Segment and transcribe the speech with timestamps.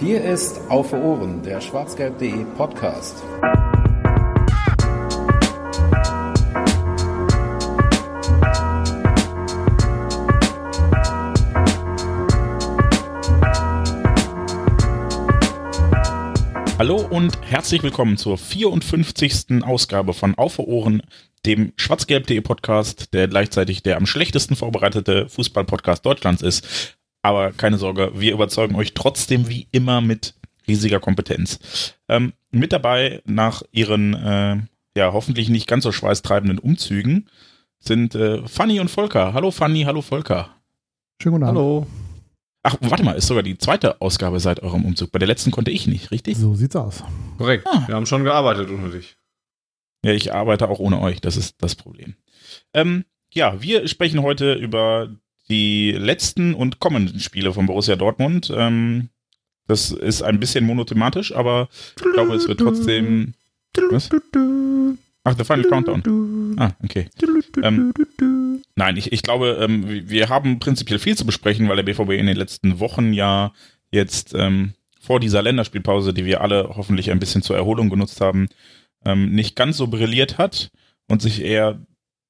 [0.00, 3.20] Hier ist Auf Ohren, der schwarzgelb.de Podcast.
[16.78, 19.64] Hallo und herzlich willkommen zur 54.
[19.64, 21.02] Ausgabe von Auf Ohren,
[21.44, 26.97] dem schwarzgelb.de Podcast, der gleichzeitig der am schlechtesten vorbereitete Fußball-Podcast Deutschlands ist.
[27.22, 30.34] Aber keine Sorge, wir überzeugen euch trotzdem wie immer mit
[30.66, 31.94] riesiger Kompetenz.
[32.08, 34.56] Ähm, mit dabei nach ihren äh,
[34.96, 37.28] ja hoffentlich nicht ganz so schweißtreibenden Umzügen
[37.80, 39.32] sind äh, Fanny und Volker.
[39.32, 40.56] Hallo Fanny, hallo Volker.
[41.22, 41.58] Schönen guten Abend.
[41.58, 41.86] Hallo.
[42.64, 45.12] Ach, warte mal, ist sogar die zweite Ausgabe seit eurem Umzug.
[45.12, 46.36] Bei der letzten konnte ich nicht, richtig?
[46.36, 47.02] So sieht's aus.
[47.38, 47.66] Korrekt.
[47.66, 47.84] Ah.
[47.86, 49.16] Wir haben schon gearbeitet ohne dich.
[50.04, 52.14] Ja, ich arbeite auch ohne euch, das ist das Problem.
[52.74, 55.08] Ähm, ja, wir sprechen heute über
[55.50, 58.52] die letzten und kommenden Spiele von Borussia Dortmund.
[58.54, 59.08] Ähm,
[59.66, 63.34] das ist ein bisschen monothematisch, aber ich glaube, es wird trotzdem.
[63.90, 64.08] Was?
[65.24, 66.56] Ach, The Final Countdown.
[66.58, 67.08] Ah, okay.
[67.62, 67.92] Ähm,
[68.76, 72.26] nein, ich, ich glaube, ähm, wir haben prinzipiell viel zu besprechen, weil der BVB in
[72.26, 73.52] den letzten Wochen ja
[73.90, 78.48] jetzt ähm, vor dieser Länderspielpause, die wir alle hoffentlich ein bisschen zur Erholung genutzt haben,
[79.04, 80.70] ähm, nicht ganz so brilliert hat
[81.08, 81.78] und sich eher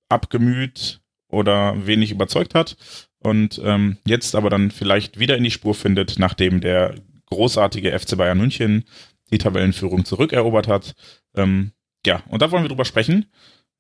[0.09, 2.77] abgemüht oder wenig überzeugt hat
[3.21, 6.95] und ähm, jetzt aber dann vielleicht wieder in die Spur findet, nachdem der
[7.27, 8.85] großartige FC Bayern München
[9.31, 10.95] die Tabellenführung zurückerobert hat.
[11.35, 11.73] Ähm,
[12.07, 13.27] ja, und da wollen wir drüber sprechen.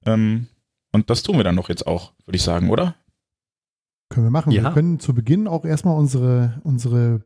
[0.04, 0.48] Ähm,
[0.92, 2.94] und das tun wir dann doch jetzt auch, würde ich sagen, oder?
[4.10, 4.52] Können wir machen.
[4.52, 4.64] Ja.
[4.64, 7.22] Wir können zu Beginn auch erstmal unsere, unsere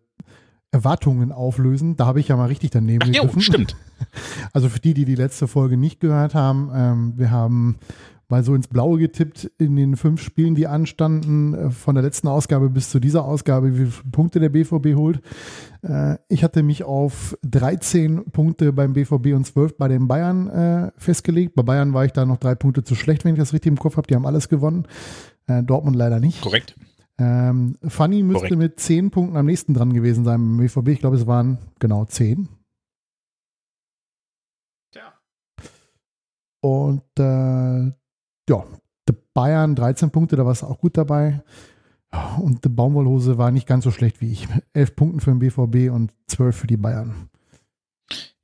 [0.73, 1.97] Erwartungen auflösen.
[1.97, 3.77] Da habe ich ja mal richtig daneben Ach jo, stimmt.
[4.53, 7.79] Also für die, die die letzte Folge nicht gehört haben, ähm, wir haben
[8.29, 12.29] mal so ins Blaue getippt in den fünf Spielen, die anstanden, äh, von der letzten
[12.29, 15.21] Ausgabe bis zu dieser Ausgabe, wie viele Punkte der BVB holt.
[15.83, 20.93] Äh, ich hatte mich auf 13 Punkte beim BVB und 12 bei den Bayern äh,
[20.97, 21.55] festgelegt.
[21.55, 23.79] Bei Bayern war ich da noch drei Punkte zu schlecht, wenn ich das richtig im
[23.79, 24.07] Kopf habe.
[24.07, 24.87] Die haben alles gewonnen.
[25.49, 26.41] Dortmund leider nicht.
[26.41, 26.77] Korrekt.
[27.19, 28.59] Ähm, Fanny müsste Korrekt.
[28.59, 30.89] mit 10 Punkten am nächsten dran gewesen sein beim BVB.
[30.89, 32.49] Ich glaube, es waren genau 10.
[34.93, 35.13] Tja.
[36.61, 37.93] Und äh,
[38.53, 38.65] ja,
[39.09, 41.43] die Bayern 13 Punkte, da war es auch gut dabei.
[42.39, 44.47] Und die Baumwollhose war nicht ganz so schlecht wie ich.
[44.75, 47.29] 11 Punkten für den BVB und 12 für die Bayern.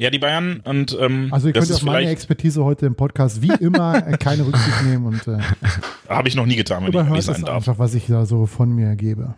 [0.01, 3.53] Ja, die Bayern und ähm, Also ihr könnt auf meine Expertise heute im Podcast wie
[3.61, 5.39] immer keine Rücksicht nehmen und äh,
[6.09, 7.57] habe ich noch nie getan, wenn ich es sein darf.
[7.57, 9.35] einfach, was ich da so von mir gebe.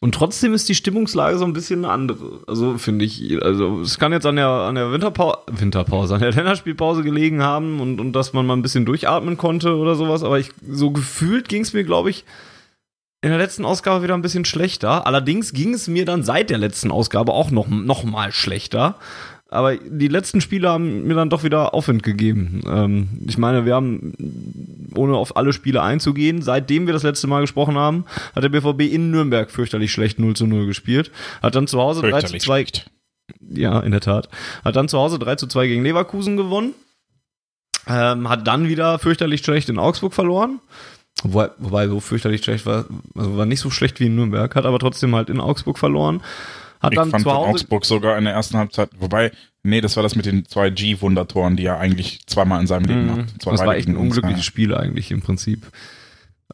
[0.00, 2.40] Und trotzdem ist die Stimmungslage so ein bisschen eine andere.
[2.46, 6.32] Also finde ich, also es kann jetzt an der, an der Winterpause, Winterpause, an der
[6.32, 10.22] Länderspielpause gelegen haben und, und dass man mal ein bisschen durchatmen konnte oder sowas.
[10.22, 12.24] Aber ich, so gefühlt ging es mir, glaube ich,
[13.22, 15.04] in der letzten Ausgabe wieder ein bisschen schlechter.
[15.04, 18.96] Allerdings ging es mir dann seit der letzten Ausgabe auch noch, noch mal schlechter.
[19.50, 22.60] Aber die letzten Spiele haben mir dann doch wieder Aufwind gegeben.
[22.66, 24.12] Ähm, ich meine, wir haben,
[24.94, 28.04] ohne auf alle Spiele einzugehen, seitdem wir das letzte Mal gesprochen haben,
[28.34, 31.10] hat der BVB in Nürnberg fürchterlich schlecht 0 zu 0 gespielt.
[31.40, 32.90] Hat dann zu Hause 3 zu Fürchterlich 2 schlecht.
[33.40, 34.28] ja, in der Tat.
[34.64, 36.74] Hat dann zu Hause 3 zu 2 gegen Leverkusen gewonnen.
[37.86, 40.60] Ähm, hat dann wieder fürchterlich schlecht in Augsburg verloren.
[41.22, 42.84] Wobei, wobei so fürchterlich schlecht war,
[43.14, 46.20] also war nicht so schlecht wie in Nürnberg, hat aber trotzdem halt in Augsburg verloren.
[46.80, 47.50] Hat Ich dann fand zu von Hause.
[47.50, 51.56] Augsburg sogar in der ersten Halbzeit, wobei, nee, das war das mit den zwei G-Wundertoren,
[51.56, 53.16] die er eigentlich zweimal in seinem Leben Mhm.
[53.16, 53.42] macht.
[53.42, 55.66] Zwar Das war echt ein unglückliches Spiel eigentlich im Prinzip.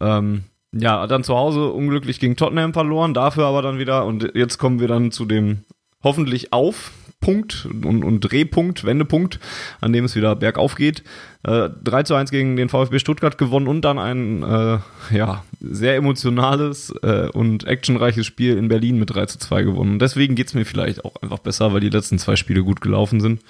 [0.01, 4.33] Ähm, ja, hat dann zu Hause unglücklich gegen Tottenham verloren, dafür aber dann wieder, und
[4.35, 5.61] jetzt kommen wir dann zu dem
[6.03, 6.91] hoffentlich auf
[7.25, 9.41] Punkt und, und Drehpunkt, Wendepunkt,
[9.81, 11.03] an dem es wieder bergauf geht.
[11.43, 14.79] Äh, 3 zu 1 gegen den VfB Stuttgart gewonnen und dann ein äh,
[15.11, 19.99] ja, sehr emotionales äh, und actionreiches Spiel in Berlin mit 3 zu 2 gewonnen.
[19.99, 23.23] Deswegen geht es mir vielleicht auch einfach besser, weil die letzten zwei Spiele gut gelaufen
[23.23, 23.41] sind.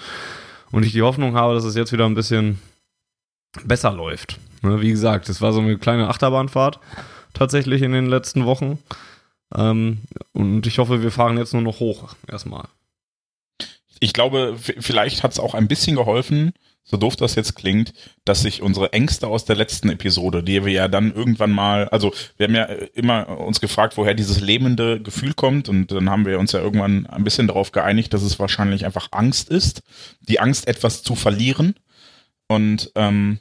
[0.70, 2.60] Und ich die Hoffnung habe, dass es jetzt wieder ein bisschen
[3.64, 4.38] besser läuft.
[4.62, 6.78] Ne, wie gesagt, es war so eine kleine Achterbahnfahrt
[7.32, 8.78] tatsächlich in den letzten Wochen.
[9.52, 9.98] Ähm,
[10.32, 12.68] und ich hoffe, wir fahren jetzt nur noch hoch erstmal.
[14.04, 16.52] Ich glaube, vielleicht hat es auch ein bisschen geholfen,
[16.82, 17.94] so doof das jetzt klingt,
[18.26, 22.12] dass sich unsere Ängste aus der letzten Episode, die wir ja dann irgendwann mal, also
[22.36, 26.26] wir haben ja äh, immer uns gefragt, woher dieses lähmende Gefühl kommt und dann haben
[26.26, 29.80] wir uns ja irgendwann ein bisschen darauf geeinigt, dass es wahrscheinlich einfach Angst ist,
[30.20, 31.74] die Angst etwas zu verlieren.
[32.46, 33.38] Und ähm,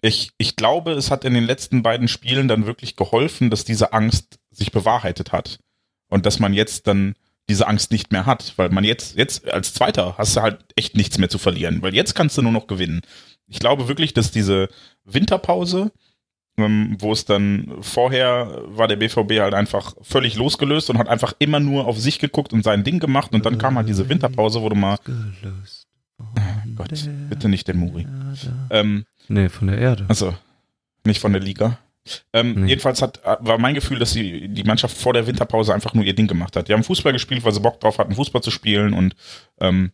[0.00, 3.92] ich, ich glaube, es hat in den letzten beiden Spielen dann wirklich geholfen, dass diese
[3.92, 5.58] Angst sich bewahrheitet hat.
[6.08, 7.14] Und dass man jetzt dann
[7.48, 10.96] diese Angst nicht mehr hat, weil man jetzt, jetzt als Zweiter hast du halt echt
[10.96, 13.00] nichts mehr zu verlieren, weil jetzt kannst du nur noch gewinnen.
[13.46, 14.68] Ich glaube wirklich, dass diese
[15.04, 15.90] Winterpause
[16.58, 21.32] ähm, wo es dann vorher war der BVB halt einfach völlig losgelöst und hat einfach
[21.38, 24.60] immer nur auf sich geguckt und sein Ding gemacht und dann kam halt diese Winterpause,
[24.60, 24.98] wo du mal
[26.18, 26.24] oh
[26.76, 26.90] Gott,
[27.30, 28.06] bitte nicht der Muri.
[28.70, 30.04] Ähm, nee, von der Erde.
[30.08, 30.34] Also
[31.04, 31.78] nicht von der Liga.
[32.32, 32.68] Ähm, Nee.
[32.70, 36.14] Jedenfalls hat, war mein Gefühl, dass die, die Mannschaft vor der Winterpause einfach nur ihr
[36.14, 36.68] Ding gemacht hat.
[36.68, 39.14] Die haben Fußball gespielt, weil sie Bock drauf hatten, Fußball zu spielen und
[39.60, 39.92] ähm,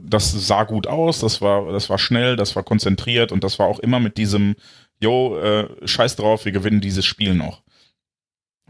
[0.00, 3.66] das sah gut aus, das war, das war schnell, das war konzentriert und das war
[3.66, 4.54] auch immer mit diesem,
[5.00, 7.62] yo, äh, scheiß drauf, wir gewinnen dieses Spiel noch.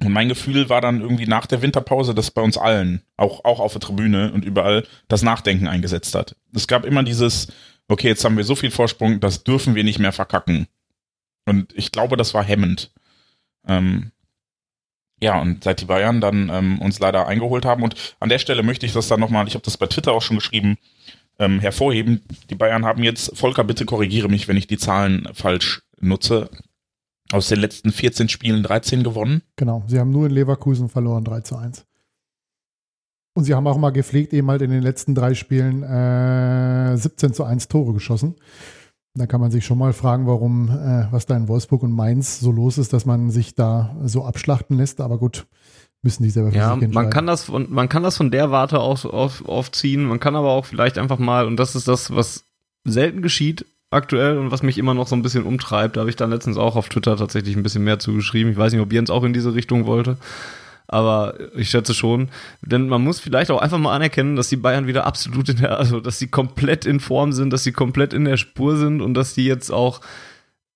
[0.01, 3.61] Und mein Gefühl war dann irgendwie nach der Winterpause, dass bei uns allen, auch, auch
[3.61, 6.35] auf der Tribüne und überall, das Nachdenken eingesetzt hat.
[6.55, 7.49] Es gab immer dieses,
[7.89, 10.67] okay, jetzt haben wir so viel Vorsprung, das dürfen wir nicht mehr verkacken.
[11.47, 12.91] Und ich glaube, das war hemmend.
[13.67, 14.13] Ähm,
[15.21, 18.63] ja, und seit die Bayern dann ähm, uns leider eingeholt haben, und an der Stelle
[18.63, 20.79] möchte ich das dann nochmal, ich habe das bei Twitter auch schon geschrieben,
[21.39, 22.23] ähm, hervorheben.
[22.51, 26.51] Die Bayern haben jetzt, Volker, bitte korrigiere mich, wenn ich die Zahlen falsch nutze,
[27.31, 29.43] aus den letzten 14 Spielen 13 gewonnen.
[29.57, 31.87] Genau, sie haben nur in Leverkusen verloren, 3 zu 1.
[33.35, 37.33] Und sie haben auch mal gepflegt, eben halt in den letzten drei Spielen äh, 17
[37.33, 38.35] zu 1 Tore geschossen.
[39.15, 42.41] Da kann man sich schon mal fragen, warum, äh, was da in Wolfsburg und Mainz
[42.41, 45.01] so los ist, dass man sich da so abschlachten lässt.
[45.03, 45.47] Aber gut,
[46.03, 46.95] müssen die selber für Ja, sich entscheiden.
[46.95, 50.05] man kann das von, man kann das von der Warte aus auf, aufziehen.
[50.05, 52.45] Man kann aber auch vielleicht einfach mal, und das ist das, was
[52.85, 55.97] selten geschieht aktuell und was mich immer noch so ein bisschen umtreibt.
[55.97, 58.51] Da habe ich dann letztens auch auf Twitter tatsächlich ein bisschen mehr zugeschrieben.
[58.53, 60.17] Ich weiß nicht, ob Jens auch in diese Richtung wollte.
[60.93, 62.29] Aber ich schätze schon,
[62.61, 65.79] denn man muss vielleicht auch einfach mal anerkennen, dass die Bayern wieder absolut in der,
[65.79, 69.15] also dass sie komplett in Form sind, dass sie komplett in der Spur sind und
[69.15, 70.03] dass die jetzt auch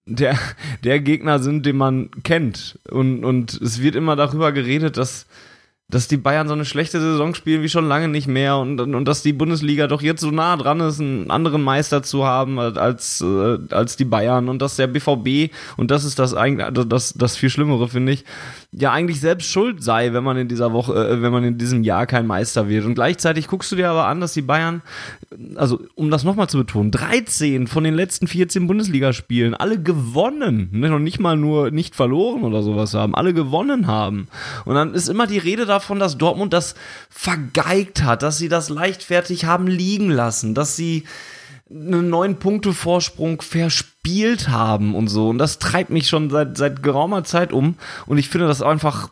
[0.06, 0.38] der,
[0.84, 2.78] der Gegner sind, den man kennt.
[2.88, 5.26] Und, und es wird immer darüber geredet, dass,
[5.88, 8.96] dass die Bayern so eine schlechte Saison spielen wie schon lange nicht mehr und, und,
[8.96, 12.58] und dass die Bundesliga doch jetzt so nah dran ist, einen anderen Meister zu haben
[12.58, 16.82] als, äh, als die Bayern und dass der BVB, und das ist das eigentlich, also
[16.82, 18.24] das, das viel Schlimmere, finde ich,
[18.72, 21.84] ja eigentlich selbst schuld sei, wenn man in dieser Woche, äh, wenn man in diesem
[21.84, 22.84] Jahr kein Meister wird.
[22.84, 24.82] Und gleichzeitig guckst du dir aber an, dass die Bayern,
[25.54, 30.92] also um das nochmal zu betonen, 13 von den letzten 14 Bundesligaspielen alle gewonnen, ne,
[30.92, 34.26] und nicht mal nur nicht verloren oder sowas haben, alle gewonnen haben.
[34.64, 36.74] Und dann ist immer die Rede davon, dass Dortmund das
[37.10, 41.04] vergeigt hat, dass sie das leichtfertig haben liegen lassen, dass sie
[41.70, 45.28] einen neun Punkte Vorsprung verspielt haben und so.
[45.28, 47.74] Und das treibt mich schon seit, seit geraumer Zeit um.
[48.06, 49.10] Und ich finde das einfach,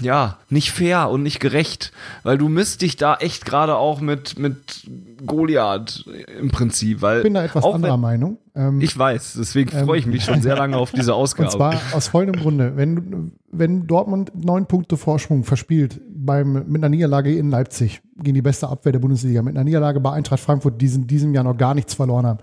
[0.00, 1.92] ja, nicht fair und nicht gerecht.
[2.24, 4.86] Weil du misst dich da echt gerade auch mit, mit
[5.24, 6.04] Goliath
[6.40, 7.00] im Prinzip.
[7.00, 8.38] Weil Ich bin da etwas auch anderer wenn, Meinung.
[8.56, 11.48] Ähm, Ich weiß, deswegen freue ich mich schon sehr lange auf diese Ausgabe.
[11.52, 12.76] Und zwar aus folgendem Grunde.
[12.76, 18.42] Wenn, wenn Dortmund neun Punkte Vorsprung verspielt beim, mit einer Niederlage in Leipzig gegen die
[18.42, 21.56] beste Abwehr der Bundesliga, mit einer Niederlage bei Eintracht Frankfurt, die in diesem Jahr noch
[21.56, 22.40] gar nichts verloren haben.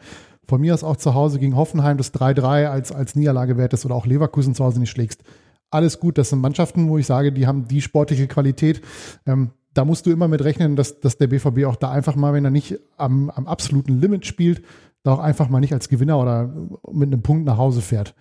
[0.47, 3.95] Von mir aus auch zu Hause gegen Hoffenheim das 3-3 als, als Niederlage wertest oder
[3.95, 5.23] auch Leverkusen zu Hause nicht schlägst.
[5.71, 8.81] Alles gut, das sind Mannschaften, wo ich sage, die haben die sportliche Qualität.
[9.25, 12.33] Ähm, da musst du immer mit rechnen, dass, dass der BVB auch da einfach mal,
[12.33, 14.63] wenn er nicht am, am absoluten Limit spielt,
[15.03, 16.53] da auch einfach mal nicht als Gewinner oder
[16.91, 18.15] mit einem Punkt nach Hause fährt.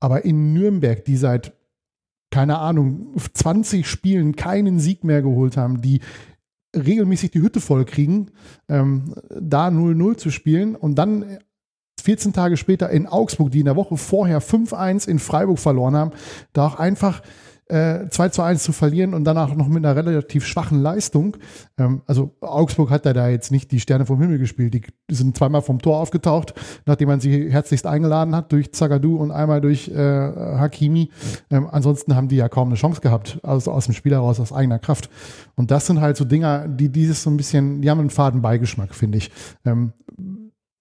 [0.00, 1.52] Aber in Nürnberg, die seit,
[2.30, 6.00] keine Ahnung, 20 Spielen keinen Sieg mehr geholt haben, die
[6.76, 8.30] regelmäßig die Hütte voll kriegen,
[8.68, 11.38] ähm, da 0-0 zu spielen und dann
[12.02, 16.12] 14 Tage später in Augsburg, die in der Woche vorher 5-1 in Freiburg verloren haben,
[16.52, 17.22] da auch einfach
[17.68, 21.36] äh, 2 zu 1 zu verlieren und danach noch mit einer relativ schwachen Leistung.
[21.78, 24.74] Ähm, also Augsburg hat da jetzt nicht die Sterne vom Himmel gespielt.
[24.74, 26.54] Die sind zweimal vom Tor aufgetaucht,
[26.86, 31.10] nachdem man sie herzlichst eingeladen hat durch Zagadou und einmal durch äh, Hakimi.
[31.50, 34.52] Ähm, ansonsten haben die ja kaum eine Chance gehabt, also aus dem Spiel heraus, aus
[34.52, 35.10] eigener Kraft.
[35.54, 38.42] Und das sind halt so Dinger, die dieses so ein bisschen, die haben einen faden
[38.42, 39.30] Beigeschmack, finde ich.
[39.64, 39.92] Ähm,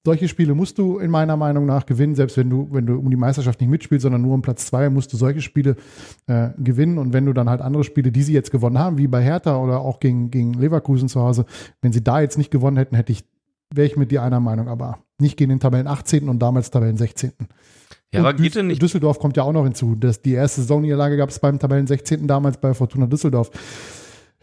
[0.06, 3.10] solche Spiele musst du in meiner Meinung nach gewinnen, selbst wenn du, wenn du um
[3.10, 5.76] die Meisterschaft nicht mitspielst, sondern nur um Platz zwei, musst du solche Spiele
[6.28, 6.98] äh, gewinnen.
[6.98, 9.58] Und wenn du dann halt andere Spiele, die sie jetzt gewonnen haben, wie bei Hertha
[9.58, 11.46] oder auch gegen, gegen Leverkusen zu Hause,
[11.82, 13.26] wenn sie da jetzt nicht gewonnen hätten, hätte ich,
[13.74, 16.30] wäre ich mit dir einer Meinung, aber nicht gegen den Tabellen 18.
[16.30, 17.34] und damals Tabellen 16.
[18.14, 19.96] ja, Und aber geht denn nicht Düsseldorf kommt ja auch noch hinzu.
[19.96, 22.28] Das, die erste Saisonniederlage gab es beim Tabellen 16.
[22.28, 23.52] damals bei Fortuna Düsseldorf.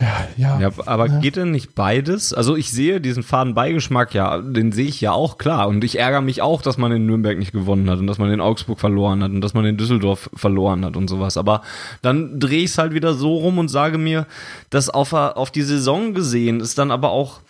[0.00, 0.60] Ja, ja.
[0.60, 1.18] Ja, aber Ja.
[1.20, 2.34] geht denn nicht beides?
[2.34, 5.68] Also ich sehe diesen faden Beigeschmack ja, den sehe ich ja auch klar.
[5.68, 8.32] Und ich ärgere mich auch, dass man in Nürnberg nicht gewonnen hat und dass man
[8.32, 11.36] in Augsburg verloren hat und dass man in Düsseldorf verloren hat und sowas.
[11.36, 11.62] Aber
[12.02, 14.26] dann drehe ich es halt wieder so rum und sage mir,
[14.70, 17.40] dass auf, auf die Saison gesehen ist dann aber auch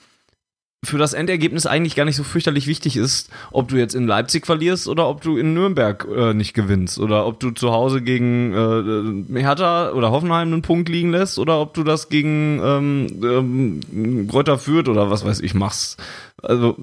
[0.85, 4.47] für das Endergebnis eigentlich gar nicht so fürchterlich wichtig ist, ob du jetzt in Leipzig
[4.47, 9.27] verlierst oder ob du in Nürnberg äh, nicht gewinnst oder ob du zu Hause gegen
[9.35, 14.29] äh, Hertha oder Hoffenheim einen Punkt liegen lässt oder ob du das gegen ähm, ähm,
[14.59, 16.01] Fürth oder was weiß ich machst.
[16.43, 16.77] Also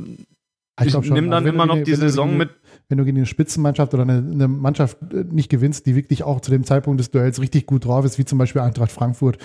[0.81, 2.50] Ich ich nimm dann Also immer noch die- die Saison mit
[2.89, 6.41] wenn du gegen eine Spitzenmannschaft oder eine, eine Mannschaft äh, nicht gewinnst, die wirklich auch
[6.41, 9.38] zu dem Zeitpunkt des Duells richtig gut drauf ist, wie zum Beispiel Eintracht Frankfurt,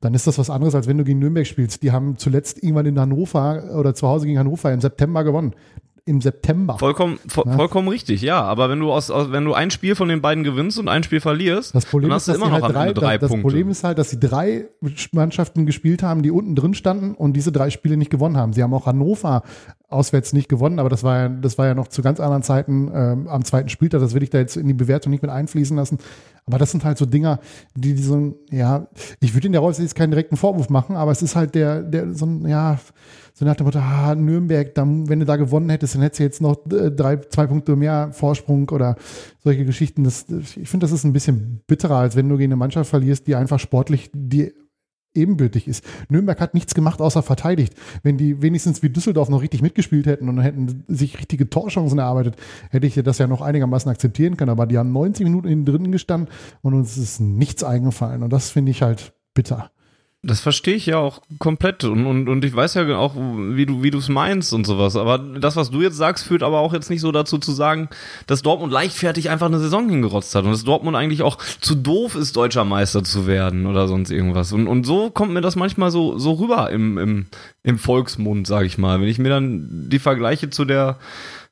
[0.00, 1.82] dann ist das was anderes, als wenn du gegen Nürnberg spielst.
[1.82, 5.54] Die haben zuletzt irgendwann in Hannover oder zu Hause gegen Hannover im September gewonnen
[6.08, 6.78] im September.
[6.78, 7.52] Vollkommen, vo ja.
[7.54, 8.40] vollkommen richtig, ja.
[8.42, 11.02] Aber wenn du aus, aus, wenn du ein Spiel von den beiden gewinnst und ein
[11.02, 13.36] Spiel verlierst, das Problem dann hast ist, du immer noch halt drei, drei das, Punkte.
[13.36, 14.68] Das Problem ist halt, dass sie drei
[15.12, 18.54] Mannschaften gespielt haben, die unten drin standen und diese drei Spiele nicht gewonnen haben.
[18.54, 19.42] Sie haben auch Hannover
[19.90, 22.90] auswärts nicht gewonnen, aber das war ja, das war ja noch zu ganz anderen Zeiten
[22.94, 24.00] ähm, am zweiten Spieltag.
[24.00, 25.98] Das will ich da jetzt in die Bewertung nicht mit einfließen lassen.
[26.46, 27.40] Aber das sind halt so Dinger,
[27.74, 28.88] die, die so, ja,
[29.20, 31.82] ich würde in der Rolle jetzt keinen direkten Vorwurf machen, aber es ist halt der,
[31.82, 32.78] der, so ein, ja,
[33.38, 36.24] so nach dem Motto, ah, Nürnberg, dann, wenn du da gewonnen hättest, dann hättest du
[36.24, 38.96] jetzt noch äh, drei, zwei Punkte mehr Vorsprung oder
[39.44, 40.02] solche Geschichten.
[40.02, 43.28] Das, ich finde, das ist ein bisschen bitterer, als wenn du gegen eine Mannschaft verlierst,
[43.28, 44.52] die einfach sportlich die
[45.14, 45.84] ebenbürtig ist.
[46.08, 47.74] Nürnberg hat nichts gemacht, außer verteidigt.
[48.02, 52.34] Wenn die wenigstens wie Düsseldorf noch richtig mitgespielt hätten und hätten sich richtige Torchancen erarbeitet,
[52.70, 54.50] hätte ich das ja noch einigermaßen akzeptieren können.
[54.50, 56.28] Aber die haben 90 Minuten innen drin gestanden
[56.62, 58.24] und uns ist nichts eingefallen.
[58.24, 59.70] Und das finde ich halt bitter.
[60.22, 63.84] Das verstehe ich ja auch komplett und, und, und ich weiß ja auch, wie du
[63.84, 64.96] wie es meinst und sowas.
[64.96, 67.88] Aber das, was du jetzt sagst, führt aber auch jetzt nicht so dazu zu sagen,
[68.26, 72.16] dass Dortmund leichtfertig einfach eine Saison hingerotzt hat und dass Dortmund eigentlich auch zu doof
[72.16, 74.52] ist, deutscher Meister zu werden oder sonst irgendwas.
[74.52, 77.26] Und, und so kommt mir das manchmal so, so rüber im, im,
[77.62, 79.00] im Volksmund, sage ich mal.
[79.00, 80.98] Wenn ich mir dann die Vergleiche zu der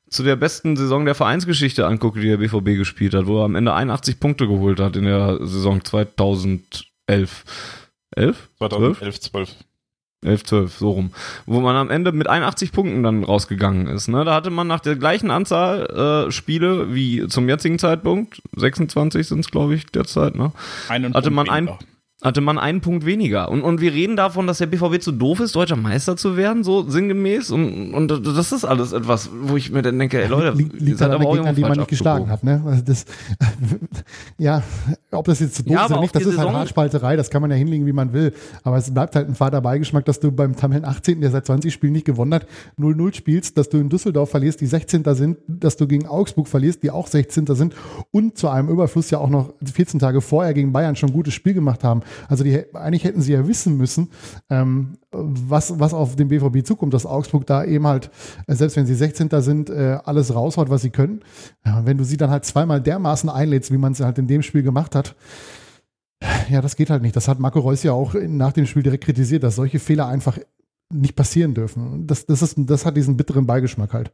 [0.09, 3.55] zu der besten Saison der Vereinsgeschichte angucke, die der BVB gespielt hat, wo er am
[3.55, 7.43] Ende 81 Punkte geholt hat in der Saison 2011
[8.15, 8.49] 11?
[8.57, 9.55] 2011, 12.
[10.25, 11.11] 11, 12, so rum.
[11.45, 14.07] Wo man am Ende mit 81 Punkten dann rausgegangen ist.
[14.07, 14.25] Ne?
[14.25, 19.41] Da hatte man nach der gleichen Anzahl äh, Spiele wie zum jetzigen Zeitpunkt, 26 sind
[19.41, 20.51] es, glaube ich, derzeit, ne?
[20.89, 21.69] Einen hatte man ein,
[22.23, 23.49] hatte man einen Punkt weniger.
[23.51, 26.63] Und, und wir reden davon, dass der BVB zu doof ist, deutscher Meister zu werden,
[26.63, 27.51] so sinngemäß.
[27.51, 30.99] Und, und das ist alles etwas, wo ich mir dann denke, ey Leute, liegt, liegt
[30.99, 32.43] halt aber auch Gegner, die man nicht geschlagen hat.
[32.43, 32.63] Ne?
[32.65, 33.05] Also das,
[34.39, 34.63] ja,
[35.11, 37.43] ob das jetzt zu doof ja, ist oder nicht, das ist halt Haarspalterei, das kann
[37.43, 38.33] man ja hinlegen, wie man will.
[38.63, 41.71] Aber es bleibt halt ein fader Beigeschmack, dass du beim Tabellen 18., der seit 20
[41.71, 42.47] Spielen nicht gewonnen hat,
[42.79, 45.03] 0-0 spielst, dass du in Düsseldorf verlierst, die 16.
[45.13, 47.45] sind, dass du gegen Augsburg verlierst, die auch 16.
[47.45, 47.75] sind
[48.09, 51.35] und zu einem Überfluss ja auch noch 14 Tage vorher gegen Bayern schon ein gutes
[51.35, 52.01] Spiel gemacht haben.
[52.27, 54.09] Also die, eigentlich hätten sie ja wissen müssen,
[54.49, 58.11] ähm, was, was auf den BVB zukommt, dass Augsburg da eben halt,
[58.47, 59.29] äh, selbst wenn sie 16.
[59.41, 61.21] sind, äh, alles raushaut, was sie können.
[61.65, 64.41] Ja, wenn du sie dann halt zweimal dermaßen einlädst, wie man es halt in dem
[64.41, 65.15] Spiel gemacht hat,
[66.49, 67.15] ja, das geht halt nicht.
[67.15, 70.37] Das hat Marco Reus ja auch nach dem Spiel direkt kritisiert, dass solche Fehler einfach
[70.91, 72.07] nicht passieren dürfen.
[72.07, 74.11] Das, das, ist, das hat diesen bitteren Beigeschmack halt.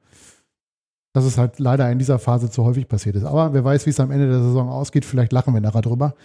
[1.14, 3.24] Dass es halt leider in dieser Phase zu häufig passiert ist.
[3.24, 6.16] Aber wer weiß, wie es am Ende der Saison ausgeht, vielleicht lachen wir nachher drüber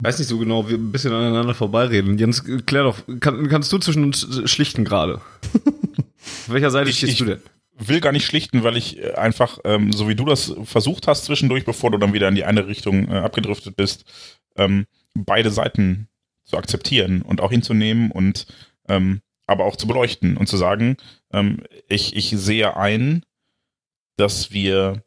[0.00, 2.18] weiß nicht so genau, wir ein bisschen aneinander vorbeireden.
[2.18, 5.14] Jens, klär doch, kann, kannst du zwischen uns schlichten gerade?
[5.54, 7.40] Auf welcher Seite ich, stehst ich du denn?
[7.80, 11.24] will gar nicht schlichten, weil ich äh, einfach, ähm, so wie du das versucht hast
[11.24, 14.04] zwischendurch, bevor du dann wieder in die eine Richtung äh, abgedriftet bist,
[14.56, 16.08] ähm, beide Seiten
[16.44, 18.46] zu akzeptieren und auch hinzunehmen und
[18.88, 20.96] ähm, aber auch zu beleuchten und zu sagen,
[21.32, 23.24] ähm, ich, ich sehe ein,
[24.16, 25.02] dass wir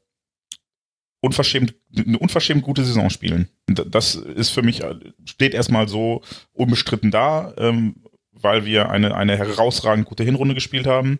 [1.23, 3.47] unverschämt, eine unverschämt gute Saison spielen.
[3.65, 4.81] Das ist für mich,
[5.23, 7.95] steht erstmal so unbestritten da, ähm,
[8.33, 11.19] weil wir eine, eine herausragend gute Hinrunde gespielt haben.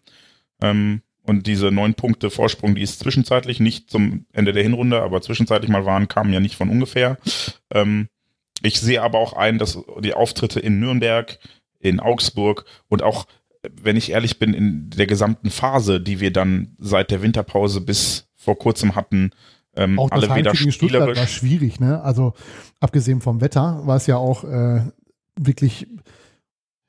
[0.62, 5.22] Ähm, und diese neun Punkte Vorsprung, die ist zwischenzeitlich, nicht zum Ende der Hinrunde, aber
[5.22, 7.18] zwischenzeitlich mal waren, kamen ja nicht von ungefähr.
[7.74, 8.10] Ähm,
[8.62, 11.40] ich sehe aber auch ein, dass die Auftritte in Nürnberg,
[11.80, 13.26] in Augsburg und auch,
[13.72, 18.28] wenn ich ehrlich bin, in der gesamten Phase, die wir dann seit der Winterpause bis
[18.36, 19.32] vor kurzem hatten,
[19.76, 22.02] ähm, auch das wieder gegen Stuttgart war schwierig, ne?
[22.04, 22.34] Also
[22.80, 24.82] abgesehen vom Wetter war es ja auch äh,
[25.36, 25.88] wirklich,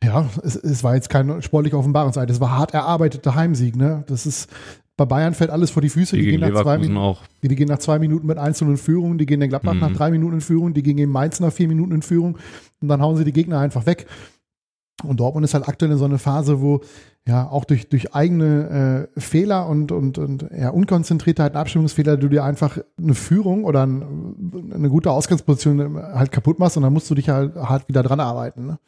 [0.03, 4.05] ja, es, es war jetzt kein sportlicher Offenbarungseid, es war hart erarbeiteter Heimsieg, ne?
[4.07, 4.49] Das ist
[4.97, 6.17] bei Bayern fällt alles vor die Füße.
[6.17, 7.23] Die, die, gehen, nach zwei, auch.
[7.43, 9.81] Die, die, gehen nach zwei Minuten mit 1 in Führung, die gehen in Gladbach mhm.
[9.81, 12.39] nach drei Minuten in Führung, die gehen in Mainz nach vier Minuten in Führung
[12.81, 14.07] und dann hauen sie die Gegner einfach weg.
[15.03, 16.81] Und Dortmund ist halt aktuell in so einer Phase, wo
[17.27, 22.45] ja auch durch, durch eigene äh, Fehler und, und, und ja, Unkonzentriertheit, Abstimmungsfehler, du dir
[22.45, 27.15] einfach eine Führung oder ein, eine gute Ausgangsposition halt kaputt machst und dann musst du
[27.15, 28.67] dich halt hart wieder dran arbeiten.
[28.67, 28.79] Ne?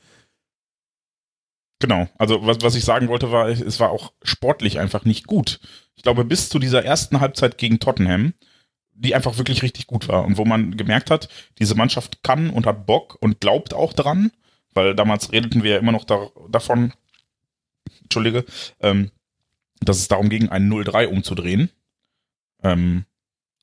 [1.79, 5.61] Genau, also was, was ich sagen wollte war, es war auch sportlich einfach nicht gut.
[5.95, 8.35] Ich glaube, bis zu dieser ersten Halbzeit gegen Tottenham,
[8.93, 11.29] die einfach wirklich richtig gut war und wo man gemerkt hat,
[11.59, 14.31] diese Mannschaft kann und hat Bock und glaubt auch dran
[14.77, 16.93] weil damals redeten wir ja immer noch da, davon,
[18.03, 18.45] Entschuldige,
[18.81, 19.11] ähm,
[19.81, 21.71] dass es darum ging, einen 0-3 umzudrehen.
[22.63, 23.05] Ähm,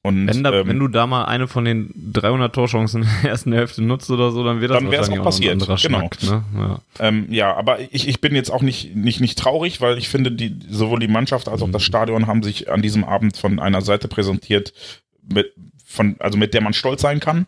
[0.04, 3.32] Und, Wenn, da, ähm, wenn du da mal eine von den 300 Torchancen in der
[3.32, 5.82] ersten Hälfte nutzt oder so, dann wird das Dann wahrscheinlich auch passiert, noch ein anderer
[5.82, 6.10] genau.
[6.12, 6.24] Schnack.
[6.24, 6.44] Ne?
[6.60, 6.80] Ja.
[7.08, 10.32] Ähm, ja, aber ich, ich bin jetzt auch nicht, nicht, nicht traurig, weil ich finde,
[10.32, 13.82] die, sowohl die Mannschaft als auch das Stadion haben sich an diesem Abend von einer
[13.82, 14.74] Seite präsentiert,
[15.22, 15.54] mit,
[15.86, 17.46] von, also mit der man stolz sein kann.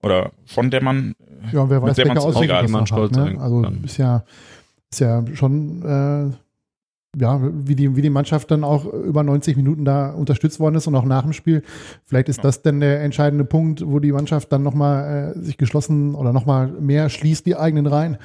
[0.00, 1.16] Oder von der man.
[1.52, 3.24] Ja, und wer Mit weiß, der auch Auswirkungen egal, das man stolz hat.
[3.24, 3.40] sein Ne?
[3.40, 3.82] Also kann.
[3.82, 4.24] ist ja,
[4.90, 6.30] ist ja schon, äh,
[7.18, 10.86] ja, wie die, wie die Mannschaft dann auch über 90 Minuten da unterstützt worden ist
[10.86, 11.62] und auch nach dem Spiel.
[12.04, 12.42] Vielleicht ist Ja.
[12.44, 16.68] das dann der entscheidende Punkt, wo die Mannschaft dann nochmal äh, sich geschlossen oder nochmal
[16.68, 18.18] mehr schließt die eigenen Reihen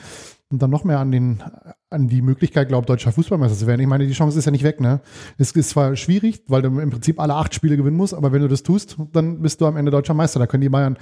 [0.54, 1.44] und dann noch mehr an den
[1.90, 3.80] an die Möglichkeit glaubt, deutscher Fußballmeister zu werden.
[3.82, 5.00] Ich meine, die Chance ist ja nicht weg, ne?
[5.38, 8.42] Es ist zwar schwierig, weil du im Prinzip alle acht Spiele gewinnen musst, aber wenn
[8.42, 10.40] du das tust, dann bist du am Ende deutscher Meister.
[10.40, 10.98] Da können die Bayern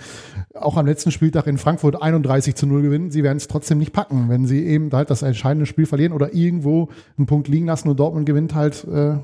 [0.54, 3.10] auch am letzten Spieltag in Frankfurt 31 zu 0 gewinnen.
[3.12, 6.34] Sie werden es trotzdem nicht packen, wenn sie eben halt das entscheidende Spiel verlieren oder
[6.34, 9.16] irgendwo einen Punkt liegen lassen und Dortmund gewinnt halt äh,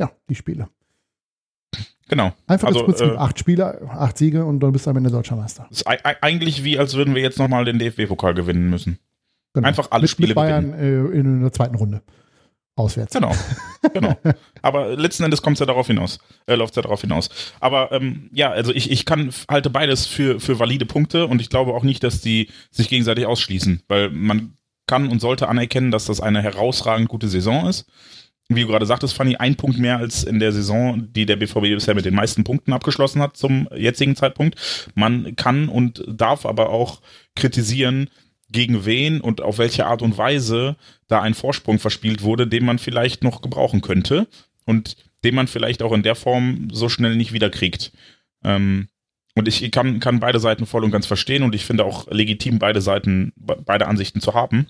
[0.00, 0.68] ja, die Spiele.
[2.08, 2.32] Genau.
[2.46, 5.34] Einfach Also, Prinzip, äh, acht Spiele, acht Siege und dann bist du am Ende deutscher
[5.36, 5.66] Meister.
[5.70, 8.98] ist ei- ei- eigentlich wie, als würden wir jetzt nochmal den DFB-Pokal gewinnen müssen.
[9.54, 9.68] Genau.
[9.68, 12.02] Einfach alle mit, Spiele mit Bayern äh, in der zweiten Runde.
[12.74, 13.12] Auswärts.
[13.12, 13.34] Genau,
[13.92, 14.16] genau.
[14.62, 17.28] Aber letzten Endes kommt es ja darauf hinaus, äh, läuft ja darauf hinaus.
[17.60, 21.50] Aber ähm, ja, also ich, ich kann halte beides für, für valide Punkte und ich
[21.50, 24.54] glaube auch nicht, dass die sich gegenseitig ausschließen, weil man
[24.86, 27.86] kann und sollte anerkennen, dass das eine herausragend gute Saison ist.
[28.48, 31.74] Wie du gerade sagtest, Fanny, ein Punkt mehr als in der Saison, die der BVB
[31.74, 34.90] bisher mit den meisten Punkten abgeschlossen hat zum jetzigen Zeitpunkt.
[34.94, 37.00] Man kann und darf aber auch
[37.36, 38.10] kritisieren,
[38.52, 40.76] gegen wen und auf welche Art und Weise
[41.08, 44.28] da ein Vorsprung verspielt wurde, den man vielleicht noch gebrauchen könnte
[44.64, 47.92] und den man vielleicht auch in der Form so schnell nicht wiederkriegt.
[48.44, 48.88] Ähm,
[49.34, 52.58] und ich kann, kann beide Seiten voll und ganz verstehen und ich finde auch legitim,
[52.58, 54.66] beide Seiten, be- beide Ansichten zu haben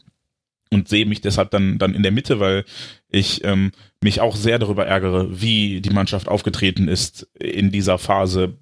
[0.71, 2.65] und sehe mich deshalb dann, dann in der Mitte, weil
[3.09, 8.57] ich ähm, mich auch sehr darüber ärgere, wie die Mannschaft aufgetreten ist in dieser Phase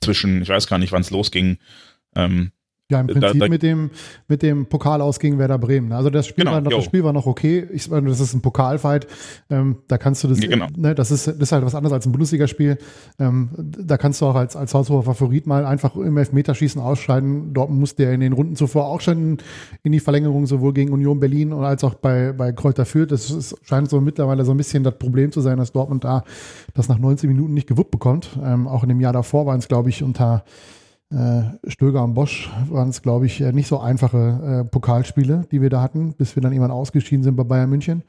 [0.00, 1.58] zwischen, ich weiß gar nicht, wann es losging,
[2.14, 2.52] ähm,
[2.88, 3.90] Ja, im Da- Prinzip da- mit, dem,
[4.28, 5.90] mit dem Pokal aus gegen Werder Bremen.
[5.90, 6.76] Also das Spiel, Genau, war, noch, jo.
[6.76, 7.66] das Spiel war noch okay.
[7.72, 9.08] Ich meine, das ist ein Pokalfight.
[9.50, 10.68] Ähm, da kannst du das, Ja, genau.
[10.76, 12.78] ne, das ist, das ist halt was anderes als ein Bundesligaspiel.
[13.18, 17.52] Ähm, da kannst du auch als, als haushoher Favorit mal einfach im Elfmeterschießen ausscheiden.
[17.54, 19.38] Dortmund musste ja in den Runden zuvor auch schon
[19.82, 23.10] in die Verlängerung, sowohl gegen Union Berlin als auch bei, bei Kräuter Fürth.
[23.10, 26.22] Das ist, scheint so mittlerweile so ein bisschen das Problem zu sein, dass Dortmund da
[26.74, 28.38] das nach 19 Minuten nicht gewuppt bekommt.
[28.44, 30.50] Ähm, auch in dem Jahr davor waren es, glaube ich, unter äh,
[31.68, 35.70] Stöger und Bosch waren es, glaube ich, äh, nicht so einfache äh, Pokalspiele, die wir
[35.70, 38.02] da hatten, bis wir dann irgendwann ausgeschieden sind bei Bayern München.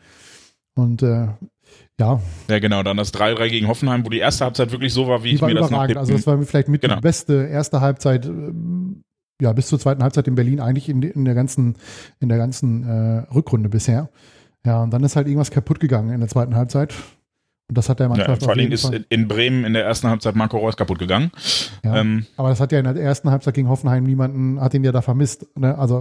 [0.76, 1.28] Und äh,
[2.00, 5.24] ja, Ja, genau, dann das 3-3 gegen Hoffenheim, wo die erste Halbzeit wirklich so war,
[5.24, 5.96] wie die ich war mir das überragend.
[5.96, 6.96] dem, Also das war vielleicht mit Genau.
[6.96, 9.04] die beste erste Halbzeit, ähm,
[9.42, 11.76] ja, bis zur zweiten Halbzeit in Berlin eigentlich in, in der ganzen,
[12.20, 14.10] in der ganzen äh, Rückrunde bisher.
[14.66, 16.94] Ja, und dann ist halt irgendwas kaputt gegangen in der zweiten Halbzeit.
[17.70, 19.84] Und das hat der ja, Mannschaft vor allen Dingen jeden ist in Bremen in der
[19.84, 21.32] ersten Halbzeit Marco Reus kaputt gegangen.
[21.84, 21.98] Ja.
[21.98, 24.92] Ähm, Aber das hat ja in der ersten Halbzeit gegen Hoffenheim niemanden, hat ihn ja
[24.94, 25.46] da vermisst.
[25.58, 25.78] Ne?
[25.78, 26.00] Also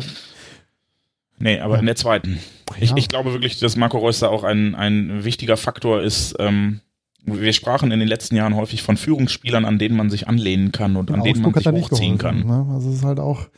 [1.38, 1.80] nee, aber Ja.
[1.80, 2.38] in der zweiten.
[2.78, 2.96] Ich, Ja.
[2.96, 6.36] ich glaube wirklich, dass Marco Reus da auch ein, ein wichtiger Faktor ist.
[6.38, 6.80] Ähm,
[7.24, 10.94] wir sprachen in den letzten Jahren häufig von Führungsspielern, an denen man sich anlehnen kann
[10.94, 12.46] und an denen man sich hochziehen geholfen.
[12.46, 12.66] kann.
[12.66, 12.72] Ne?
[12.74, 13.48] Also es ist halt auch,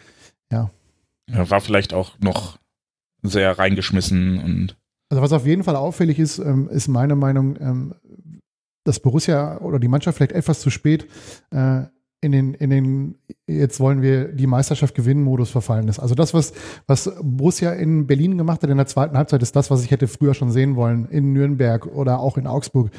[0.50, 0.70] Ja,
[1.50, 2.58] war vielleicht auch noch
[3.22, 4.76] sehr reingeschmissen und
[5.10, 7.94] also was auf jeden Fall auffällig ist, ähm, ist meine Meinung, ähm,
[8.84, 11.06] dass Borussia oder die Mannschaft vielleicht etwas zu spät
[11.50, 11.82] äh,
[12.20, 16.00] in den, in den, jetzt wollen wir die Meisterschaft gewinnen, Modus verfallen ist.
[16.00, 16.52] Also das, was,
[16.86, 20.08] was Borussia in Berlin gemacht hat in der zweiten Halbzeit, ist das, was ich hätte
[20.08, 22.90] früher schon sehen wollen, in Nürnberg oder auch in Augsburg.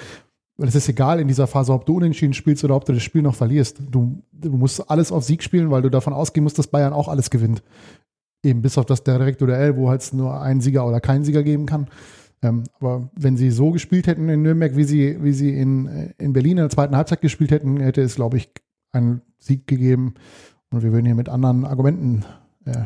[0.58, 3.22] Es ist egal in dieser Phase, ob du unentschieden spielst oder ob du das Spiel
[3.22, 3.78] noch verlierst.
[3.90, 7.08] Du, du musst alles auf Sieg spielen, weil du davon ausgehen musst, dass Bayern auch
[7.08, 7.62] alles gewinnt.
[8.44, 11.66] Eben bis auf das direkte Duell, wo halt nur einen Sieger oder keinen Sieger geben
[11.66, 11.88] kann.
[12.42, 16.14] Ähm, aber wenn sie so gespielt hätten in Nürnberg, wie sie, wie sie in, äh,
[16.18, 18.50] in Berlin in der zweiten Halbzeit gespielt hätten, hätte es, glaube ich,
[18.92, 20.14] einen Sieg gegeben.
[20.72, 22.24] Und wir würden hier mit anderen Argumenten
[22.66, 22.86] äh,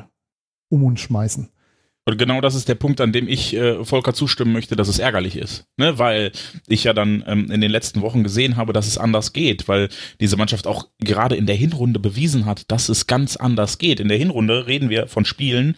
[0.69, 1.49] um uns schmeißen.
[2.05, 4.99] Und genau das ist der Punkt, an dem ich äh, Volker zustimmen möchte, dass es
[4.99, 5.65] ärgerlich ist.
[5.77, 5.99] Ne?
[5.99, 6.33] Weil
[6.67, 9.87] ich ja dann ähm, in den letzten Wochen gesehen habe, dass es anders geht, weil
[10.19, 14.01] diese Mannschaft auch gerade in der Hinrunde bewiesen hat, dass es ganz anders geht.
[14.01, 15.77] In der Hinrunde reden wir von Spielen,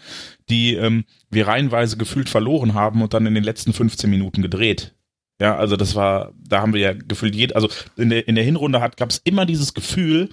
[0.49, 4.95] die ähm, wir reihenweise gefühlt verloren haben und dann in den letzten 15 Minuten gedreht.
[5.39, 8.43] Ja, also das war, da haben wir ja gefühlt jed, also in der, in der
[8.43, 10.29] Hinrunde gab es immer dieses Gefühl,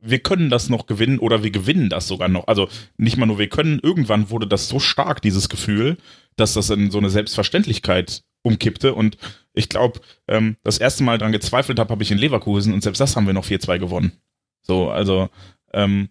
[0.00, 2.46] wir können das noch gewinnen oder wir gewinnen das sogar noch.
[2.46, 5.96] Also nicht mal nur wir können, irgendwann wurde das so stark, dieses Gefühl,
[6.36, 8.94] dass das in so eine Selbstverständlichkeit umkippte.
[8.94, 9.18] Und
[9.52, 13.00] ich glaube, ähm, das erste Mal dran gezweifelt habe, habe ich in Leverkusen und selbst
[13.00, 14.12] das haben wir noch 4-2 gewonnen.
[14.62, 15.28] So, also,
[15.72, 16.08] ähm,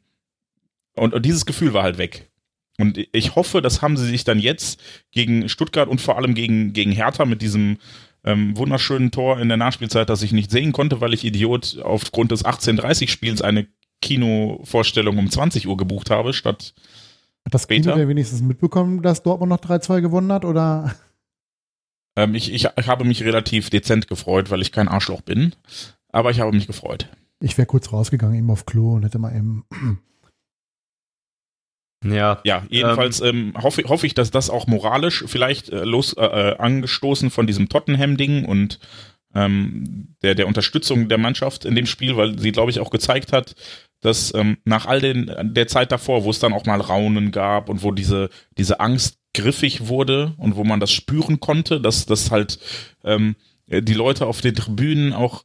[0.95, 2.29] und, und dieses Gefühl war halt weg.
[2.79, 6.73] Und ich hoffe, das haben sie sich dann jetzt gegen Stuttgart und vor allem gegen,
[6.73, 7.77] gegen Hertha mit diesem
[8.27, 12.31] ähm, wunderschönen Tor in der Nachspielzeit, das ich nicht sehen konnte, weil ich Idiot aufgrund
[12.31, 13.67] des 18:30-Spiels eine
[14.01, 16.73] Kinovorstellung um 20 Uhr gebucht habe, statt
[17.45, 20.43] Hat das Kino der wenigstens mitbekommen, dass Dortmund noch 3-2 gewonnen hat?
[20.43, 20.93] Oder?
[22.17, 25.55] ähm, ich, ich, ich habe mich relativ dezent gefreut, weil ich kein Arschloch bin.
[26.09, 27.09] Aber ich habe mich gefreut.
[27.39, 29.65] Ich wäre kurz rausgegangen, eben auf Klo und hätte mal eben.
[32.03, 36.23] Ja, Ja, jedenfalls ähm, hoffe, hoffe ich, dass das auch moralisch vielleicht äh, los äh,
[36.23, 38.79] äh, angestoßen von diesem Tottenham-Ding und
[39.33, 43.33] ähm, der, der Unterstützung der Mannschaft in dem Spiel, weil sie, glaube ich, auch gezeigt
[43.33, 43.55] hat,
[44.01, 47.67] dass ähm, nach all den, der Zeit davor, wo es dann auch mal Raunen gab
[47.69, 52.31] und wo diese, diese Angst griffig wurde und wo man das spüren konnte, dass, dass
[52.31, 52.59] halt
[53.03, 53.35] ähm,
[53.67, 55.43] die Leute auf den Tribünen auch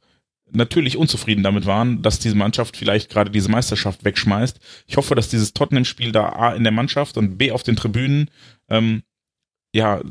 [0.52, 4.60] natürlich unzufrieden damit waren, dass diese Mannschaft vielleicht gerade diese Meisterschaft wegschmeißt.
[4.86, 8.30] Ich hoffe, dass dieses Tottenham-Spiel da A in der Mannschaft und B auf den Tribünen
[8.68, 9.02] ähm,
[9.74, 10.02] ja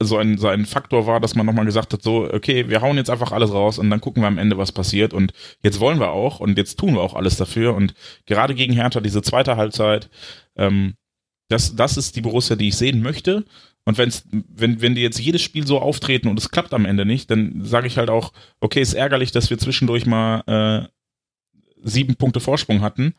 [0.00, 2.96] so ein, so ein Faktor war, dass man nochmal gesagt hat, so, okay, wir hauen
[2.96, 5.12] jetzt einfach alles raus und dann gucken wir am Ende, was passiert.
[5.12, 5.32] Und
[5.62, 7.74] jetzt wollen wir auch und jetzt tun wir auch alles dafür.
[7.74, 7.94] Und
[8.26, 10.08] gerade gegen Hertha, diese zweite Halbzeit,
[10.56, 10.94] ähm,
[11.48, 13.44] das, das ist die Borussia, die ich sehen möchte.
[13.84, 17.06] Und wenn's, wenn, wenn die jetzt jedes Spiel so auftreten und es klappt am Ende
[17.06, 20.88] nicht, dann sage ich halt auch, okay, ist ärgerlich, dass wir zwischendurch mal äh,
[21.82, 23.14] sieben Punkte Vorsprung hatten,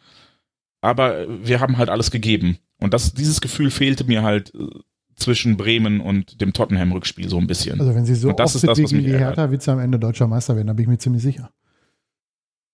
[0.82, 2.58] aber wir haben halt alles gegeben.
[2.80, 4.68] Und das, dieses Gefühl fehlte mir halt äh,
[5.16, 7.80] zwischen Bremen und dem Tottenham-Rückspiel so ein bisschen.
[7.80, 9.18] Also, wenn sie so Und das ist das, was mich die.
[9.18, 11.52] Hertha, wird sie am Ende deutscher Meister werden, da bin ich mir ziemlich sicher.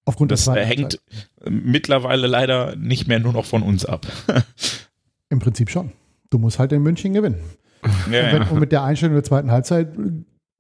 [0.06, 1.02] Aufgrund das hängt
[1.50, 4.08] mittlerweile leider nicht mehr nur noch von uns ab.
[5.30, 5.92] Im Prinzip schon.
[6.30, 7.42] Du musst halt in München gewinnen.
[8.12, 8.50] Ja, ja.
[8.50, 9.90] und mit der Einstellung der zweiten Halbzeit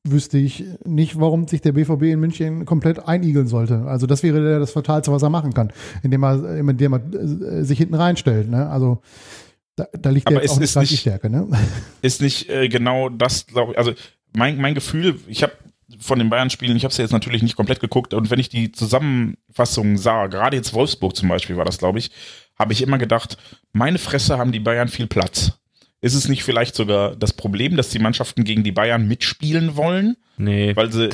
[0.08, 3.84] wüsste ich nicht, warum sich der BVB in München komplett einigeln sollte.
[3.88, 5.72] Also das wäre das Fatalste, was er machen kann,
[6.04, 8.50] indem er, indem er äh, sich hinten reinstellt.
[8.50, 8.70] Ne?
[8.70, 9.02] Also
[9.76, 11.30] da, da liegt Aber jetzt es auch nicht ist gleich die nicht- Stärke.
[11.30, 11.48] Ne?
[12.02, 13.78] ist nicht äh, genau das, glaube ich.
[13.78, 13.94] Also
[14.36, 15.54] mein, mein Gefühl, ich habe
[16.00, 18.50] von den Bayern-Spielen, ich habe es ja jetzt natürlich nicht komplett geguckt und wenn ich
[18.50, 22.12] die Zusammenfassung sah, gerade jetzt Wolfsburg zum Beispiel war das, glaube ich,
[22.60, 23.38] habe ich immer gedacht,
[23.72, 25.54] meine Fresse haben die Bayern viel Platz.
[26.02, 30.16] Ist es nicht vielleicht sogar das Problem, dass die Mannschaften gegen die Bayern mitspielen wollen,
[30.38, 30.76] nee.
[30.76, 31.10] weil sie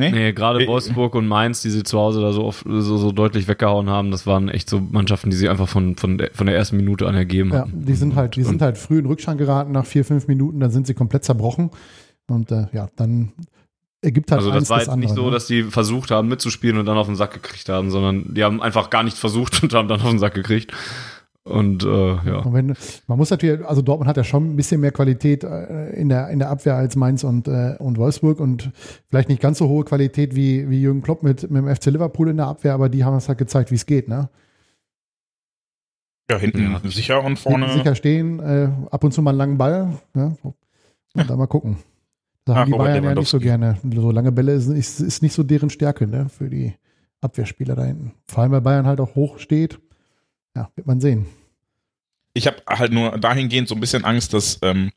[0.00, 0.10] Nee?
[0.12, 3.12] Nee, gerade Äh, Wolfsburg und Mainz, die sie zu Hause da so, oft, so, so
[3.12, 6.46] deutlich weggehauen haben, das waren echt so Mannschaften, die sie einfach von, von, der, von
[6.46, 7.84] der ersten Minute an ergeben Ja, hatten.
[7.84, 10.70] die sind halt, die sind halt früh in Rückstand geraten nach vier, fünf Minuten, dann
[10.70, 11.70] sind sie komplett zerbrochen.
[12.28, 13.32] Und äh, ja, dann
[14.00, 15.10] ergibt halt Also das war das jetzt andere.
[15.10, 15.30] nicht so, ne?
[15.32, 18.62] dass die versucht haben mitzuspielen und dann auf den Sack gekriegt haben, sondern die haben
[18.62, 20.72] einfach gar nichts versucht und haben dann auf den Sack gekriegt.
[21.44, 22.38] Und äh, ja.
[22.40, 22.74] Und wenn,
[23.06, 26.28] man muss natürlich, also Dortmund hat ja schon ein bisschen mehr Qualität äh, in der,
[26.28, 28.70] in der Abwehr als Mainz und, äh, und Wolfsburg und
[29.08, 32.28] vielleicht nicht ganz so hohe Qualität wie, wie Jürgen Klopp mit, mit dem FC Liverpool
[32.28, 34.08] in der Abwehr, aber die haben es halt gezeigt, wie es geht.
[34.08, 34.28] Ne?
[36.30, 36.80] ja hinten Ja.
[36.84, 37.72] sicher und vorne.
[37.72, 40.36] Sicher stehen, äh, ab und zu mal einen langen Ball ne?
[40.42, 41.78] und dann mal gucken.
[42.44, 43.76] Da Ach, haben die Robert Bayern ja nicht so gerne.
[43.94, 46.28] So lange Bälle ist, ist, ist nicht so deren Stärke ne?
[46.28, 46.74] für die
[47.20, 48.12] Abwehrspieler da hinten.
[48.26, 49.78] Vor allem, weil Bayern halt auch hoch steht.
[50.56, 51.26] Ja, wird man sehen.
[52.34, 54.90] Ich habe halt nur dahingehend so ein bisschen Angst, dass ähm,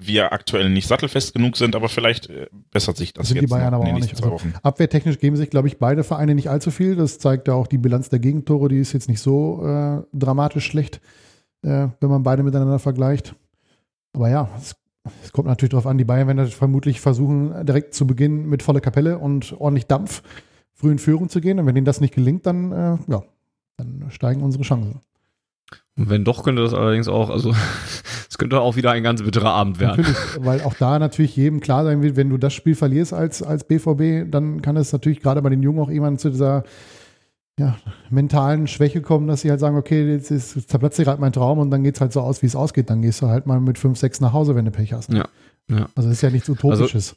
[0.00, 3.50] wir aktuell nicht sattelfest genug sind, aber vielleicht äh, bessert sich das Sind die jetzt
[3.50, 4.22] Bayern aber auch nicht.
[4.22, 4.38] Also.
[4.62, 6.96] Abwehrtechnisch geben sich, glaube ich, beide Vereine nicht allzu viel.
[6.96, 8.68] Das zeigt ja auch die Bilanz der Gegentore.
[8.68, 11.00] Die ist jetzt nicht so äh, dramatisch schlecht,
[11.62, 13.34] äh, wenn man beide miteinander vergleicht.
[14.12, 14.74] Aber ja, es,
[15.22, 15.98] es kommt natürlich darauf an.
[15.98, 20.22] Die Bayern werden das vermutlich versuchen, direkt zu Beginn mit voller Kapelle und ordentlich Dampf
[20.72, 21.58] früh in Führung zu gehen.
[21.58, 23.22] Und wenn ihnen das nicht gelingt, dann, äh, ja,
[23.76, 25.00] dann steigen unsere Chancen.
[25.96, 27.54] Und wenn doch, könnte das allerdings auch, also
[28.28, 30.02] es könnte auch wieder ein ganz bitterer Abend werden.
[30.02, 33.42] Natürlich, weil auch da natürlich jedem klar sein wird, wenn du das Spiel verlierst als,
[33.42, 36.64] als BVB, dann kann es natürlich gerade bei den Jungen auch irgendwann zu dieser
[37.58, 37.76] ja,
[38.08, 41.32] mentalen Schwäche kommen, dass sie halt sagen, okay, jetzt, ist, jetzt zerplatzt dir gerade mein
[41.32, 42.88] Traum und dann geht es halt so aus, wie es ausgeht.
[42.88, 45.12] Dann gehst du halt mal mit 5, 6 nach Hause, wenn du Pech hast.
[45.12, 45.28] Ja,
[45.68, 45.86] ja.
[45.94, 47.16] Also das ist ja nichts Utopisches.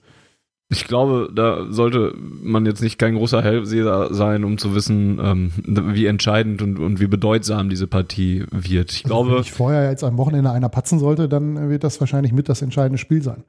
[0.69, 5.51] Ich glaube, da sollte man jetzt nicht kein großer Hellseher sein, um zu wissen, ähm,
[5.93, 8.91] wie entscheidend und, und wie bedeutsam diese Partie wird.
[8.91, 11.99] Ich also wenn glaube, ich vorher jetzt am Wochenende einer patzen sollte, dann wird das
[11.99, 13.43] wahrscheinlich mit das entscheidende Spiel sein.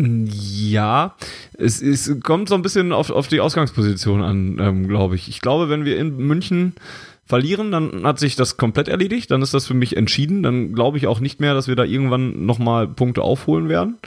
[0.00, 1.16] Ja,
[1.56, 5.28] es, es kommt so ein bisschen auf, auf die Ausgangsposition an, ähm, glaube ich.
[5.28, 6.74] Ich glaube, wenn wir in München
[7.24, 9.30] verlieren, dann hat sich das komplett erledigt.
[9.30, 10.44] Dann ist das für mich entschieden.
[10.44, 13.98] Dann glaube ich auch nicht mehr, dass wir da irgendwann nochmal Punkte aufholen werden.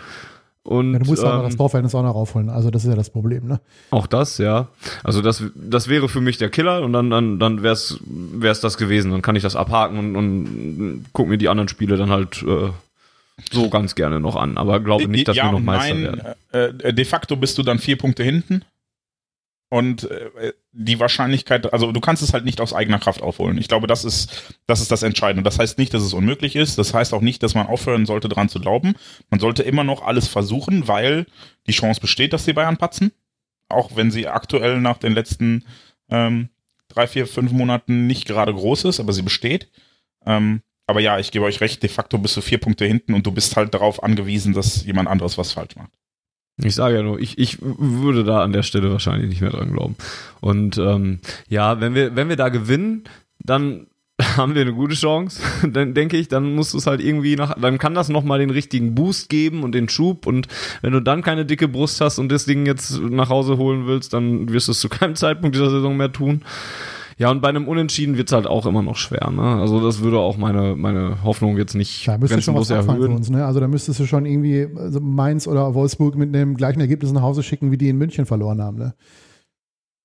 [0.63, 2.49] Und Ja, du musst auch noch das ähm, Torverhältnis auch noch raufholen.
[2.49, 3.47] Also das ist ja das Problem.
[3.47, 3.59] Ne?
[3.89, 4.67] auch das, ja.
[5.03, 8.77] Also das, das wäre für mich der Killer und dann, dann, dann wäre es das
[8.77, 9.11] gewesen.
[9.11, 12.69] Dann kann ich das abhaken und, und guck mir die anderen Spiele dann halt äh,
[13.51, 14.57] so ganz gerne noch an.
[14.57, 16.21] Aber glaube nicht, dass ja, wir noch Meister mein, werden.
[16.51, 18.63] Äh, äh, de facto bist du dann vier Punkte hinten.
[19.71, 23.57] Und äh, die Wahrscheinlichkeit, also du kannst es halt nicht aus eigener Kraft aufholen.
[23.57, 25.43] Ich glaube, das ist, das ist das Entscheidende.
[25.43, 26.77] Das heißt nicht, dass es unmöglich ist.
[26.77, 28.95] Das heißt auch nicht, dass man aufhören sollte, dran zu glauben.
[29.29, 31.25] Man sollte immer noch alles versuchen, weil
[31.67, 33.13] die Chance besteht, dass die Bayern patzen.
[33.69, 35.63] Auch wenn sie aktuell nach den letzten
[36.09, 36.49] ähm,
[36.89, 39.69] drei, vier, fünf Monaten nicht gerade groß ist, aber sie besteht.
[40.25, 43.25] Ähm, aber ja, ich gebe euch recht, de facto bist du vier Punkte hinten und
[43.25, 45.91] du bist halt darauf angewiesen, dass jemand anderes was falsch macht.
[46.57, 49.71] Ich sage ja nur, ich, ich würde da an der Stelle wahrscheinlich nicht mehr dran
[49.71, 49.95] glauben.
[50.41, 53.03] Und ähm, ja, wenn wir, wenn wir da gewinnen,
[53.39, 53.87] dann
[54.37, 57.59] haben wir eine gute Chance, dann denke ich, dann musst du es halt irgendwie nach,
[57.59, 60.47] dann kann das nochmal den richtigen Boost geben und den Schub und
[60.81, 64.13] wenn du dann keine dicke Brust hast und das Ding jetzt nach Hause holen willst,
[64.13, 66.41] dann wirst du es zu keinem Zeitpunkt dieser Saison mehr tun.
[67.21, 69.29] Ja, und bei einem Unentschieden wird es halt auch immer noch schwer.
[69.29, 69.43] Ne?
[69.43, 72.97] Also das würde auch meine, meine Hoffnung jetzt nicht Da müsstest du schon was abfangen
[72.99, 73.17] für erhöhen.
[73.17, 73.29] uns.
[73.29, 73.45] Ne?
[73.45, 77.21] Also da müsstest du schon irgendwie also Mainz oder Wolfsburg mit einem gleichen Ergebnis nach
[77.21, 78.79] Hause schicken, wie die in München verloren haben.
[78.79, 78.95] Ne?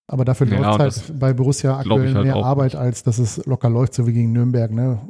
[0.09, 3.71] Aber dafür Ja, läuft halt bei Borussia aktuell halt mehr Arbeit, als dass es locker
[3.71, 4.71] läuft, so wie gegen Nürnberg.
[4.71, 5.01] Ne?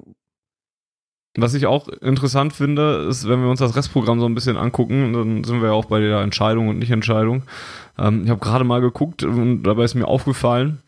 [1.36, 5.12] Was ich auch interessant finde, ist, wenn wir uns das Restprogramm so ein bisschen angucken,
[5.12, 7.42] dann sind wir ja auch bei der Entscheidung und Nicht-Entscheidung.
[7.98, 10.78] Ähm, ich habe gerade mal geguckt und dabei ist mir aufgefallen,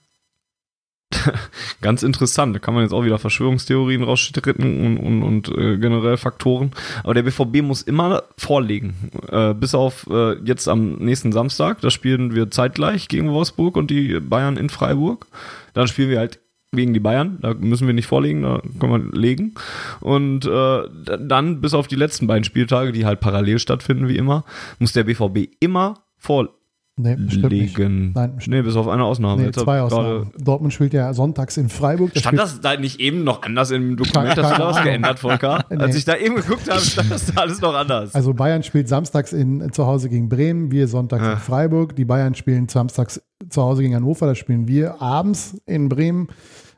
[1.80, 6.16] ganz interessant, da kann man jetzt auch wieder Verschwörungstheorien rausstricken und, und, und äh, generell
[6.16, 6.72] Faktoren.
[7.04, 8.94] Aber der BVB muss immer vorlegen.
[9.30, 13.90] Äh, bis auf äh, jetzt am nächsten Samstag, da spielen wir zeitgleich gegen Wolfsburg und
[13.90, 15.26] die Bayern in Freiburg.
[15.74, 16.40] Dann spielen wir halt
[16.72, 19.54] gegen die Bayern, da müssen wir nicht vorlegen, da können wir legen.
[20.00, 20.82] Und äh,
[21.18, 24.44] dann, bis auf die letzten beiden Spieltage, die halt parallel stattfinden, wie immer,
[24.78, 26.57] muss der BVB immer vorlegen.
[26.98, 27.78] Nee, bestimmt nicht.
[27.78, 29.42] Nein, bestimmt nee, bis auf eine Ausnahme.
[29.42, 30.30] Nee, zwei Ausnahmen.
[30.36, 32.12] Dortmund spielt ja sonntags in Freiburg.
[32.14, 34.28] Da Stand das da nicht eben noch anders im Dokument?
[34.30, 35.64] Hast du da was geändert, Volker?
[35.70, 35.76] Nee.
[35.76, 38.14] Als ich da eben geguckt habe, stand das da alles noch anders.
[38.14, 41.32] Also Bayern spielt samstags in, zu Hause gegen Bremen, wir sonntags Ja.
[41.34, 41.94] in Freiburg.
[41.94, 46.28] Die Bayern spielen samstags zu Hause gegen Hannover, da spielen wir abends in Bremen.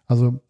[0.07, 0.41] Also,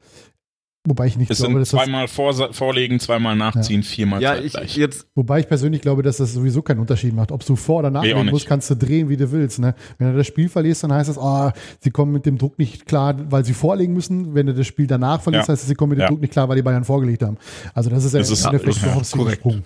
[0.87, 4.37] wobei ich nicht Es glaube, sind dass das, zweimal vor, vorlegen, zweimal nachziehen, viermal ja,
[4.39, 7.33] ich jetzt, wobei ich persönlich glaube, dass das sowieso keinen Unterschied macht.
[7.33, 9.59] Ob du vor oder Nee, auch nachlegen musst, kannst du drehen, wie du willst.
[9.59, 9.75] Ne?
[9.99, 12.87] Wenn du das Spiel verlierst, dann heißt das, ah, sie kommen mit dem Druck nicht
[12.87, 14.35] klar, weil sie vorlegen müssen.
[14.35, 15.53] Wenn du das Spiel danach verlierst, Ja.
[15.53, 16.09] heißt es, sie kommen mit dem Ja.
[16.09, 17.37] Druck nicht klar, weil die Bayern vorgelegt haben.
[17.75, 19.39] Also das ist ja Das ist- Endeffekt ja, überhaupt kein korrekt.
[19.41, 19.63] Sprung.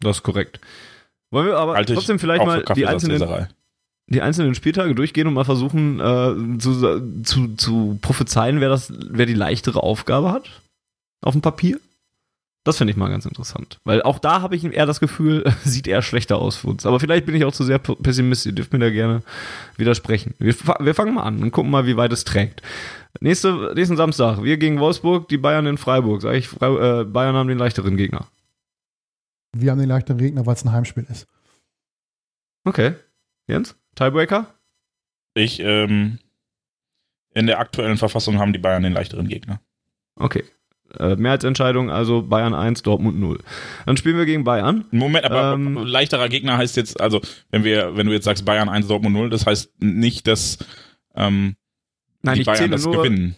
[0.00, 0.60] das ist korrekt.
[1.30, 3.46] Wollen wir aber Halte ich trotzdem vielleicht mal die einzelnen.
[4.06, 9.26] Die einzelnen Spieltage durchgehen und mal versuchen äh, zu, zu, zu prophezeien, wer, das, wer
[9.26, 10.60] die leichtere Aufgabe hat?
[11.22, 11.78] Auf dem Papier?
[12.64, 13.80] Das finde ich mal ganz interessant.
[13.82, 16.86] Weil auch da habe ich eher das Gefühl, sieht eher schlechter aus für uns.
[16.86, 18.50] Aber vielleicht bin ich auch zu sehr pessimistisch.
[18.50, 19.22] Ihr dürft mir da gerne
[19.76, 20.34] widersprechen.
[20.38, 22.62] Wir, wir fangen mal an und gucken mal, wie weit es trägt.
[23.20, 26.22] Nächste, nächsten Samstag, wir gegen Wolfsburg, die Bayern in Freiburg.
[26.22, 28.26] Sag ich, Frei, äh, Bayern haben den leichteren Gegner.
[29.54, 31.26] Wir haben den leichteren Gegner, weil es ein Heimspiel ist.
[32.64, 32.94] Okay.
[33.48, 33.74] Jens?
[33.94, 34.46] Tiebreaker?
[35.34, 36.18] Ich, ähm,
[37.34, 39.60] in der aktuellen Verfassung haben die Bayern den leichteren Gegner.
[40.16, 40.44] Okay.
[40.98, 43.38] Äh, Mehrheitsentscheidung, also Bayern 1, Dortmund 0.
[43.86, 44.84] Dann spielen wir gegen Bayern.
[44.90, 48.68] Moment, aber Ähm, leichterer Gegner heißt jetzt, also wenn wir, wenn du jetzt sagst Bayern
[48.68, 50.58] 1, Dortmund 0, das heißt nicht, dass
[51.14, 51.56] ähm,
[52.20, 52.98] Nein, die ich Bayern zähle das nur.
[52.98, 53.36] gewinnen.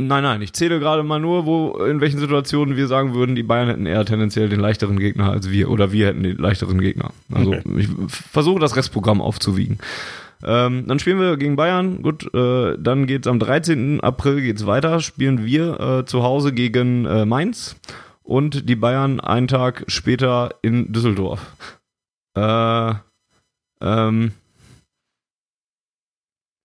[0.00, 3.42] Nein, nein, ich zähle gerade mal nur, wo in welchen Situationen wir sagen würden, die
[3.42, 7.10] Bayern hätten eher tendenziell den leichteren Gegner als wir oder wir hätten den leichteren Gegner.
[7.32, 7.62] Also Okay.
[7.78, 9.78] ich versuche das Restprogramm aufzuwiegen.
[10.44, 12.00] Ähm, dann spielen wir gegen Bayern.
[12.02, 14.00] Gut, äh, dann geht's am 13.
[14.00, 15.00] April geht's weiter.
[15.00, 17.74] Spielen wir äh, zu Hause gegen äh, Mainz
[18.22, 21.56] und die Bayern einen Tag später in Düsseldorf.
[22.36, 22.94] Äh,
[23.80, 24.30] ähm,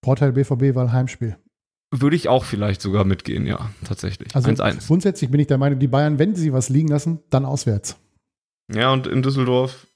[0.06, 1.36] Vorteil BVB, weil Heimspiel.
[2.01, 4.36] Würde ich auch vielleicht sogar mitgehen, ja, tatsächlich.
[4.36, 4.88] Also 1-1.
[4.88, 7.97] grundsätzlich bin ich der Meinung, die Bayern, wenn sie was liegen lassen, dann auswärts.
[8.73, 9.88] Ja, und in Düsseldorf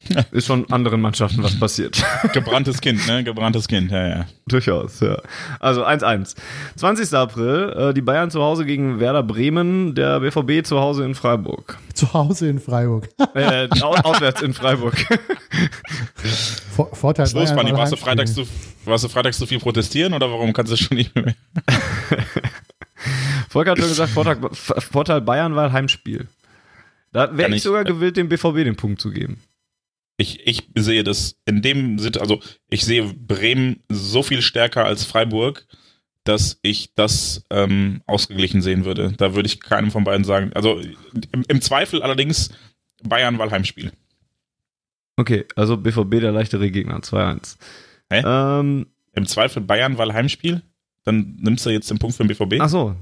[0.30, 2.02] ist schon anderen Mannschaften was passiert.
[2.32, 3.24] Gebranntes Kind, ne?
[3.24, 4.26] Gebranntes Kind, ja, ja.
[4.46, 5.18] Durchaus, ja.
[5.60, 6.36] Also 1-1.
[6.76, 7.12] 20.
[7.14, 11.78] April, äh, die Bayern zu Hause gegen Werder Bremen, der BVB zu Hause in Freiburg.
[11.94, 13.08] Zu Hause in Freiburg.
[13.34, 14.94] Äh, au auswärts in Freiburg.
[16.74, 18.46] Vor Vorteil Was los, Warst du, freitags zu,
[18.84, 21.34] warst du freitags zu viel protestieren oder warum kannst du schon nicht mehr?
[23.48, 26.28] Volker hat schon gesagt, Vorteil, Vorteil Bayern, weil Heimspiel.
[27.12, 29.40] Da wäre ich ich- sogar gewillt, dem BVB den Punkt zu geben.
[30.18, 35.04] Ich, ich sehe das in dem Sit also ich sehe Bremen so viel stärker als
[35.04, 35.66] Freiburg,
[36.24, 39.14] dass ich das ähm, ausgeglichen sehen würde.
[39.16, 40.52] Da würde ich keinem von beiden sagen.
[40.54, 40.78] Also
[41.32, 42.50] im, im Zweifel allerdings
[43.02, 43.92] Bayern weil Heimspiel.
[45.16, 47.56] Okay, also BVB der leichtere Gegner, 2-1.
[48.10, 48.22] Hä?
[48.24, 50.62] Ähm, Im Zweifel Bayern weil Heimspiel.
[51.04, 52.60] Dann nimmst du jetzt den Punkt für den BVB.
[52.60, 52.96] ach so.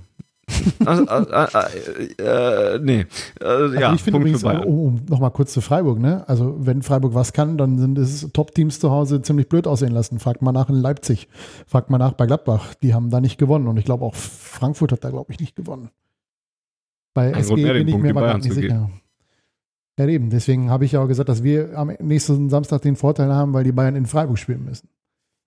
[0.49, 3.07] Äh, äh, äh, nee.
[3.41, 6.29] Äh, Also ja, ich finde übrigens, um, um nochmal kurz zu Freiburg, ne?
[6.29, 10.19] Also wenn Freiburg was kann, dann sind es Top-Teams zu Hause ziemlich blöd aussehen lassen.
[10.19, 11.29] Fragt mal nach in Leipzig,
[11.67, 12.75] fragt mal nach bei Gladbach.
[12.75, 15.57] Die haben da nicht gewonnen und ich glaube auch Frankfurt hat da, glaube ich, nicht
[15.57, 15.91] gewonnen.
[17.15, 18.91] Bei Ein SG bin ich Punkt mir grad nicht sicher.
[19.99, 20.31] Ja, eben.
[20.31, 23.65] Deswegen habe ich ja auch gesagt, dass wir am nächsten Samstag den Vorteil haben, weil
[23.65, 24.89] die Bayern in Freiburg spielen müssen.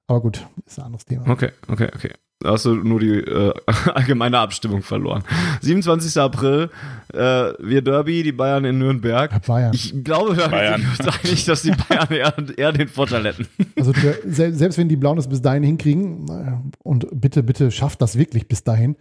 [0.10, 1.30] Aber gut, ist ein anderes Thema.
[1.30, 2.10] Okay, okay, okay.
[2.40, 3.54] Da hast du nur die äh,
[3.94, 5.24] allgemeine Abstimmung verloren.
[5.62, 6.20] 27.
[6.20, 6.72] April,
[7.14, 9.46] äh, wir Derby, die Bayern in Nürnberg.
[9.46, 9.72] Bayern.
[9.74, 10.82] Ich glaube, da Bayern.
[10.82, 13.48] sind wir einig, dass die Bayern eher, eher den Vorteil hätten.
[13.78, 13.94] Also
[14.26, 18.64] selbst wenn die Blauen es bis dahin hinkriegen, und bitte, bitte schafft das wirklich bis
[18.64, 18.96] dahin,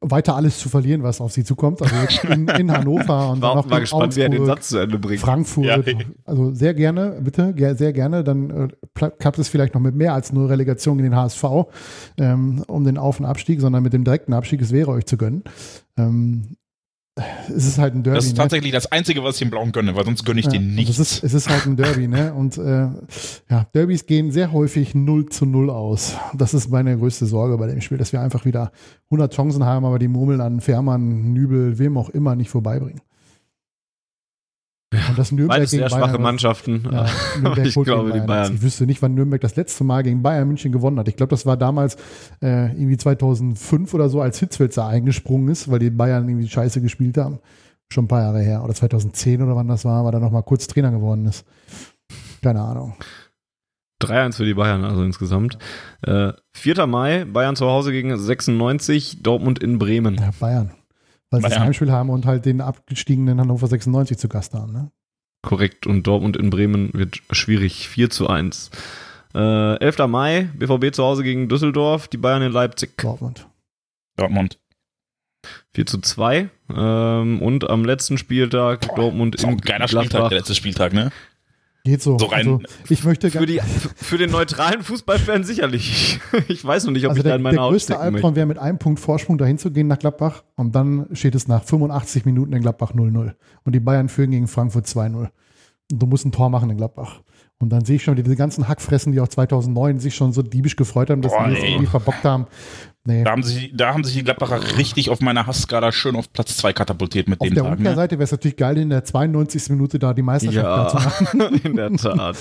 [0.00, 1.82] weiter alles zu verlieren, was auf sie zukommt.
[1.82, 4.56] Also jetzt in, in Hannover und dann War noch auch mal gespannt, wer den Augsburg,
[4.58, 5.20] Satz zu Ende bringt.
[5.20, 5.64] Frankfurt.
[5.64, 5.78] Ja.
[6.24, 8.24] Also sehr gerne, bitte, sehr gerne.
[8.24, 11.44] Dann äh, klappt es vielleicht noch mit mehr als nur Relegation in den HSV
[12.18, 14.60] ähm, um den Auf- und Abstieg, sondern mit dem direkten Abstieg.
[14.60, 15.44] Es wäre euch zu gönnen.
[15.96, 16.56] Ähm,
[17.48, 18.16] es ist halt ein Derby.
[18.16, 18.38] Das ist ne?
[18.38, 20.74] tatsächlich das Einzige, was ich dem Blauen gönne, weil sonst gönne ich Ja, denen und
[20.74, 20.98] nichts.
[20.98, 22.32] Es ist, es ist halt ein Derby, ne?
[22.34, 22.88] Und äh,
[23.50, 26.16] ja, Derbys gehen sehr häufig 0 zu 0 aus.
[26.34, 28.72] Das ist meine größte Sorge bei dem Spiel, dass wir einfach wieder
[29.10, 33.00] 100 Chancen haben, aber die Murmeln an Fährmann, Nübel, wem auch immer nicht vorbeibringen.
[34.90, 36.88] Und das Nürnberg Beides sehr schwache Bayern, Mannschaften.
[36.90, 37.06] ja,
[37.62, 38.26] ich glaube, gegen die Bayern.
[38.26, 38.54] Bayern.
[38.54, 41.08] Ich wüsste nicht, wann Nürnberg das letzte Mal gegen Bayern München gewonnen hat.
[41.08, 41.96] Ich glaube, das war damals
[42.42, 47.18] äh, irgendwie 2005 oder so, als Hitzfeldzer eingesprungen ist, weil die Bayern irgendwie scheiße gespielt
[47.18, 47.38] haben.
[47.92, 48.64] Schon ein paar Jahre her.
[48.64, 51.44] Oder 2010 oder wann das war, weil er nochmal kurz Trainer geworden ist.
[52.42, 52.94] Keine Ahnung.
[54.02, 55.58] 3-1 für die Bayern, also insgesamt.
[56.02, 56.86] Äh, 4.
[56.86, 60.14] Mai, Bayern zu Hause gegen 96, Dortmund in Bremen.
[60.14, 60.70] Ja, Bayern.
[61.30, 61.64] Weil sie das Bayern.
[61.64, 64.72] Heimspiel haben und halt den abgestiegenen Hannover 96 zu Gast haben.
[64.72, 64.90] Ne?
[65.42, 65.86] Korrekt.
[65.86, 67.88] Und Dortmund in Bremen wird schwierig.
[67.88, 68.70] 4 zu 1.
[69.34, 69.98] Äh, 11.
[70.08, 72.96] Mai, BVB zu Hause gegen Düsseldorf, die Bayern in Leipzig.
[72.96, 73.46] Dortmund.
[74.16, 74.58] Dortmund.
[75.74, 76.48] 4 zu 2.
[76.74, 80.28] Ähm, und am letzten Spieltag Dortmund Ist auch in ein geiler Spieltag, Gladbach.
[80.30, 81.10] der letzte Spieltag, ne?
[81.88, 82.18] Geht so.
[82.18, 83.60] So rein- also, ich möchte Für, die,
[83.96, 86.20] für den neutralen Fußballfan sicherlich.
[86.48, 88.14] Ich weiß noch nicht, ob also ich da der, in der meiner Haut größte stecken
[88.14, 91.48] Albtraum wäre mit einem Punkt Vorsprung dahin zu gehen nach Gladbach und dann steht es
[91.48, 95.14] nach 85 Minuten in Gladbach 0-0 und die Bayern führen gegen Frankfurt 2-0
[95.90, 97.20] und du musst ein Tor machen in Gladbach.
[97.60, 100.76] Und dann sehe ich schon diese ganzen Hackfressen, die auch 2009 sich schon so diebisch
[100.76, 102.46] gefreut haben, dass sie das irgendwie verbockt haben.
[103.08, 103.24] Nee.
[103.24, 106.58] Da haben, sich, da haben sich die Gladbacher richtig auf meiner Hassskala schön auf Platz
[106.58, 107.82] 2 katapultiert mit Auf den der Tagen.
[107.82, 107.88] Ne?
[107.88, 109.70] Umkehrseite wäre es natürlich geil, in der 92.
[109.70, 111.40] Minute da die Meisterschaft klar zu machen.
[111.40, 112.36] Ja, in der Tat.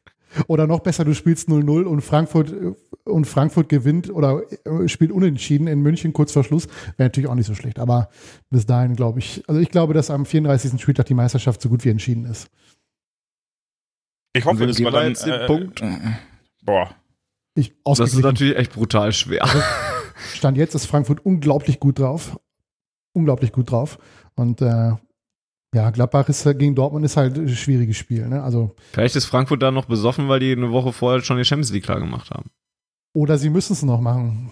[0.46, 2.72] Oder noch besser, du spielst 0-0 und Frankfurt äh,
[3.04, 6.68] und Frankfurt gewinnt oder äh, spielt unentschieden in München kurz vor Schluss.
[6.96, 7.80] Wäre natürlich auch nicht so schlecht.
[7.80, 8.08] Aber
[8.48, 10.80] bis dahin glaube ich, also ich glaube, dass am 34.
[10.80, 12.48] Spieltag die Meisterschaft so gut wie entschieden ist.
[14.34, 15.08] Ich hoffe, geben war dann.
[15.08, 15.82] jetzt den äh, Punkt?
[15.82, 15.98] Äh,
[16.62, 16.94] boah.
[17.56, 19.46] Ich Das ist natürlich echt brutal schwer.
[20.34, 22.38] Stand jetzt ist Frankfurt unglaublich gut drauf.
[23.14, 23.98] Unglaublich gut drauf.
[24.34, 24.92] Und äh,
[25.74, 28.28] ja, Gladbach ist äh, gegen Dortmund ist halt ein schwieriges Spiel.
[28.28, 28.42] Ne?
[28.42, 31.72] Also, Vielleicht ist Frankfurt da noch besoffen, weil die eine Woche vorher schon die Champions
[31.72, 32.50] League klar gemacht haben.
[33.14, 34.50] oder sie müssen es noch machen.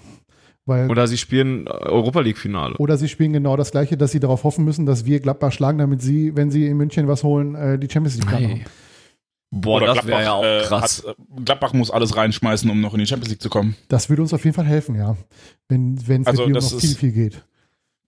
[0.67, 2.77] Weil Oder sie spielen Europa League Finale.
[2.77, 5.79] Oder sie spielen genau das Gleiche, dass sie darauf hoffen müssen, dass wir Gladbach schlagen,
[5.79, 8.65] damit sie, wenn sie in München was holen, äh, die Champions League klar machen.
[9.53, 11.03] Boah, Oder das wäre ja auch äh, krass.
[11.07, 13.75] Hat, äh, Gladbach muss alles reinschmeißen, um noch in die Champions League zu kommen.
[13.89, 15.17] Das würde uns auf jeden Fall helfen, ja.
[15.69, 17.45] Wenn es Also, um das noch ist- viel, viel geht.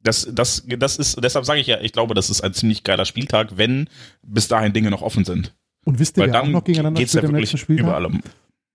[0.05, 3.05] Das, das, das ist, deshalb sage ich ja, ich glaube, das ist ein ziemlich geiler
[3.05, 3.89] Spieltag, wenn
[4.23, 5.55] bis dahin Dinge noch offen sind.
[5.85, 7.87] Und wisst ihr, Weil wer auch noch gegeneinander ja spielt im letzten Spieltag?
[7.87, 8.21] überall um.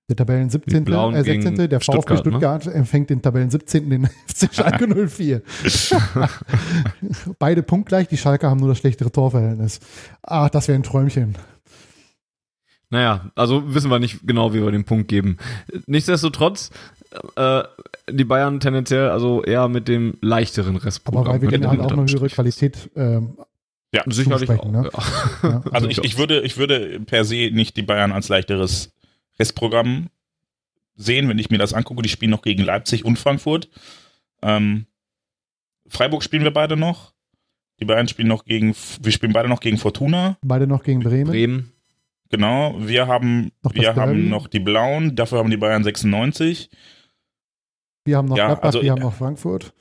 [0.10, 0.74] Der Tabellen 17.
[0.74, 1.56] Die Blauen Äh, 16.
[1.56, 2.32] gegen Der VfB Stuttgart, ne?
[2.32, 3.90] Stuttgart empfängt den Tabellen 17.
[3.90, 5.42] den FC Schalke 04.
[7.40, 9.80] Beide punktgleich, die Schalke haben nur das schlechtere Torverhältnis.
[10.24, 11.36] Ach, das wäre ein Träumchen.
[12.90, 15.38] Naja, also wissen wir nicht genau, wie wir den Punkt geben.
[15.88, 16.72] Nichtsdestotrotz,
[17.36, 17.64] äh,
[18.10, 21.24] die Bayern tendenziell also eher mit dem leichteren Restprogramm.
[21.26, 23.38] Aber weil wir denen halt auch eine unterm höhere Qualität ähm,
[23.94, 24.72] Ja, Sicherlich auch.
[24.72, 24.90] ne?
[25.44, 25.50] ja.
[25.50, 28.94] ja, Also ich, ich, würde, ich würde per se nicht die Bayern als leichteres
[29.38, 30.08] Restprogramm
[30.96, 32.02] sehen, wenn ich mir das angucke.
[32.02, 33.70] Die spielen noch gegen Leipzig und Frankfurt.
[34.42, 34.86] Ähm,
[35.88, 37.14] Freiburg spielen wir beide noch.
[37.80, 40.38] Die Bayern spielen noch gegen, wir spielen beide noch gegen Fortuna.
[40.42, 41.30] beide noch gegen Bremen.
[41.30, 41.74] Bremen.
[42.30, 42.76] Genau.
[42.80, 44.30] Wir haben, Noch das wir haben Derby.
[44.30, 45.16] noch die Blauen.
[45.16, 46.70] Dafür haben die Bayern 96.
[48.06, 49.74] Wir haben noch Ja, Gladbach, also- wir haben noch Frankfurt.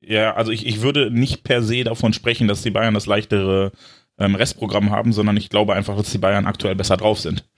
[0.00, 3.72] Ja, also ich, ich würde nicht per se davon sprechen, dass die Bayern das leichtere
[4.18, 7.48] ähm, Restprogramm haben, sondern ich glaube einfach, dass die Bayern aktuell besser drauf sind.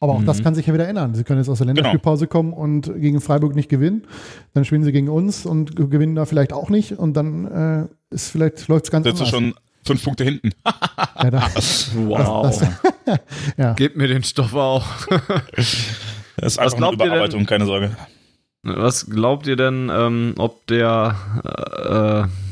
[0.00, 0.44] Aber auch das Mhm.
[0.44, 1.14] kann sich ja wieder ändern.
[1.14, 4.06] Sie können jetzt aus der Länderspielpause kommen und gegen Freiburg nicht gewinnen.
[4.52, 6.92] Dann spielen sie gegen uns und gewinnen da vielleicht auch nicht.
[6.92, 9.28] Und dann äh, ist vielleicht läuft es ganz sie anders.
[9.30, 10.50] schon fünf Punkte hinten.
[11.22, 11.48] Ja, da,
[11.94, 12.42] Wow.
[13.06, 13.18] das,
[13.56, 13.72] ja.
[13.74, 14.84] Gebt mir den Stoff auch.
[16.36, 17.96] Das ist einfach eine Überarbeitung, keine Sorge.
[18.64, 21.14] Was glaubt ihr denn, ähm, ob der
[22.28, 22.43] äh,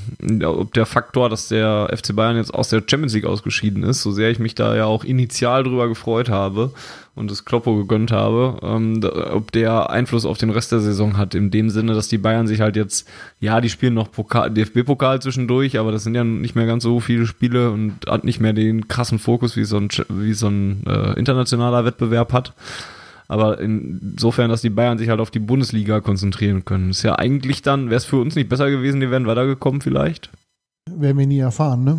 [0.44, 4.12] ob der Faktor, dass der FC Bayern jetzt aus der Champions League ausgeschieden ist, so
[4.12, 6.72] sehr ich mich da ja auch initial drüber gefreut habe
[7.14, 9.00] und das Kloppo gegönnt habe, ähm,
[9.32, 12.46] ob der Einfluss auf den Rest der Saison hat, in dem Sinne, dass die Bayern
[12.46, 13.08] sich halt jetzt,
[13.40, 17.26] ja, die spielen noch DFB-Pokal zwischendurch, aber das sind ja nicht mehr ganz so viele
[17.26, 21.12] Spiele und hat nicht mehr den krassen Fokus, wie so ein, wie so ein äh,
[21.18, 22.54] internationaler Wettbewerb hat.
[23.32, 26.90] Aber insofern, dass die Bayern sich halt auf die Bundesliga konzentrieren können.
[26.90, 30.28] Ist ja eigentlich dann, wäre es für uns nicht besser gewesen, die wären weitergekommen vielleicht?
[30.90, 31.98] Werden wir nie erfahren, ne?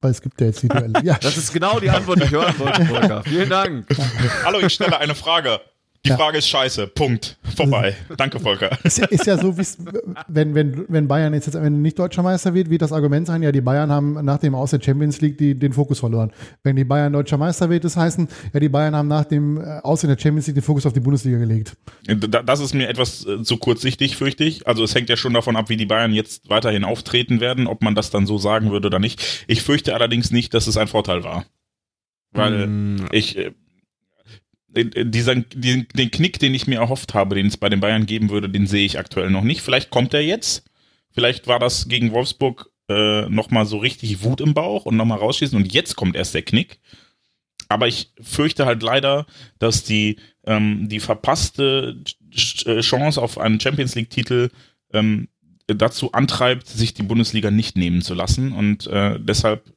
[0.00, 0.92] Weil es gibt ja jetzt die Duelle.
[1.02, 1.18] Ja.
[1.20, 3.24] Das ist genau die Antwort, die ich hören wollte, Volker.
[3.24, 3.86] Vielen Dank.
[4.44, 5.58] Hallo, ich stelle eine Frage.
[6.04, 6.16] Die ja.
[6.16, 6.86] Frage ist scheiße.
[6.88, 7.36] Punkt.
[7.56, 7.96] Vorbei.
[8.16, 8.70] Danke, Volker.
[8.84, 9.56] Ist, ist ja so,
[10.28, 13.50] wenn, wenn, wenn Bayern jetzt, jetzt nicht deutscher Meister wird, wird das Argument sein, ja,
[13.50, 16.32] die Bayern haben nach dem Aus der Champions League die, den Fokus verloren.
[16.62, 19.80] Wenn die Bayern deutscher Meister wird, das heißen, ja, die Bayern haben nach dem äh,
[19.82, 21.76] Aus in der Champions League den Fokus auf die Bundesliga gelegt.
[22.06, 24.66] Das ist mir etwas äh, zu kurzsichtig, fürchte ich.
[24.66, 27.82] Also es hängt ja schon davon ab, wie die Bayern jetzt weiterhin auftreten werden, ob
[27.82, 29.44] man das dann so sagen würde oder nicht.
[29.48, 31.44] Ich fürchte allerdings nicht, dass es ein Vorteil war.
[32.32, 33.08] Weil mm.
[33.10, 33.52] ich äh,
[34.84, 38.30] dieser, den, den Knick, den ich mir erhofft habe, den es bei den Bayern geben
[38.30, 39.62] würde, den sehe ich aktuell noch nicht.
[39.62, 40.64] Vielleicht kommt er jetzt.
[41.10, 45.56] Vielleicht war das gegen Wolfsburg äh, nochmal so richtig Wut im Bauch und nochmal rausschießen
[45.56, 46.80] und jetzt kommt erst der Knick.
[47.68, 49.26] Aber ich fürchte halt leider,
[49.58, 50.16] dass die,
[50.46, 52.02] ähm, die verpasste
[52.64, 54.50] äh, Chance auf einen Champions League-Titel
[54.92, 55.28] ähm,
[55.66, 58.52] dazu antreibt, sich die Bundesliga nicht nehmen zu lassen.
[58.52, 59.70] Und äh, deshalb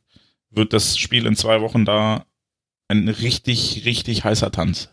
[0.49, 2.25] wird das Spiel in zwei Wochen da
[2.91, 4.89] ein richtig, richtig heißer Tanz.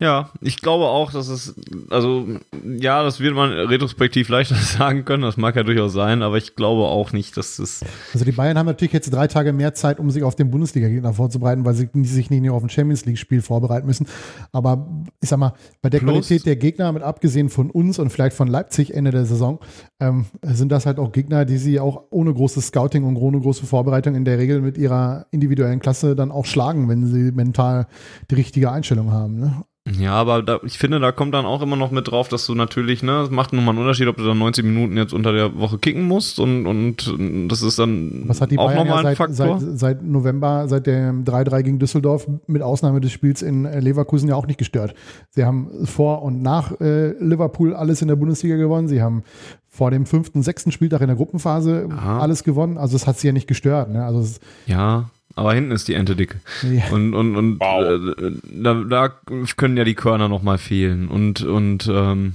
[0.00, 1.54] Ja, ich glaube auch, dass es,
[1.90, 2.26] also,
[2.64, 6.56] ja, das wird man retrospektiv leichter sagen können, das mag ja durchaus sein, aber ich
[6.56, 7.84] glaube auch nicht, dass es.
[8.14, 11.12] Also die Bayern haben natürlich jetzt drei Tage mehr Zeit, um sich auf den Bundesliga-Gegner
[11.12, 14.06] vorzubereiten, weil sie sich nicht nur auf ein Champions League-Spiel vorbereiten müssen.
[14.52, 14.88] Aber
[15.20, 18.34] ich sag mal, bei der Plus, Qualität der Gegner, mit abgesehen von uns und vielleicht
[18.34, 19.58] von Leipzig Ende der Saison,
[20.00, 23.66] ähm, sind das halt auch Gegner, die sie auch ohne großes Scouting und ohne große
[23.66, 27.86] Vorbereitung in der Regel mit ihrer individuellen Klasse dann auch schlagen, wenn sie mental
[28.30, 29.38] die richtige Einstellung haben.
[29.38, 29.62] Ne?
[29.98, 32.54] Ja, aber da, ich finde, da kommt dann auch immer noch mit drauf, dass du
[32.54, 35.58] natürlich, ne, es macht nochmal einen Unterschied, ob du dann 90 Minuten jetzt unter der
[35.58, 39.16] Woche kicken musst und, und das ist dann Was hat die auch nochmal ein seit,
[39.16, 39.60] Faktor.
[39.60, 44.36] Seit, seit November, seit dem 3-3 gegen Düsseldorf, mit Ausnahme des Spiels in Leverkusen ja
[44.36, 44.94] auch nicht gestört.
[45.30, 48.88] Sie haben vor und nach äh, Liverpool alles in der Bundesliga gewonnen.
[48.88, 49.22] Sie haben
[49.68, 52.18] vor dem fünften, sechsten Spieltag in der Gruppenphase Aha.
[52.18, 52.76] alles gewonnen.
[52.76, 53.90] Also es hat sie ja nicht gestört.
[53.90, 54.04] Ne?
[54.04, 55.10] Also ja,
[55.40, 56.36] aber hinten ist die Ente dick.
[56.62, 56.90] Ja.
[56.90, 57.82] Und, und, und wow.
[57.82, 58.32] äh,
[58.62, 59.08] da, da,
[59.56, 61.08] können ja die Körner nochmal fehlen.
[61.08, 62.34] Und, und ähm,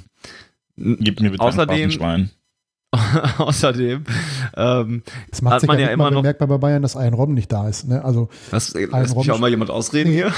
[0.76, 2.32] Gib mir bitte außerdem, Schwein.
[3.38, 4.06] außerdem
[4.58, 7.14] ähm, es macht hat sich man ja, ja immer noch bemerkbar bei Bayern, dass ein
[7.14, 7.88] Robben nicht da ist.
[7.88, 8.04] Ne?
[8.04, 10.34] Also Was, lässt mich auch mal jemand ausreden hier?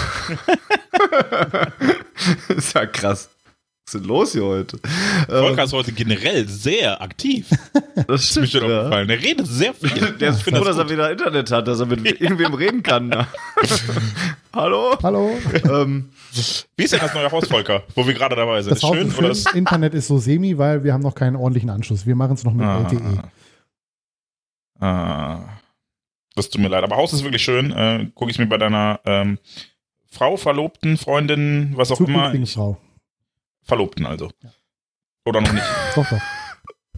[2.50, 3.30] ist ja krass.
[3.88, 4.80] Was ist denn los hier heute?
[5.30, 7.48] Volker ist heute generell sehr aktiv.
[8.08, 8.46] Das stimmt.
[8.46, 8.78] Ist mir schon ja.
[8.78, 9.10] aufgefallen.
[9.10, 10.12] Er redet sehr viel.
[10.20, 13.26] Der ist froh, dass er wieder Internet hat, dass er mit irgendwem reden kann.
[14.54, 14.96] Hallo?
[15.02, 15.32] Hallo?
[15.64, 16.10] Ähm,
[16.76, 18.72] Wie ist denn das neue Haus, Volker, wo wir gerade dabei sind?
[18.72, 21.72] Das ist schön, oder das Internet ist so semi, weil wir haben noch keinen ordentlichen
[21.72, 22.06] Anschluss.
[22.06, 22.88] Wir machen es noch mit ah.
[22.88, 23.24] LTE.
[24.80, 25.40] Ah.
[26.36, 26.84] Das tut mir leid.
[26.84, 27.72] Aber Haus ist wirklich schön.
[27.72, 29.40] Äh, Gucke ich mir bei deiner ähm,
[30.12, 32.32] Frau, Verlobten, Freundin, was auch immer.
[32.46, 32.78] Frau.
[33.68, 34.32] Verlobten also.
[35.26, 35.66] Oder noch nicht?
[35.96, 36.22] doch, doch.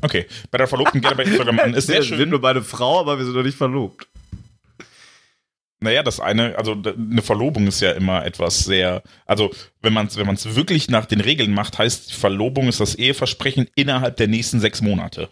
[0.02, 1.74] Okay, bei der Verlobten gerne bei Instagram an.
[1.74, 2.12] Ist sehr schön.
[2.12, 4.08] Wir sind nur beide Frau, aber wir sind noch nicht verlobt.
[5.82, 9.50] Naja, das eine, also eine Verlobung ist ja immer etwas sehr, also
[9.82, 13.70] wenn man es wenn man's wirklich nach den Regeln macht, heißt Verlobung ist das Eheversprechen
[13.76, 15.30] innerhalb der nächsten sechs Monate.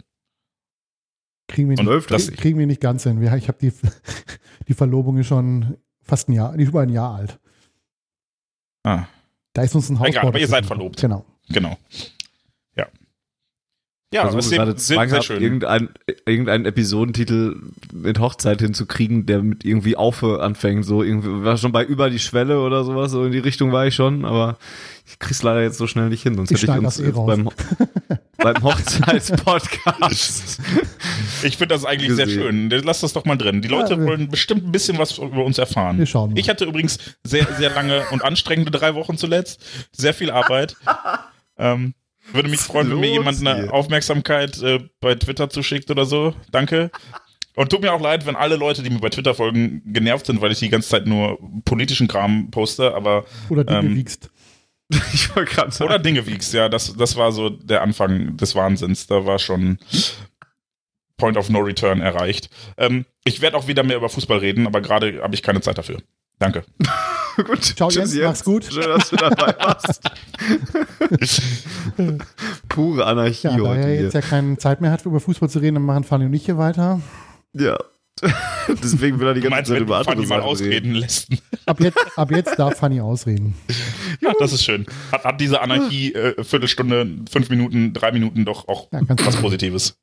[1.50, 3.22] Kriegen wir, nicht, das, kriegen wir nicht ganz hin.
[3.22, 3.72] Ich habe die,
[4.68, 7.40] die Verlobung ist schon fast ein Jahr, nicht über ein Jahr alt.
[8.84, 9.06] Ah.
[9.58, 10.10] Da ist uns ein Haus.
[10.10, 11.02] Egal, aber ihr seid verlobt.
[11.02, 11.26] Genau.
[11.50, 11.78] Genau.
[14.14, 14.24] Ja.
[14.24, 15.42] Also ist gerade sehr schön.
[15.42, 15.90] Irgendein,
[16.26, 17.58] irgendeinen Episodentitel
[17.94, 20.86] mit Hochzeit hinzukriegen, der mit irgendwie Aufe anfängt.
[20.86, 23.86] So irgendwie, war schon bei über die Schwelle oder sowas, so in die Richtung war
[23.86, 24.58] ich schon, aber
[25.06, 27.50] ich krieg's leider jetzt so schnell nicht hin, sonst ich hätte ich uns eh beim,
[28.38, 30.62] beim Hochzeitspodcast.
[31.44, 32.30] ich finde das eigentlich gesehen.
[32.30, 32.70] sehr schön.
[32.70, 33.62] Lass das doch mal drin.
[33.62, 35.98] Die Leute ja, wollen bestimmt ein bisschen was über uns erfahren.
[35.98, 36.40] Wir schauen mal.
[36.40, 39.66] Ich hatte übrigens sehr, sehr lange und anstrengende drei Wochen zuletzt.
[39.92, 40.78] Sehr viel Arbeit.
[41.58, 41.94] ähm,
[42.34, 43.74] würde mich freuen, wenn mir jemand eine hier?
[43.74, 46.34] Aufmerksamkeit äh, bei Twitter zuschickt oder so.
[46.52, 46.92] Danke.
[47.56, 50.42] Und tut mir auch leid, wenn alle Leute, die mir bei Twitter folgen, genervt sind,
[50.42, 53.26] weil ich die ganze Zeit nur politischen Kram poste, aber.
[53.50, 54.30] Oder Dinge ähm, wiegst.
[55.14, 55.90] ich wollte gerade sagen.
[55.90, 56.70] Oder Dinge wiegst, ja.
[56.70, 59.08] Das, das war so der Anfang des Wahnsinns.
[59.08, 59.80] Da war schon
[61.18, 62.50] Point of No Return erreicht.
[62.78, 65.78] Ähm, ich werde auch wieder mehr über Fußball reden, aber gerade habe ich keine Zeit
[65.78, 65.98] dafür.
[66.40, 66.64] Danke.
[67.46, 67.64] gut.
[67.64, 68.66] Ciao, Tschüss, Jens, mach's gut.
[68.66, 70.02] Schön, dass du dabei warst.
[72.70, 74.02] Pure Anarchie Ja, da heute er hier.
[74.04, 76.46] jetzt ja keine Zeit mehr hat, über Fußball zu reden, dann machen Fanny und ich
[76.46, 77.02] hier weiter.
[77.54, 77.78] Ja.
[78.68, 80.96] Deswegen will er die ganze meinst, Zeit über andere Fanny mal ausreden reden.
[80.96, 81.30] lässt.
[81.68, 83.56] Ab jetzt, ab jetzt darf Fanny ausreden.
[84.22, 84.88] Ja, das ist schön.
[85.12, 89.36] Hat, hat diese Anarchie äh, Viertelstunde, fünf Minuten, drei Minuten doch auch Ja, ganz was
[89.38, 89.98] Positives.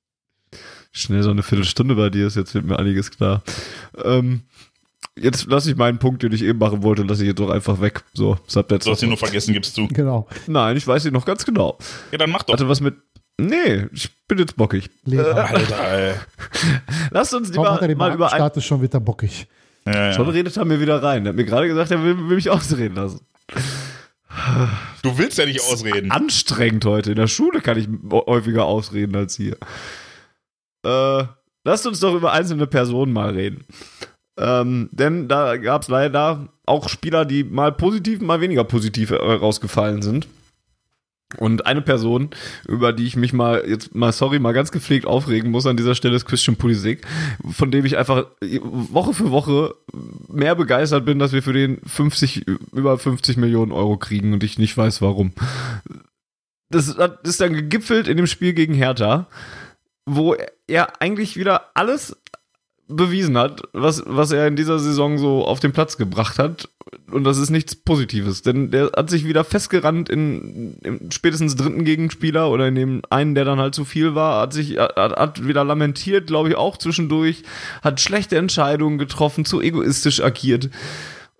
[0.92, 3.42] Schnell so eine Viertelstunde bei dir ist, jetzt wird mir einiges klar.
[4.04, 4.42] Ähm,
[5.18, 7.80] jetzt lasse ich meinen Punkt, den ich eben machen wollte, lasse ich jetzt doch einfach
[7.80, 8.04] weg.
[8.14, 9.88] So, das habt ihr jetzt Du hast ihn nur vergessen, gibst du.
[9.88, 10.28] Genau.
[10.46, 11.78] Nein, ich weiß ihn noch ganz genau.
[12.12, 12.54] Ja, dann mach doch.
[12.54, 12.96] Hatte was mit.
[13.38, 14.90] Nee, ich bin jetzt bockig.
[15.04, 15.48] Lehrer.
[15.48, 16.14] Alter, ey.
[17.10, 18.38] Lasst uns Warum hat er lieber den mal über ein.
[18.38, 19.48] Status schon wieder bockig?
[19.86, 20.32] Ja, Schon ja.
[20.32, 21.26] redet er mir wieder rein.
[21.26, 23.20] Er hat mir gerade gesagt, er will, will mich ausreden lassen.
[25.02, 26.10] Du willst ja nicht ausreden.
[26.10, 27.10] Anstrengend heute.
[27.10, 29.56] In der Schule kann ich häufiger ausreden als hier.
[30.84, 31.24] Äh,
[31.64, 33.64] lasst uns doch über einzelne Personen mal reden.
[34.36, 39.14] Ähm, denn da gab es leider auch Spieler, die mal positiv, mal weniger positiv äh,
[39.16, 40.26] rausgefallen sind.
[41.38, 42.30] Und eine Person,
[42.68, 45.94] über die ich mich mal jetzt mal sorry mal ganz gepflegt aufregen muss an dieser
[45.94, 47.04] Stelle ist Christian Pulisic,
[47.50, 49.74] von dem ich einfach Woche für Woche
[50.28, 54.58] mehr begeistert bin, dass wir für den 50 über 50 Millionen Euro kriegen und ich
[54.58, 55.32] nicht weiß warum.
[56.70, 59.26] Das ist dann gegipfelt in dem Spiel gegen Hertha,
[60.06, 62.16] wo er eigentlich wieder alles
[62.88, 66.68] bewiesen hat, was, was er in dieser Saison so auf den Platz gebracht hat.
[67.10, 71.84] Und das ist nichts Positives, denn der hat sich wieder festgerannt in, im spätestens dritten
[71.84, 75.46] Gegenspieler oder in dem einen, der dann halt zu viel war, hat sich hat, hat
[75.46, 77.42] wieder lamentiert, glaube ich, auch zwischendurch,
[77.82, 80.70] hat schlechte Entscheidungen getroffen, zu egoistisch agiert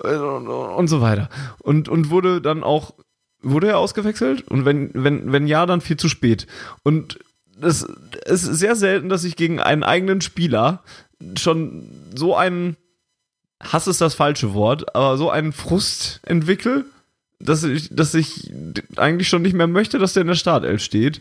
[0.03, 1.29] äh, und, und so weiter.
[1.61, 2.95] Und, und wurde dann auch,
[3.43, 4.49] wurde er ausgewechselt?
[4.49, 6.47] Und wenn, wenn, wenn ja, dann viel zu spät.
[6.83, 7.19] Und
[7.61, 7.83] es
[8.27, 10.83] ist sehr selten, dass ich gegen einen eigenen Spieler
[11.39, 12.77] schon so einen,
[13.63, 16.85] Hass ist das falsche Wort, aber so einen Frust entwickle,
[17.39, 18.53] dass ich, dass ich
[18.97, 21.21] eigentlich schon nicht mehr möchte, dass der in der Startelf steht,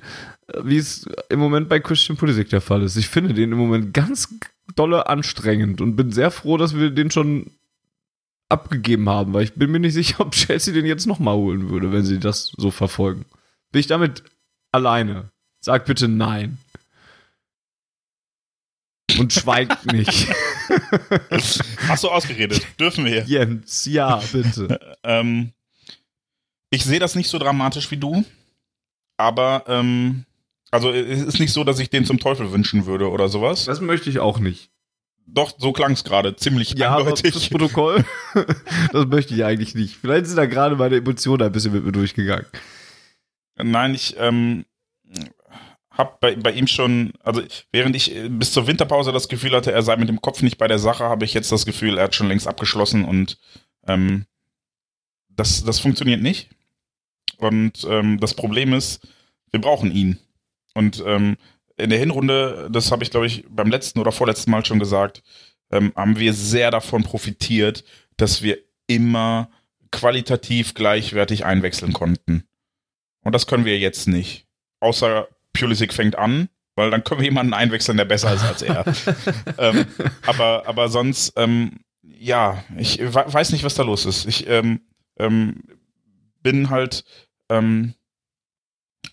[0.62, 2.96] wie es im Moment bei Christian Pulisic der Fall ist.
[2.96, 4.30] Ich finde den im Moment ganz
[4.76, 7.52] dolle anstrengend und bin sehr froh, dass wir den schon
[8.50, 11.92] abgegeben haben, weil ich bin mir nicht sicher, ob Chelsea den jetzt nochmal holen würde,
[11.92, 13.26] wenn sie das so verfolgen.
[13.72, 14.24] Bin ich damit
[14.72, 15.30] alleine?
[15.60, 16.58] Sag bitte nein.
[19.20, 20.28] Und schweigt nicht.
[21.88, 22.66] Hast du ausgeredet?
[22.80, 23.24] Dürfen wir.
[23.26, 24.80] Jens, ja, bitte.
[25.06, 25.52] Ähm,
[26.70, 28.24] ich sehe das nicht so dramatisch wie du,
[29.18, 30.24] aber ähm,
[30.72, 33.66] also es ist nicht so, dass ich den zum Teufel wünschen würde oder sowas.
[33.66, 34.72] Das möchte ich auch nicht.
[35.28, 37.50] Doch, so klang es gerade, ziemlich Ja, aber das eindeutig.
[37.50, 38.06] Protokoll,
[38.94, 39.98] das möchte ich eigentlich nicht.
[39.98, 42.46] Vielleicht sind da gerade meine Emotionen ein bisschen mit mir durchgegangen.
[43.58, 44.66] Nein, ich ähm,
[45.94, 47.42] habe bei, bei ihm schon, also
[47.72, 50.58] während ich äh, bis zur Winterpause das Gefühl hatte, er sei mit dem Kopf nicht
[50.58, 53.38] bei der Sache, habe ich jetzt das Gefühl, er hat schon längst abgeschlossen und
[53.88, 54.26] ähm,
[55.30, 56.50] das, das funktioniert nicht.
[57.38, 59.08] Und ähm, das Problem ist,
[59.52, 60.20] wir brauchen ihn.
[60.74, 61.38] Und ähm,
[61.78, 65.24] in der Hinrunde, das habe ich glaube ich beim letzten oder vorletzten Mal schon gesagt,
[65.72, 67.84] ähm, haben wir sehr davon profitiert,
[68.18, 69.50] dass wir immer
[69.92, 72.44] qualitativ gleichwertig einwechseln konnten.
[73.24, 74.48] Und das können wir jetzt nicht.
[74.80, 78.84] Außer Pulisic fängt an, weil dann können wir jemanden einwechseln, der besser ist als er.
[79.58, 79.86] ähm,
[80.26, 84.26] aber, aber sonst, ähm, ja, ich we- weiß nicht, was da los ist.
[84.26, 84.82] Ich ähm,
[85.18, 85.64] ähm,
[86.42, 87.04] bin halt
[87.50, 87.94] ähm,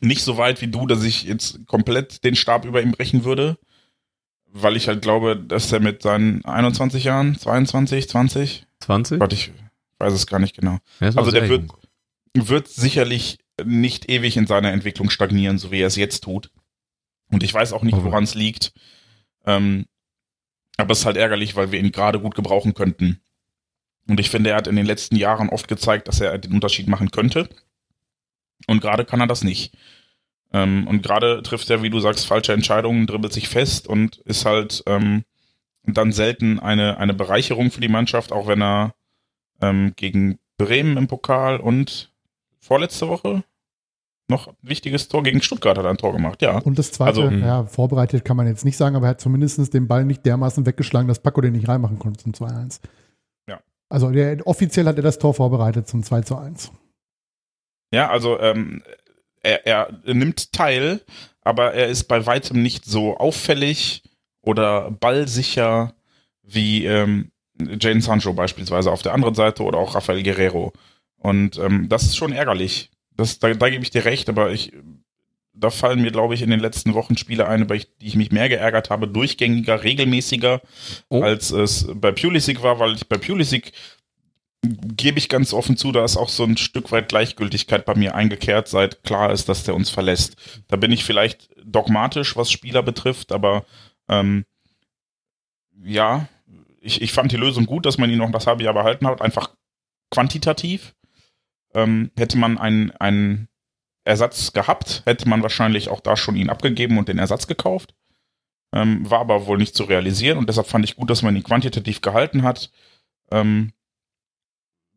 [0.01, 3.59] nicht so weit wie du, dass ich jetzt komplett den Stab über ihm brechen würde,
[4.47, 9.19] weil ich halt glaube, dass er mit seinen 21 Jahren, 22, 20, 20?
[9.21, 9.53] Gott, ich
[9.99, 11.71] weiß es gar nicht genau, Also der wird-
[12.35, 16.51] wird sicherlich nicht ewig in seiner Entwicklung stagnieren, so wie er es jetzt tut.
[17.31, 18.73] Und ich weiß auch nicht, woran es liegt.
[19.47, 19.87] Ähm,
[20.77, 23.21] aber es ist halt ärgerlich, weil wir ihn gerade gut gebrauchen könnten.
[24.09, 26.89] Und ich finde, er hat in den letzten Jahren oft gezeigt, dass er den Unterschied
[26.89, 27.49] machen könnte.
[28.67, 29.75] Und gerade kann er das nicht.
[30.53, 34.45] Ähm, und gerade trifft er, wie du sagst, falsche Entscheidungen, dribbelt sich fest und ist
[34.45, 35.25] halt ähm,
[35.85, 38.95] dann selten eine, eine Bereicherung für die Mannschaft, auch wenn er
[39.61, 42.13] ähm, gegen Bremen im Pokal und
[42.59, 43.45] vorletzte Woche
[44.31, 46.59] noch ein wichtiges Tor gegen Stuttgart hat er ein Tor gemacht, ja.
[46.59, 49.75] Und das zweite, Also- ja, vorbereitet kann man jetzt nicht sagen, aber er hat zumindest
[49.75, 52.81] den Ball nicht dermaßen weggeschlagen, dass Paco den nicht reinmachen konnte zum 2-1.
[53.49, 53.61] Ja.
[53.89, 56.73] Also der, offiziell hat er das Tor vorbereitet zum 2 zu 1.
[57.93, 58.83] Ja, also ähm,
[59.43, 61.01] er, er nimmt teil,
[61.43, 64.03] aber er ist bei weitem nicht so auffällig
[64.43, 65.93] oder ballsicher
[66.43, 70.73] wie ähm, Jane Sancho beispielsweise auf der anderen Seite oder auch Rafael Guerrero.
[71.19, 72.91] Und ähm, das ist schon ärgerlich.
[73.21, 74.73] Das, da, da gebe ich dir recht, aber ich,
[75.53, 78.17] da fallen mir, glaube ich, in den letzten Wochen Spiele ein, bei ich, die ich
[78.17, 80.61] mich mehr geärgert habe, durchgängiger, regelmäßiger,
[81.11, 81.23] Oh.
[81.23, 83.73] als es bei Pulisic war, weil ich bei Pulisic
[84.63, 88.15] gebe ich ganz offen zu, da ist auch so ein Stück weit Gleichgültigkeit bei mir
[88.15, 90.37] eingekehrt, seit klar ist, dass der uns verlässt.
[90.69, 93.65] Da bin ich vielleicht dogmatisch, was Spieler betrifft, aber
[94.09, 94.45] ähm,
[95.83, 96.29] ja,
[96.81, 99.21] ich, ich fand die Lösung gut, dass man ihn noch das halbe Jahr behalten hat,
[99.23, 99.51] einfach
[100.11, 100.95] quantitativ.
[101.75, 103.49] Ähm, hätte man einen, einen
[104.05, 107.95] Ersatz gehabt, hätte man wahrscheinlich auch da schon ihn abgegeben und den Ersatz gekauft.
[108.73, 111.43] Ähm, war aber wohl nicht zu realisieren und deshalb fand ich gut, dass man ihn
[111.43, 112.71] quantitativ gehalten hat.
[113.31, 113.73] Ähm,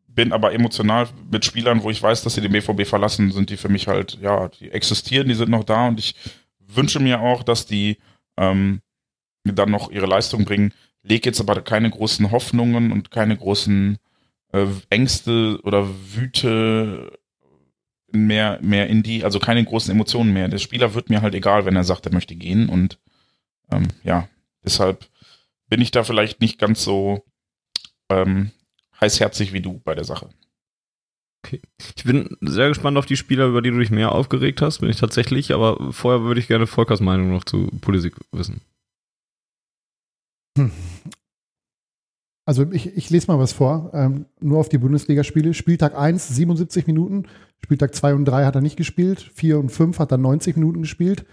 [0.06, 3.56] bin aber emotional mit Spielern, wo ich weiß, dass sie den BVB verlassen, sind die
[3.56, 6.14] für mich halt, ja, die existieren, die sind noch da und ich
[6.60, 7.98] wünsche mir auch, dass die
[8.36, 8.80] ähm,
[9.44, 10.72] dann noch ihre Leistung bringen.
[11.02, 13.98] Leg jetzt aber keine großen Hoffnungen und keine großen
[14.54, 17.18] äh, Ängste oder Wüte
[18.12, 20.48] mehr, mehr in die, also keine großen Emotionen mehr.
[20.48, 22.98] Der Spieler wird mir halt egal, wenn er sagt, er möchte gehen und
[23.72, 24.28] ähm, ja,
[24.64, 25.08] deshalb
[25.68, 27.24] bin ich da vielleicht nicht ganz so
[28.08, 28.52] ähm,
[29.00, 30.30] heißherzig wie du bei der Sache.
[31.44, 31.60] Okay.
[31.96, 34.88] Ich bin sehr gespannt auf die Spieler, über die du dich mehr aufgeregt hast, bin
[34.88, 38.60] ich tatsächlich, aber vorher würde ich gerne Volkers Meinung noch zu Politik wissen.
[40.56, 40.70] Hm.
[42.46, 45.54] Also ich, ich lese mal was vor, ähm, nur auf die Bundesligaspiele.
[45.54, 47.26] Spieltag 1, 77 Minuten.
[47.62, 49.30] Spieltag 2 und 3 hat er nicht gespielt.
[49.34, 51.24] 4 und 5 hat er 90 Minuten gespielt.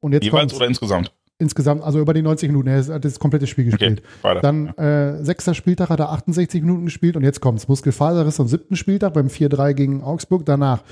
[0.00, 1.12] Und jetzt Jeweils oder insgesamt?
[1.38, 2.68] Insgesamt, also über die 90 Minuten.
[2.68, 4.02] Er hat das komplette Spiel gespielt.
[4.22, 7.68] Okay, Dann äh, sechster Spieltag hat er 68 Minuten gespielt und jetzt kommt's.
[7.68, 10.44] Muskelfaserriss am siebten Spieltag beim 4-3 gegen Augsburg.
[10.44, 10.82] Danach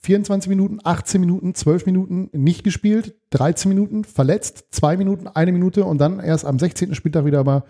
[0.00, 5.84] 24 Minuten, 18 Minuten, 12 Minuten nicht gespielt, 13 Minuten verletzt, 2 Minuten, 1 Minute
[5.84, 6.94] und dann erst am 16.
[6.94, 7.64] Spieltag wieder mal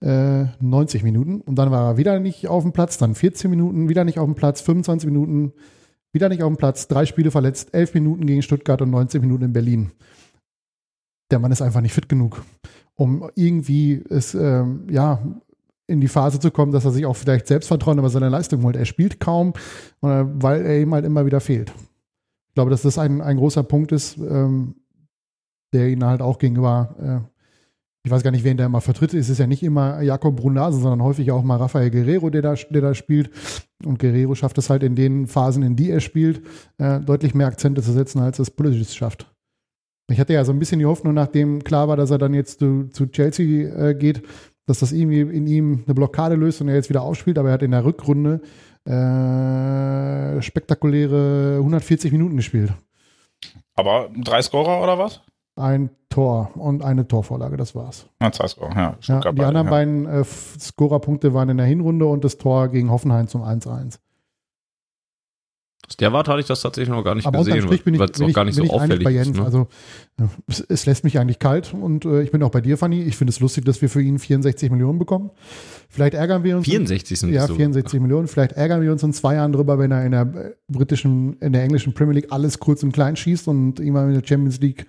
[0.00, 1.40] äh, 90 Minuten.
[1.40, 4.26] Und dann war er wieder nicht auf dem Platz, dann 14 Minuten, wieder nicht auf
[4.26, 5.52] dem Platz, 25 Minuten,
[6.12, 9.44] wieder nicht auf dem Platz, drei Spiele verletzt, 11 Minuten gegen Stuttgart und 19 Minuten
[9.44, 9.92] in Berlin
[11.30, 12.44] der Mann ist einfach nicht fit genug,
[12.94, 15.20] um irgendwie es, ähm, ja,
[15.86, 18.76] in die Phase zu kommen, dass er sich auch vielleicht Selbstvertrauen über seine Leistung holt.
[18.76, 19.52] Er spielt kaum,
[20.00, 21.72] äh, weil er ihm halt immer wieder fehlt.
[22.48, 24.76] Ich glaube, dass das ein, ein großer Punkt ist, ähm,
[25.72, 26.94] der ihn halt auch gegenüber,
[27.26, 27.33] äh,
[28.04, 29.14] ich weiß gar nicht, wen der immer vertritt.
[29.14, 32.54] Es ist ja nicht immer Jakob Brunase, sondern häufig auch mal Rafael Guerrero, der da,
[32.54, 33.30] der da spielt.
[33.82, 36.42] Und Guerrero schafft es halt in den Phasen, in die er spielt,
[36.76, 39.32] äh, deutlich mehr Akzente zu setzen, als es Pulisic schafft.
[40.10, 42.58] Ich hatte ja so ein bisschen die Hoffnung, nachdem klar war, dass er dann jetzt
[42.58, 44.22] zu, zu Chelsea äh, geht,
[44.66, 47.54] dass das irgendwie in ihm eine Blockade löst und er jetzt wieder aufspielt, aber er
[47.54, 48.42] hat in der Rückrunde
[48.84, 52.74] äh, spektakuläre 140 Minuten gespielt.
[53.76, 55.22] Aber drei Scorer oder was?
[55.56, 58.06] Ein Tor und eine Torvorlage, das war's.
[58.18, 58.96] Ah, zwei Scorer, ja.
[59.02, 59.70] ja die beide, anderen ja.
[59.70, 63.98] beiden äh, Scorerpunkte waren in der Hinrunde und das Tor gegen Hoffenheim zum 1-1.
[65.88, 68.32] Aus der Warte hatte ich das tatsächlich noch gar nicht Aber gesehen, weil es auch
[68.32, 69.36] gar nicht so auffällig ist.
[69.36, 69.44] Ne?
[69.44, 69.68] Also
[70.48, 73.02] es, es, lässt mich eigentlich kalt und äh, ich bin auch bei dir, Fanny.
[73.02, 75.30] Ich finde es lustig, dass wir für ihn 64 Millionen bekommen.
[75.90, 76.64] Vielleicht ärgern wir uns.
[76.64, 78.02] 64 sind Ja, 64 so.
[78.02, 78.28] Millionen.
[78.28, 81.62] Vielleicht ärgern wir uns in zwei Jahren drüber, wenn er in der britischen, in der
[81.62, 84.86] englischen Premier League alles kurz und klein schießt und immer in der Champions League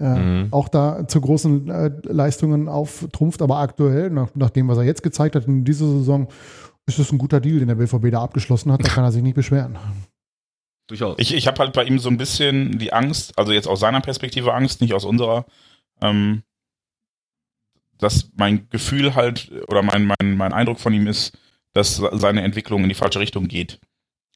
[0.00, 0.48] äh, mhm.
[0.52, 3.42] auch da zu großen äh, Leistungen auftrumpft.
[3.42, 6.28] Aber aktuell, nach, nach dem, was er jetzt gezeigt hat in dieser Saison,
[6.86, 8.84] ist es ein guter Deal, den der BVB da abgeschlossen hat.
[8.84, 9.78] Da kann er sich nicht beschweren.
[10.88, 11.16] Durchaus.
[11.18, 14.00] Ich, ich habe halt bei ihm so ein bisschen die Angst, also jetzt aus seiner
[14.00, 15.46] Perspektive Angst, nicht aus unserer,
[16.00, 16.42] ähm,
[17.98, 21.38] dass mein Gefühl halt oder mein, mein, mein Eindruck von ihm ist,
[21.72, 23.80] dass seine Entwicklung in die falsche Richtung geht.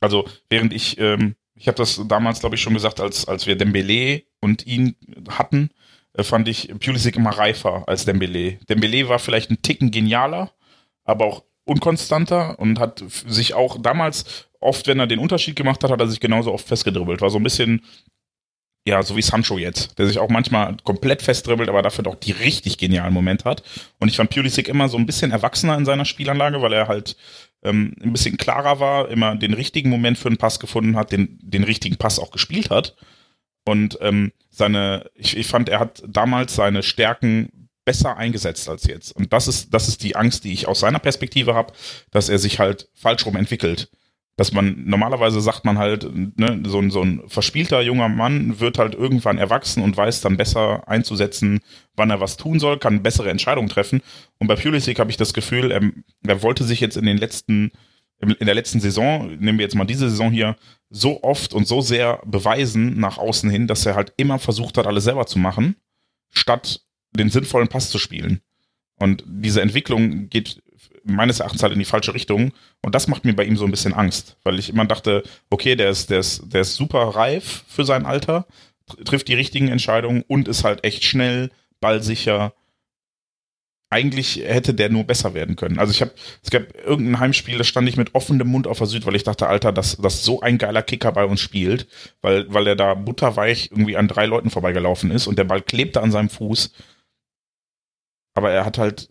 [0.00, 3.56] Also während ich, ähm, ich habe das damals, glaube ich, schon gesagt, als, als wir
[3.56, 4.96] Dembele und ihn
[5.28, 5.70] hatten,
[6.14, 8.58] äh, fand ich Pulisic immer reifer als Dembele.
[8.68, 10.52] Dembele war vielleicht ein Ticken genialer,
[11.04, 15.90] aber auch unkonstanter und hat sich auch damals oft, wenn er den Unterschied gemacht hat,
[15.90, 17.20] hat er sich genauso oft festgedribbelt.
[17.20, 17.82] War so ein bisschen,
[18.86, 22.32] ja, so wie Sancho jetzt, der sich auch manchmal komplett festdribbelt, aber dafür doch die
[22.32, 23.62] richtig genialen Momente hat.
[23.98, 27.16] Und ich fand Pulisic immer so ein bisschen erwachsener in seiner Spielanlage, weil er halt
[27.62, 31.38] ähm, ein bisschen klarer war, immer den richtigen Moment für einen Pass gefunden hat, den,
[31.42, 32.96] den richtigen Pass auch gespielt hat.
[33.66, 39.12] Und ähm, seine, ich, ich fand, er hat damals seine Stärken besser eingesetzt als jetzt.
[39.12, 41.72] Und das ist, das ist die Angst, die ich aus seiner Perspektive habe,
[42.10, 43.90] dass er sich halt falsch rum entwickelt.
[44.36, 46.06] Dass man, normalerweise sagt man halt,
[46.38, 50.36] ne, so, ein, so ein verspielter junger Mann wird halt irgendwann erwachsen und weiß dann
[50.36, 51.60] besser einzusetzen,
[51.94, 54.02] wann er was tun soll, kann bessere Entscheidungen treffen.
[54.38, 55.80] Und bei Pulisic habe ich das Gefühl, er,
[56.26, 57.72] er wollte sich jetzt in den letzten,
[58.20, 60.56] in der letzten Saison, nehmen wir jetzt mal diese Saison hier,
[60.88, 64.86] so oft und so sehr beweisen nach außen hin, dass er halt immer versucht hat,
[64.86, 65.76] alles selber zu machen,
[66.30, 68.40] statt den sinnvollen Pass zu spielen.
[68.98, 70.62] Und diese Entwicklung geht
[71.06, 72.52] meines Erachtens halt in die falsche Richtung.
[72.82, 75.76] Und das macht mir bei ihm so ein bisschen Angst, weil ich immer dachte, okay,
[75.76, 78.46] der ist, der ist, der ist super reif für sein Alter,
[79.04, 81.50] trifft die richtigen Entscheidungen und ist halt echt schnell,
[81.80, 82.54] ballsicher.
[83.88, 85.78] Eigentlich hätte der nur besser werden können.
[85.78, 86.12] Also ich habe,
[86.42, 89.22] es gab irgendein Heimspiel, da stand ich mit offenem Mund auf der Süd, weil ich
[89.22, 91.86] dachte, Alter, dass, dass so ein geiler Kicker bei uns spielt,
[92.20, 96.02] weil, weil er da butterweich irgendwie an drei Leuten vorbeigelaufen ist und der Ball klebte
[96.02, 96.72] an seinem Fuß.
[98.34, 99.08] Aber er hat halt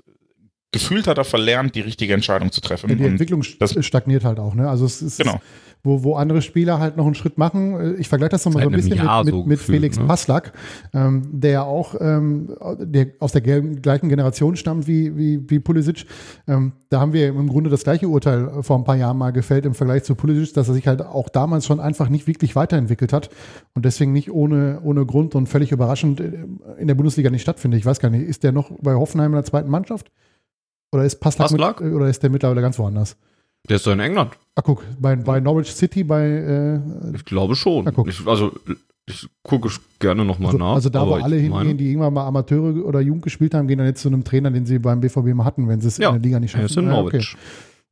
[0.75, 2.89] gefühlt hat er verlernt, die richtige Entscheidung zu treffen.
[2.89, 4.53] Ja, die Und Entwicklung das- stagniert halt auch.
[4.55, 4.69] Ne?
[4.69, 5.39] Also es ist, Genau.
[5.83, 7.79] wo, wo andere Spieler halt noch einen Schritt machen.
[7.79, 9.99] Äh, Ich vergleiche das nochmal so ein bisschen Jahr mit, so mit, mit gefühlt, Felix
[9.99, 10.05] ne?
[10.05, 10.53] Passlack,
[10.93, 16.05] ähm, der ja auch ähm, der aus der gleichen Generation stammt wie, wie, wie Pulisic.
[16.47, 19.31] Ähm, da haben wir im Grunde das gleiche Urteil äh, vor ein paar Jahren mal
[19.31, 22.55] gefällt im Vergleich zu Pulisic, dass er sich halt auch damals schon einfach nicht wirklich
[22.55, 23.29] weiterentwickelt hat
[23.75, 26.31] und deswegen nicht ohne, ohne Grund und völlig überraschend äh,
[26.79, 27.79] in der Bundesliga nicht stattfindet.
[27.79, 30.11] Ich weiß gar nicht, ist der noch bei Hoffenheim in der zweiten Mannschaft?
[30.91, 31.81] Oder ist Passlack, Passlack?
[31.81, 33.17] Mit, oder ist der mittlerweile ganz woanders?
[33.67, 34.31] Der ist doch in England.
[34.55, 36.79] Ah, guck, bei, bei Norwich City, bei äh,
[37.15, 37.85] Ich glaube schon.
[37.93, 38.07] Guck.
[38.07, 38.51] Ich, also,
[39.07, 39.69] ich gucke
[39.99, 40.75] gerne nochmal also, nach.
[40.75, 43.87] also da, wo alle hingehen, die irgendwann mal Amateure oder Jugend gespielt haben, gehen dann
[43.87, 46.15] jetzt zu einem Trainer, den sie beim BVB mal hatten, wenn sie es Ja, in
[46.15, 46.65] der Liga nicht Er schaffen.
[46.65, 47.03] ist in Ja, okay.
[47.17, 47.37] Norwich.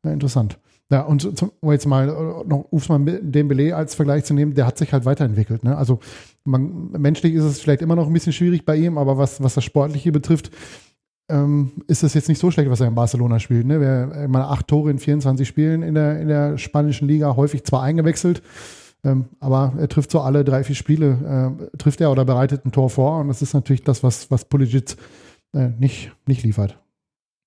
[0.05, 0.59] Ja, interessant.
[0.91, 4.67] Ja, und zum, um jetzt mal äh, noch Usman Dembele als Vergleich zu nehmen, der
[4.67, 5.63] hat sich halt weiterentwickelt.
[5.63, 5.75] Ne?
[5.75, 5.99] Also
[6.43, 9.55] man, menschlich ist es vielleicht immer noch ein bisschen schwierig bei ihm, aber was, was
[9.55, 10.51] das Sportliche betrifft,
[11.29, 13.65] ähm, ist es jetzt nicht so schlecht, was er in Barcelona spielt.
[13.65, 13.79] Ne?
[13.79, 17.83] Wer mal acht Tore in 24 Spielen in der, in der spanischen Liga, häufig zwar
[17.83, 18.41] eingewechselt,
[19.03, 22.71] ähm, aber er trifft so alle drei, vier Spiele, äh, trifft er oder bereitet ein
[22.71, 23.19] Tor vor.
[23.19, 24.95] Und das ist natürlich das, was, was Pulisic
[25.53, 26.77] äh, nicht, nicht liefert.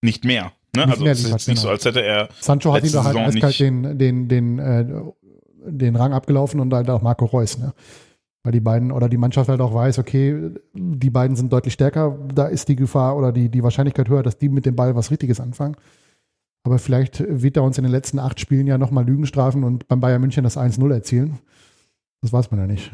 [0.02, 0.52] nicht mehr.
[0.74, 0.82] Ne?
[0.82, 1.68] Nicht also mehr es ist liefert, jetzt nicht genau.
[1.68, 4.86] so, als hätte er Sancho hat ihm da halt eiskalt den, den, den, äh,
[5.66, 7.58] den Rang abgelaufen und halt auch Marco Reus.
[7.58, 7.72] Ne?
[8.46, 12.16] Weil die beiden oder die Mannschaft halt auch weiß, okay, die beiden sind deutlich stärker,
[12.32, 15.10] da ist die Gefahr oder die, die Wahrscheinlichkeit höher, dass die mit dem Ball was
[15.10, 15.76] Richtiges anfangen.
[16.62, 19.88] Aber vielleicht wird er uns in den letzten acht Spielen ja nochmal Lügen strafen und
[19.88, 21.40] beim Bayern München das 1-0 erzielen.
[22.22, 22.92] Das weiß man ja nicht.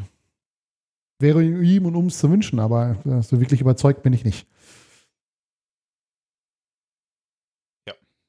[1.19, 4.47] Wäre ihm und ums zu wünschen, aber so wirklich überzeugt bin ich nicht.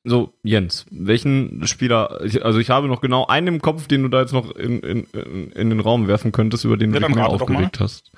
[0.06, 4.08] So, Jens, welchen Spieler, ich- also ich habe noch genau einen im Kopf, den du
[4.08, 5.04] da jetzt noch in, in,
[5.50, 8.12] in, den Raum werfen könntest, über den Ja, du dich mehr aufgeregt hast.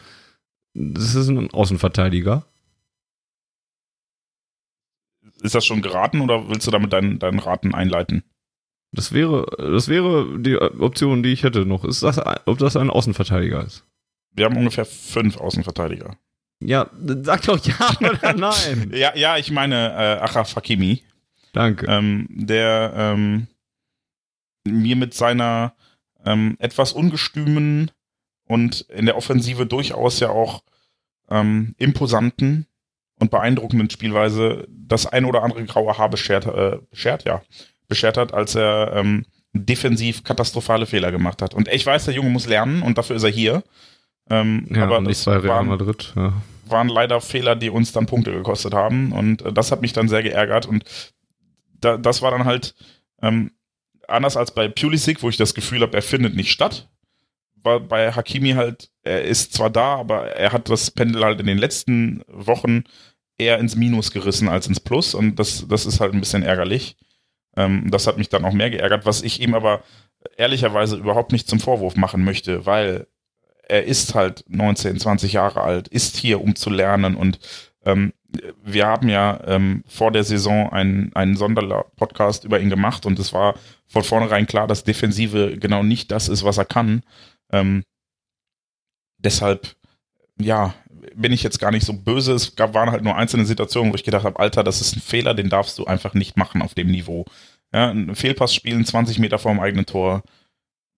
[0.75, 2.45] Das ist ein Außenverteidiger.
[5.43, 8.25] Ist das schon geraten oder willst du damit deinen, deinen Raten einleiten?
[8.93, 11.85] Das wäre, das wäre die Option, die ich hätte noch.
[11.85, 13.85] Ist das, ob das ein Außenverteidiger ist?
[14.33, 16.17] Wir haben ungefähr fünf Außenverteidiger.
[16.65, 16.91] Ja,
[17.23, 18.91] sag doch ja oder nein.
[18.95, 21.03] Ja, ja, ich meine äh, Achraf Hakimi,
[21.57, 21.87] Danke.
[21.89, 23.47] ähm, der ähm,
[24.65, 25.75] mir mit seiner
[26.25, 27.91] ähm, etwas ungestümen
[28.47, 30.63] und in der Offensive durchaus ja auch
[31.31, 32.67] ähm, imposanten
[33.19, 37.43] und beeindruckenden Spielweise das ein oder andere graue Haar beschert, äh, beschert, ja,
[37.89, 41.55] beschert hat, als er ähm, defensiv katastrophale Fehler gemacht hat.
[41.55, 43.63] Und ich weiß, der Junge muss lernen und dafür ist er hier.
[44.29, 46.13] Ähm, ja, aber das bei Real waren, Madrid.
[46.17, 46.35] Ja.
[46.67, 49.13] waren leider Fehler, die uns dann Punkte gekostet haben.
[49.13, 50.67] Und äh, das hat mich dann sehr geärgert.
[50.67, 50.85] Und
[51.81, 52.75] da, das war dann halt
[53.23, 53.51] ähm,
[54.09, 56.89] anders als bei Pulisic, wo ich das Gefühl habe, er findet nicht statt.
[57.57, 61.47] War bei Hakimi halt, er ist zwar da, aber er hat das Pendel halt in
[61.47, 62.85] den letzten Wochen
[63.39, 65.15] eher ins Minus gerissen als ins Plus.
[65.15, 66.97] Und das, das ist halt ein bisschen ärgerlich.
[67.57, 69.83] Ähm, das hat mich dann auch mehr geärgert, was ich ihm aber
[70.37, 73.07] ehrlicherweise überhaupt nicht zum Vorwurf machen möchte, weil
[73.69, 77.39] er ist halt 19, 20 Jahre alt, ist hier, um zu lernen und
[77.85, 78.13] ähm,
[78.63, 83.33] wir haben ja ähm, vor der Saison einen, einen Sonderpodcast über ihn gemacht und es
[83.33, 83.55] war
[83.87, 87.03] von vornherein klar, dass Defensive genau nicht das ist, was er kann.
[87.53, 87.85] Ähm,
[89.19, 89.77] deshalb,
[90.39, 90.75] ja,
[91.15, 92.33] bin ich jetzt gar nicht so böse.
[92.33, 95.01] Es gab, waren halt nur einzelne Situationen, wo ich gedacht habe, Alter, das ist ein
[95.01, 97.25] Fehler, den darfst du einfach nicht machen auf dem Niveau.
[97.73, 100.23] Ja, ein Fehlpass spielen, 20 Meter vor dem eigenen Tor.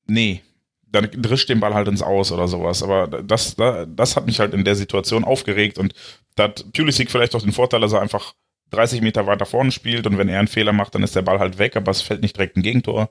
[0.06, 0.42] Nee,
[0.90, 2.82] dann drischt den Ball halt ins Aus oder sowas.
[2.82, 5.92] Aber das, das hat mich halt in der Situation aufgeregt und
[6.34, 8.34] da hat Pulisic vielleicht auch den Vorteil, dass er einfach
[8.70, 11.38] 30 Meter weiter vorne spielt und wenn er einen Fehler macht, dann ist der Ball
[11.38, 13.08] halt weg, aber es fällt nicht direkt ein Gegentor.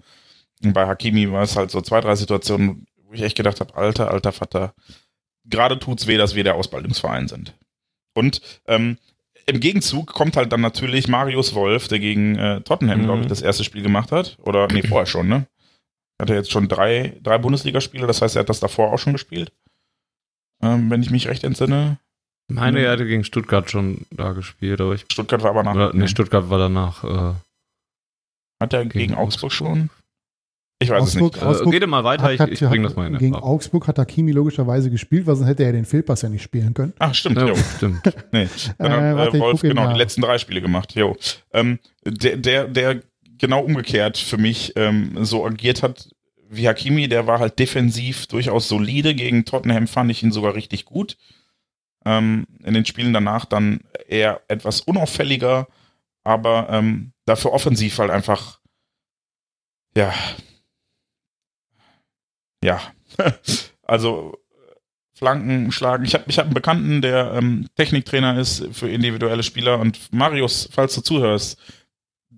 [0.63, 3.75] Und bei Hakimi war es halt so zwei, drei Situationen, wo ich echt gedacht habe,
[3.75, 4.73] alter, alter Vater,
[5.45, 7.53] gerade tut's weh, dass wir der Ausbildungsverein sind.
[8.13, 8.97] Und ähm,
[9.45, 13.03] im Gegenzug kommt halt dann natürlich Marius Wolf, der gegen äh, Tottenham, Mhm.
[13.05, 14.37] glaube ich, das erste Spiel gemacht hat.
[14.41, 15.45] Oder, nee, vorher schon, ne?
[16.19, 19.13] Hat er jetzt schon drei, drei Bundesligaspiele, das heißt, er hat das davor auch schon
[19.13, 19.51] gespielt.
[20.63, 21.97] Ähm, wenn ich mich recht entsinne.
[22.49, 22.85] Meine, Mhm.
[22.85, 25.05] er hatte gegen Stuttgart schon da gespielt, aber ich.
[25.11, 25.75] Stuttgart war aber nach.
[25.75, 27.03] Oder, nee, Stuttgart war danach.
[27.03, 27.33] Äh,
[28.61, 29.89] hat er gegen, Augsburg schon?
[30.79, 31.43] Ich weiß Augsburg, es nicht.
[31.47, 33.55] Augsburg äh, geht mal weiter, ich, hat- ich hat- bringe das mal in Gegen Erfahrung.
[33.55, 36.93] Augsburg hat Hakimi logischerweise gespielt, weil sonst hätte er den Fehlpass ja nicht spielen können.
[36.99, 37.55] Ach, stimmt, Ja, jo.
[37.55, 38.01] stimmt.
[38.31, 38.47] Nee.
[38.77, 40.93] Dann hat, Äh, äh, warte, ich Wolf genau die letzten drei Spiele gemacht.
[40.95, 41.15] Jo.
[41.51, 43.01] Ähm, der, der, der
[43.37, 46.09] genau umgekehrt für mich ähm, so agiert hat
[46.49, 49.15] wie Hakimi, der war halt defensiv durchaus solide.
[49.15, 51.17] Gegen Tottenham fand ich ihn sogar richtig gut.
[52.05, 55.67] Ähm, in den Spielen danach dann eher etwas unauffälliger,
[56.23, 58.59] aber ähm, dafür offensiv halt einfach,
[59.95, 60.13] ja,
[62.63, 62.81] ja,
[63.83, 64.37] also
[65.13, 66.05] Flanken schlagen.
[66.05, 70.69] Ich habe ich hab einen Bekannten, der ähm, Techniktrainer ist für individuelle Spieler und Marius,
[70.71, 71.59] falls du zuhörst,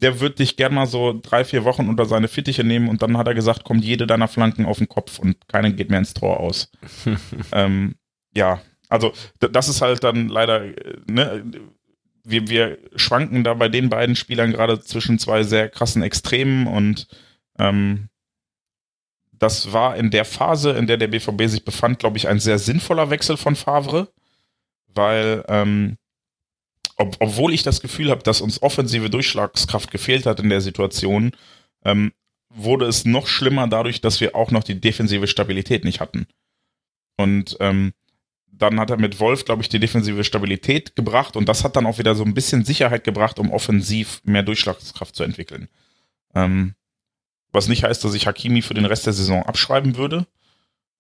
[0.02, 3.18] der wird dich gern mal so drei, vier Wochen unter seine Fittiche nehmen und dann
[3.18, 6.14] hat er gesagt, kommt jede deiner Flanken auf den Kopf und keine geht mehr ins
[6.14, 6.72] Tor aus.
[7.52, 7.96] ähm,
[8.34, 11.44] ja, also das ist halt dann leider, äh, ne,
[12.24, 17.08] wir, wir schwanken da bei den beiden Spielern gerade zwischen zwei sehr krassen Extremen und
[17.58, 18.10] ähm,
[19.34, 22.60] das war in der Phase, in der der BVB sich befand, glaube ich, ein sehr
[22.60, 24.10] sinnvoller Wechsel von Favre,
[24.88, 25.98] weil ähm,
[26.98, 31.32] ob, obwohl ich das Gefühl habe, dass uns offensive Durchschlagskraft gefehlt hat in der Situation,
[31.86, 32.12] ähm,
[32.50, 36.28] wurde es noch schlimmer dadurch, dass wir auch noch die defensive Stabilität nicht hatten.
[37.16, 37.94] Und ähm,
[38.52, 41.86] dann hat er mit Wolf, glaube ich, die defensive Stabilität gebracht und das hat dann
[41.86, 45.70] auch wieder so ein bisschen Sicherheit gebracht, um offensiv mehr Durchschlagskraft zu entwickeln.
[46.36, 46.76] Ähm,
[47.52, 50.28] was nicht heißt, dass ich Hakimi für den Rest der Saison abschreiben würde.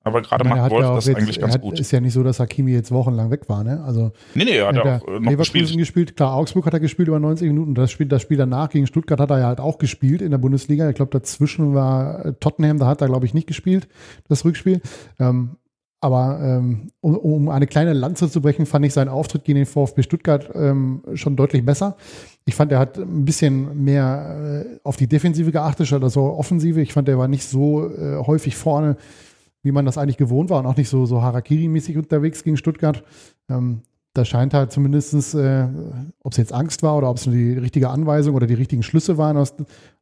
[0.09, 1.79] Aber gerade macht Wolf ja das jetzt, eigentlich ganz hat, gut.
[1.79, 3.81] Ist ja nicht so, dass Hakimi jetzt wochenlang weg war, ne?
[3.83, 5.77] Also, nee, nee, er hat ja auch äh, noch gespielt.
[5.77, 6.15] gespielt.
[6.15, 7.75] Klar, Augsburg hat er gespielt über 90 Minuten.
[7.75, 10.37] Das Spiel, das Spiel danach gegen Stuttgart hat er ja halt auch gespielt in der
[10.37, 10.89] Bundesliga.
[10.89, 13.87] Ich glaube, dazwischen war äh, Tottenham, da hat er, glaube ich, nicht gespielt,
[14.27, 14.81] das Rückspiel.
[15.19, 15.57] Ähm,
[16.01, 19.65] aber ähm, um, um, eine kleine Lanze zu brechen, fand ich seinen Auftritt gegen den
[19.65, 21.97] VfB Stuttgart ähm, schon deutlich besser.
[22.45, 26.81] Ich fand, er hat ein bisschen mehr äh, auf die Defensive geachtet, statt also Offensive.
[26.81, 28.95] Ich fand, er war nicht so äh, häufig vorne,
[29.61, 33.03] wie man das eigentlich gewohnt war und auch nicht so, so Harakiri-mäßig unterwegs gegen Stuttgart.
[33.49, 33.81] Ähm,
[34.13, 35.67] da scheint halt zumindestens, äh,
[36.23, 38.83] ob es jetzt Angst war oder ob es nur die richtige Anweisung oder die richtigen
[38.83, 39.53] Schlüsse waren aus,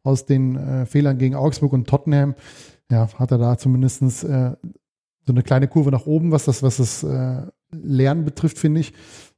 [0.04, 2.36] aus den äh, Fehlern gegen Augsburg und Tottenham,
[2.90, 4.52] ja, hat er da zumindestens äh,
[5.26, 7.42] so eine kleine Kurve nach oben, was das, was das äh,
[7.72, 8.94] Lernen betrifft, finde ich.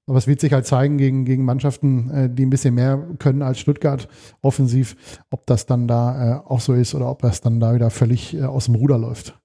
[0.05, 3.41] Aber es wird sich halt zeigen gegen, gegen Mannschaften, äh, die ein bisschen mehr können
[3.41, 4.07] als Stuttgart
[4.41, 4.95] offensiv,
[5.29, 8.35] ob das dann da äh, auch so ist oder ob das dann da wieder völlig
[8.35, 9.39] äh, aus dem Ruder läuft.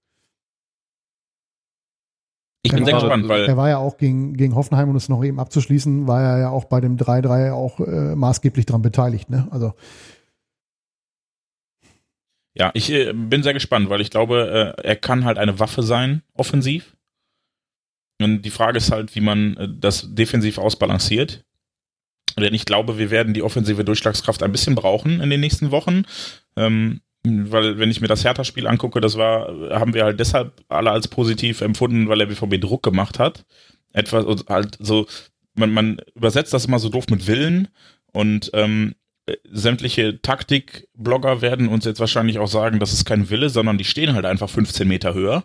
[2.64, 3.44] Ich bin sehr gespannt, weil.
[3.44, 6.48] Er war ja auch gegen, gegen Hoffenheim, um es noch eben abzuschließen, war er ja
[6.50, 9.30] auch bei dem 3-3 auch äh, maßgeblich daran beteiligt.
[9.30, 9.46] Ne?
[9.50, 9.74] Also
[12.54, 15.82] ja, ich äh, bin sehr gespannt, weil ich glaube, äh, er kann halt eine Waffe
[15.82, 16.96] sein, offensiv.
[18.22, 21.44] Und die Frage ist halt, wie man äh, das defensiv ausbalanciert.
[22.38, 26.04] Denn ich glaube, wir werden die offensive Durchschlagskraft ein bisschen brauchen in den nächsten Wochen.
[26.56, 30.90] Ähm, weil, wenn ich mir das Hertha-Spiel angucke, das war, haben wir halt deshalb alle
[30.90, 33.44] als positiv empfunden, weil der BVB Druck gemacht hat.
[33.92, 35.06] Etwas halt so,
[35.54, 37.68] man, man übersetzt das immer so doof mit Willen
[38.12, 38.94] und ähm,
[39.50, 44.14] sämtliche Taktik-Blogger werden uns jetzt wahrscheinlich auch sagen, das ist kein Wille, sondern die stehen
[44.14, 45.44] halt einfach 15 Meter höher.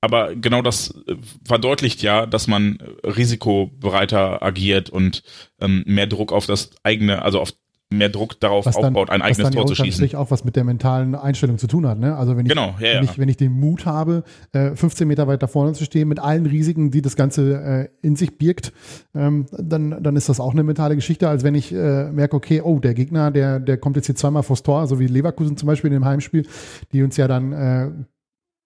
[0.00, 5.22] Aber genau das äh, verdeutlicht ja, dass man risikobereiter agiert und
[5.60, 7.52] ähm, mehr Druck auf das eigene, also auf
[7.90, 10.04] mehr Druck darauf was aufbaut, ein eigenes Tor zu schießen.
[10.04, 11.98] Was auch was mit der mentalen Einstellung zu tun hat.
[11.98, 12.16] Ne?
[12.16, 13.10] Also wenn ich, genau, ja, wenn, ja.
[13.10, 16.46] ich, wenn ich den Mut habe, 15 äh, Meter weiter vorne zu stehen, mit allen
[16.46, 18.72] Risiken, die das Ganze äh, in sich birgt,
[19.14, 22.60] ähm, dann, dann ist das auch eine mentale Geschichte, als wenn ich äh, merke, okay,
[22.60, 25.66] oh, der Gegner, der, der kommt jetzt hier zweimal vors Tor, so wie Leverkusen zum
[25.66, 26.46] Beispiel in dem Heimspiel,
[26.92, 28.06] die uns ja dann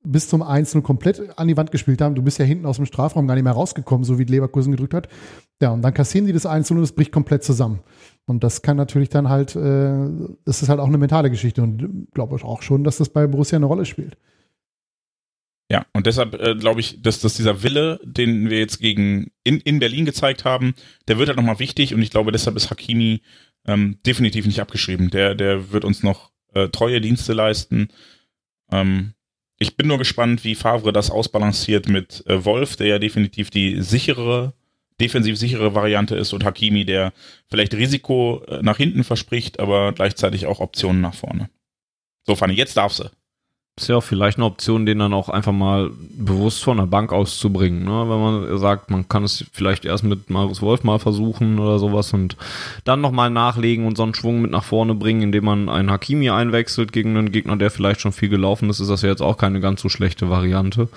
[0.05, 2.15] bis zum 1-0 komplett an die Wand gespielt haben.
[2.15, 4.95] Du bist ja hinten aus dem Strafraum gar nicht mehr rausgekommen, so wie Leverkusen gedrückt
[4.95, 5.09] hat.
[5.61, 7.81] Ja, und dann kassieren die das 1-0 und es bricht komplett zusammen.
[8.27, 10.09] Und das kann natürlich dann halt, äh,
[10.45, 13.27] das ist halt auch eine mentale Geschichte und glaube ich auch schon, dass das bei
[13.27, 14.17] Borussia eine Rolle spielt.
[15.71, 19.59] Ja, und deshalb äh, glaube ich, dass, dass dieser Wille, den wir jetzt gegen in,
[19.61, 20.75] in Berlin gezeigt haben,
[21.09, 23.23] der wird halt nochmal wichtig und ich glaube, deshalb ist Hakimi
[23.67, 25.11] ähm, definitiv nicht abgeschrieben.
[25.11, 27.89] Der, der wird uns noch äh, treue Dienste leisten.
[28.71, 29.15] Ähm,
[29.59, 33.81] ich bin nur gespannt, wie Favre das ausbalanciert mit äh, Wolf, der ja definitiv die
[33.81, 34.55] sichere
[35.03, 37.13] defensiv sichere Variante ist und Hakimi, der
[37.49, 41.51] vielleicht Risiko äh, nach hinten verspricht, aber gleichzeitig auch Optionen nach vorne.
[42.25, 43.11] So, Fanny, jetzt darf sie.
[43.75, 47.11] Ist ja auch vielleicht eine Option, den dann auch einfach mal bewusst von der Bank
[47.11, 47.85] auszubringen.
[47.85, 47.91] Ne?
[47.91, 52.13] Wenn man sagt, man kann es vielleicht erst mit Marius Wolf mal versuchen oder sowas
[52.13, 52.37] und
[52.85, 56.29] dann nochmal nachlegen und so einen Schwung mit nach vorne bringen, indem man einen Hakimi
[56.29, 59.39] einwechselt gegen einen Gegner, der vielleicht schon viel gelaufen ist, ist das ja jetzt auch
[59.39, 60.91] keine ganz so schlechte Variante.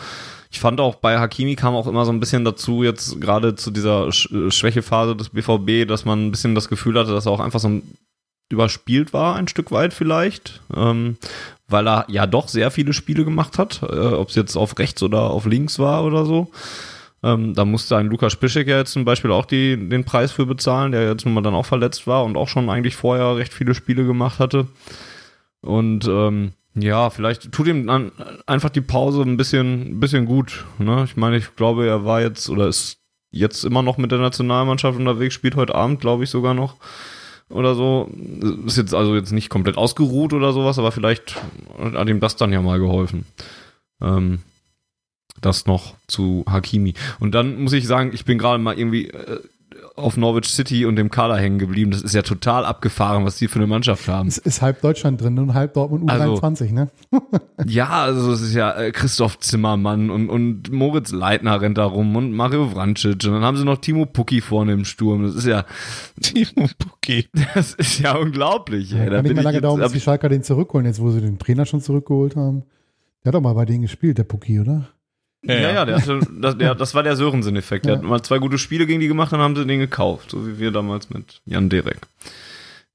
[0.56, 3.72] Ich fand auch bei Hakimi kam auch immer so ein bisschen dazu, jetzt gerade zu
[3.72, 7.34] dieser Sch äh, Schwächephase des BVB, dass man ein bisschen das Gefühl hatte, dass er
[7.34, 7.82] auch einfach so
[8.50, 11.18] überspielt war, ein Stück weit vielleicht, ähm,
[11.68, 15.04] weil er ja doch sehr viele Spiele gemacht hat, äh, ob es jetzt auf rechts
[15.04, 16.50] oder auf links war oder so.
[17.22, 20.46] Ähm, da musste ein Lukas Piszek ja jetzt zum Beispiel auch die, den Preis für
[20.46, 23.54] bezahlen, der jetzt nun mal dann auch verletzt war und auch schon eigentlich vorher recht
[23.54, 24.68] viele Spiele gemacht hatte.
[25.60, 28.12] Und ähm, ja, vielleicht tut ihm dann
[28.46, 30.66] einfach die Pause ein bisschen, ein bisschen gut.
[30.78, 31.04] Ne?
[31.06, 33.00] Ich meine, ich glaube, er war jetzt oder ist
[33.32, 36.76] jetzt immer noch mit der Nationalmannschaft unterwegs, spielt heute Abend, glaube ich, sogar noch
[37.50, 38.10] oder so.
[38.66, 41.36] Ist jetzt also jetzt nicht komplett ausgeruht oder sowas, aber vielleicht
[41.80, 43.26] hat ihm das dann ja mal geholfen.
[44.02, 44.40] Ähm,
[45.42, 46.94] das noch zu Hakimi.
[47.20, 49.40] Und dann muss ich sagen, ich bin gerade mal irgendwie äh,
[49.96, 51.92] auf Norwich City und dem Kader hängen geblieben.
[51.92, 54.28] Das ist ja total abgefahren, was die für eine Mannschaft haben.
[54.28, 56.90] Es ist halb Deutschland drin und halb Dortmund U23, also, ne?
[57.66, 62.16] ja, also es ist ja äh, Christoph Zimmermann und, und Moritz Leitner rennt da rum
[62.16, 65.24] und Mario Vrancic und dann haben sie noch Timo Pucki vorne im Sturm.
[65.24, 65.66] Das ist ja
[66.22, 67.30] Timo Pucki.
[67.54, 68.92] Das ist ja unglaublich.
[68.92, 69.10] Ja, ey.
[69.10, 71.40] Da kann nicht mehr lange dauern, bis die Schalker den zurückholen, jetzt wo sie den
[71.40, 72.64] Trainer schon zurückgeholt haben.
[73.24, 74.90] Der hat doch mal bei denen gespielt, der Pucki, oder?
[75.48, 77.86] Ja, ja, ja der hatte, das, der, das war der Sörensen-Effekt.
[77.86, 78.00] Der ja.
[78.00, 80.32] hat mal zwei gute Spiele gegen die gemacht, dann haben sie den gekauft.
[80.32, 82.02] So wie wir damals mit Jan Derek.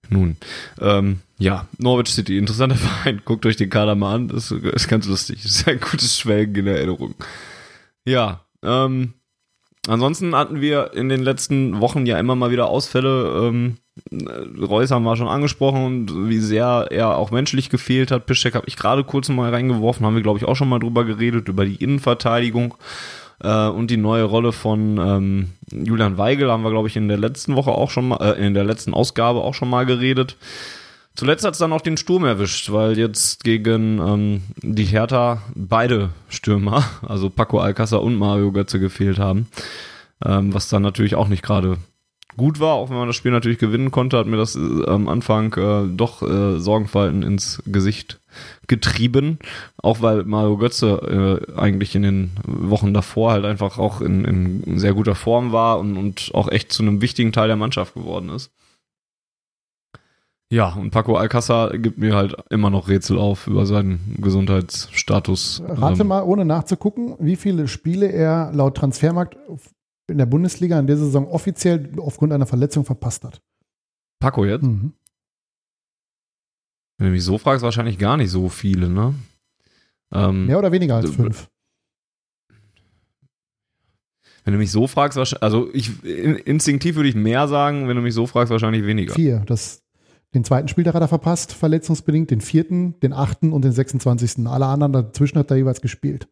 [0.09, 0.37] Nun,
[0.81, 3.23] ähm, ja, Norwich City, interessanter Verein.
[3.25, 5.43] Guckt euch den Kader mal an, das ist ganz lustig.
[5.43, 7.15] Das ist ein gutes Schwelgen in Erinnerung.
[8.05, 9.15] Ja, ähm,
[9.89, 13.49] ansonsten hatten wir in den letzten Wochen ja immer mal wieder Ausfälle.
[13.49, 13.77] Ähm,
[14.61, 18.27] Reus haben wir schon angesprochen und wie sehr er auch menschlich gefehlt hat.
[18.27, 21.05] Piszczek habe ich gerade kurz mal reingeworfen, haben wir glaube ich auch schon mal drüber
[21.05, 22.75] geredet, über die Innenverteidigung
[23.43, 27.19] äh, und die neue Rolle von ähm, Julian Weigel haben wir glaube ich in der
[27.19, 30.37] letzten Woche auch schon mal, äh, in der letzten Ausgabe auch schon mal geredet.
[31.21, 36.09] Zuletzt hat es dann auch den Sturm erwischt, weil jetzt gegen ähm, die Hertha beide
[36.31, 39.47] Stürmer, also Paco Alcázar und Mario Götze gefehlt haben.
[40.25, 41.77] Ähm, was dann natürlich auch nicht gerade
[42.39, 45.09] gut war, auch wenn man das Spiel natürlich gewinnen konnte, hat mir das äh, am
[45.09, 48.19] Anfang äh, doch äh, Sorgenfalten ins Gesicht
[48.67, 49.41] getrieben.
[49.77, 54.79] Auch weil Mario Götze äh, eigentlich in den Wochen davor halt einfach auch in, in
[54.79, 58.31] sehr guter Form war und, und auch echt zu einem wichtigen Teil der Mannschaft geworden
[58.31, 58.51] ist.
[60.53, 65.63] Ja, und Paco Alcázar gibt mir halt immer noch Rätsel auf über seinen Gesundheitsstatus.
[65.65, 69.37] Rate ähm, mal, ohne nachzugucken, wie viele Spiele er laut Transfermarkt
[70.09, 73.41] in der Bundesliga in der Saison offiziell aufgrund einer Verletzung verpasst hat.
[74.19, 74.65] Paco jetzt?
[74.65, 74.93] Mhm.
[76.99, 79.15] Wenn du mich so fragst, wahrscheinlich gar nicht so viele, ne?
[80.13, 81.49] Ähm, Mehr oder weniger als fünf.
[84.45, 88.15] Wenn du mich so fragst, also ich instinktiv würde ich mehr sagen, wenn du mich
[88.15, 89.15] so fragst, wahrscheinlich weniger.
[89.15, 89.45] Vier.
[89.47, 89.80] Das,
[90.35, 94.47] den zweiten Spieltag hat er verpasst, verletzungsbedingt, den vierten, den achten und den 26.
[94.47, 96.29] Alle anderen dazwischen hat er jeweils gespielt.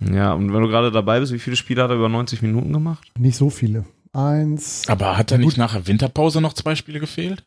[0.00, 2.72] Ja, und wenn du gerade dabei bist, wie viele Spiele hat er über 90 Minuten
[2.72, 3.10] gemacht?
[3.18, 3.84] Nicht so viele.
[4.12, 4.84] Eins.
[4.88, 7.44] Aber hat er nicht nach der Winterpause noch zwei Spiele gefehlt?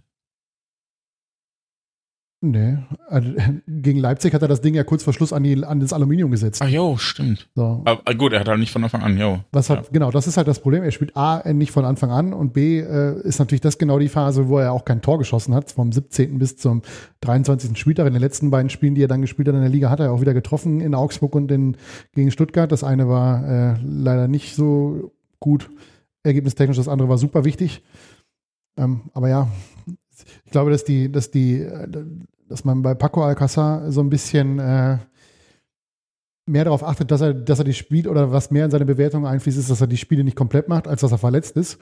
[2.44, 3.30] Nee, also,
[3.68, 6.32] gegen Leipzig hat er das Ding ja kurz vor Schluss an, die, an das Aluminium
[6.32, 6.60] gesetzt.
[6.64, 7.48] Ach jo, stimmt.
[7.54, 7.84] So.
[7.86, 9.40] Aber gut, er hat halt nicht von Anfang an, jo.
[9.52, 9.90] Was hat, ja.
[9.92, 10.82] Genau, das ist halt das Problem.
[10.82, 14.10] Er spielt A, nicht von Anfang an und B, äh, ist natürlich das genau die
[14.10, 15.72] Phase, wo er auch kein Tor geschossen hat.
[15.72, 16.40] Vom 17.
[16.40, 16.82] bis zum
[17.22, 17.78] 23.
[17.78, 18.08] Spieltag.
[18.08, 20.12] In den letzten beiden Spielen, die er dann gespielt hat in der Liga, hat er
[20.12, 21.78] auch wieder getroffen in Augsburg und in,
[22.16, 22.72] gegen Stuttgart.
[22.72, 25.70] Das eine war äh, leider nicht so gut
[26.24, 27.84] ergebnistechnisch, das andere war super wichtig.
[28.78, 29.48] Ähm, aber ja,
[30.46, 31.68] ich glaube, dass die, dass die,
[32.48, 34.98] dass man bei Paco Alcázar so ein bisschen äh,
[36.46, 39.26] mehr darauf achtet, dass er, dass er die spielt oder was mehr in seine Bewertung
[39.26, 41.80] einfließt, ist, dass er die Spiele nicht komplett macht, als dass er verletzt ist.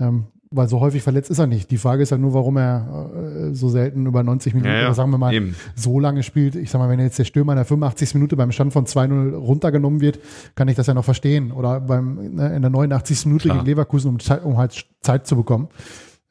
[0.00, 1.70] Ähm, weil so häufig verletzt ist er nicht.
[1.70, 4.86] Die Frage ist ja nur, warum er äh, so selten über 90 Minuten ja, ja,
[4.86, 5.56] oder sagen wir mal eben.
[5.74, 6.56] so lange spielt.
[6.56, 8.14] Ich sag mal, wenn jetzt der Stürmer in der 85.
[8.14, 10.18] Minute beim Stand von 2-0 runtergenommen wird,
[10.54, 11.52] kann ich das ja noch verstehen.
[11.52, 13.26] Oder beim, ne, in der 89.
[13.26, 13.58] Minute Klar.
[13.58, 15.68] gegen Leverkusen, um, Zeit, um halt Zeit zu bekommen.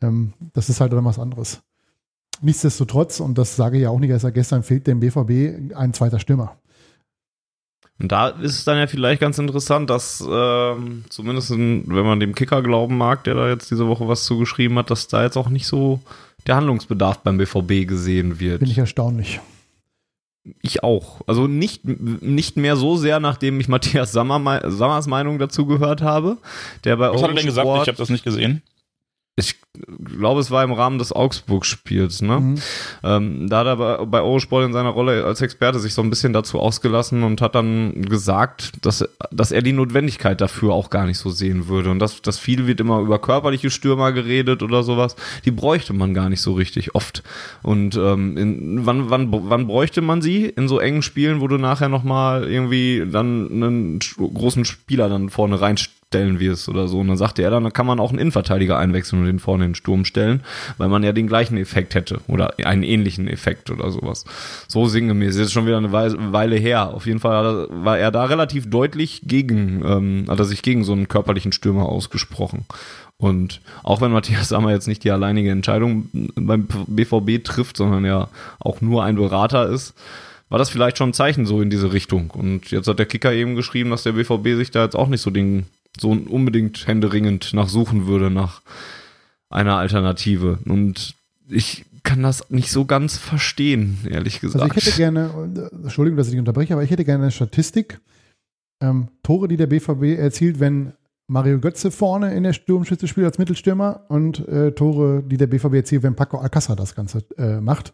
[0.02, 1.62] Ähm, das ist halt dann was anderes.
[2.42, 6.20] Nichtsdestotrotz, und das sage ich ja auch nicht erst gestern, fehlt dem BVB ein zweiter
[6.20, 6.58] Stürmer.
[8.00, 12.20] Und da ist es dann ja vielleicht ganz interessant, dass ähm, zumindest in, wenn man
[12.20, 15.38] dem Kicker glauben mag, der da jetzt diese Woche was zugeschrieben hat, dass da jetzt
[15.38, 16.00] auch nicht so
[16.48, 18.62] der Handlungsbedarf beim BVB gesehen wird.
[18.62, 19.40] Bin ich erstaunlich.
[20.64, 21.22] Ich auch.
[21.28, 26.38] Also nicht, nicht mehr so sehr, nachdem ich Matthias Sammer, Sammers Meinung dazu gehört habe.
[26.84, 27.68] Der bei Was hat er denn gesagt?
[27.68, 28.64] Ich habe das nicht gesehen
[29.38, 29.56] ich
[30.18, 32.40] glaube, es war im Rahmen des Augsburg-Spiels, ne?
[32.40, 32.56] Mhm.
[33.04, 36.34] Ähm, da hat er bei, Eurosport in seiner Rolle als Experte sich so ein bisschen
[36.34, 41.18] dazu ausgelassen und hat dann gesagt, dass, dass er die Notwendigkeit dafür auch gar nicht
[41.18, 41.92] so sehen würde.
[41.92, 45.16] Und das, das viel wird immer über körperliche Stürmer geredet oder sowas.
[45.46, 47.24] Die bräuchte man gar nicht so richtig oft.
[47.64, 50.46] Und ähm, in, wann, wann, wann bräuchte man sie?
[50.46, 55.62] In so engen Spielen, wo du nachher nochmal irgendwie dann einen großen Spieler dann vorne
[55.62, 57.00] reinstellst stellen wirst oder so.
[57.00, 59.70] Und dann sagte er, dann kann man auch einen Innenverteidiger einwechseln und den vorne in
[59.72, 60.42] den Sturm stellen,
[60.78, 64.26] weil man ja den gleichen Effekt hätte oder einen ähnlichen Effekt oder sowas.
[64.68, 65.38] So sinngemäß.
[65.38, 66.94] Ist schon wieder eine Weile her.
[66.94, 70.92] Auf jeden Fall war er da relativ deutlich gegen, ähm, hat er sich gegen so
[70.92, 72.66] einen körperlichen Stürmer ausgesprochen.
[73.18, 78.28] Und auch wenn Matthias Sammer jetzt nicht die alleinige Entscheidung beim BVB trifft, sondern ja
[78.60, 79.94] auch nur ein Berater ist,
[80.50, 82.32] war das vielleicht schon ein Zeichen so in diese Richtung.
[82.32, 85.22] Und jetzt hat der Kicker eben geschrieben, dass der BVB sich da jetzt auch nicht
[85.22, 85.68] so den
[86.00, 88.62] so unbedingt händeringend nachsuchen würde nach
[89.50, 90.60] einer Alternative.
[90.66, 91.16] Und
[91.50, 94.64] ich kann das nicht so ganz verstehen, ehrlich gesagt.
[94.64, 98.00] Also ich hätte gerne, Entschuldigung, dass ich dich unterbreche, aber ich hätte gerne eine Statistik.
[98.82, 100.94] Ähm, Tore, die der BVB erzielt, wenn
[101.28, 105.76] Mario Götze vorne in der Sturmschütze spielt als Mittelstürmer und äh, Tore, die der BVB
[105.76, 107.94] erzielt, wenn Paco Alcázar das Ganze äh, macht.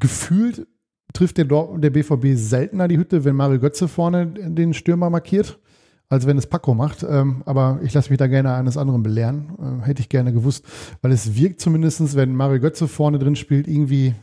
[0.00, 0.66] Gefühlt
[1.12, 5.58] trifft der, der BVB seltener die Hütte, wenn Mario Götze vorne den Stürmer markiert,
[6.12, 7.06] als wenn es Paco macht.
[7.08, 9.80] Ähm, aber ich lasse mich da gerne eines anderen belehren.
[9.82, 10.62] Äh, hätte ich gerne gewusst,
[11.00, 14.14] weil es wirkt zumindest, wenn Mario Götze vorne drin spielt, irgendwie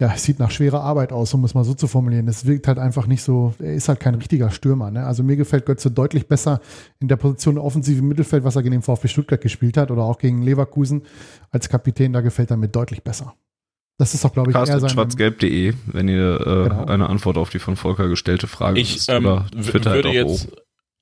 [0.00, 2.26] ja, es sieht nach schwerer Arbeit aus, um es mal so zu formulieren.
[2.26, 4.90] Es wirkt halt einfach nicht so, er ist halt kein richtiger Stürmer.
[4.90, 5.04] Ne?
[5.04, 6.60] Also mir gefällt Götze deutlich besser
[7.00, 10.18] in der Position offensive Mittelfeld, was er gegen den VfB Stuttgart gespielt hat oder auch
[10.18, 11.02] gegen Leverkusen
[11.50, 13.34] als Kapitän, da gefällt er mir deutlich besser.
[13.98, 14.90] Das ist doch, glaube ich, eher sein...
[14.90, 16.86] schwarzgelb.de, wenn ihr äh, genau.
[16.86, 20.48] eine Antwort auf die von Volker gestellte Frage ich, wisst, ähm, oder würde halt jetzt.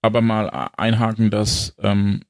[0.02, 2.22] Aber mal einhaken, dass ähm,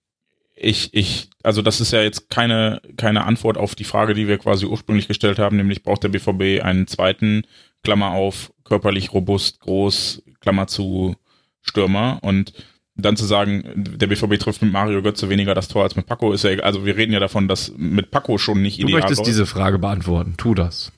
[0.55, 4.39] ich, ich, also das ist ja jetzt keine, keine Antwort auf die Frage, die wir
[4.39, 7.43] quasi ursprünglich gestellt haben, nämlich braucht der BVB einen zweiten,
[7.83, 11.17] Klammer auf, körperlich robust, groß, Klammer zu,
[11.63, 12.53] Stürmer und
[12.95, 16.33] dann zu sagen, der BVB trifft mit Mario Götze weniger das Tor als mit Paco,
[16.33, 19.05] ist ja, also wir reden ja davon, dass mit Paco schon nicht du ideal Du
[19.05, 19.29] möchtest läuft.
[19.29, 20.93] diese Frage beantworten, tu das.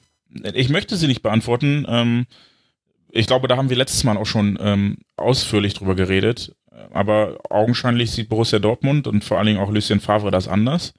[0.54, 2.26] Ich möchte sie nicht beantworten, ähm,
[3.16, 6.56] ich glaube, da haben wir letztes Mal auch schon ähm, ausführlich drüber geredet.
[6.92, 10.94] Aber augenscheinlich sieht Borussia Dortmund und vor allen Dingen auch Lucien Favre das anders.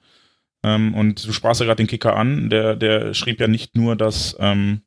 [0.62, 3.96] Ähm, und du sprachst ja gerade den Kicker an, der, der schrieb ja nicht nur,
[3.96, 4.82] dass ähm,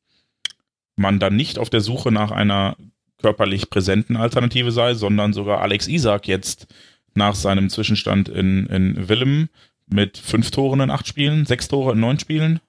[0.95, 2.75] man dann nicht auf der Suche nach einer
[3.21, 6.67] körperlich präsenten Alternative sei, sondern sogar Alex Isak jetzt
[7.15, 9.49] nach seinem Zwischenstand in, in Willem
[9.87, 12.59] mit fünf Toren in acht Spielen, sechs Tore in neun Spielen.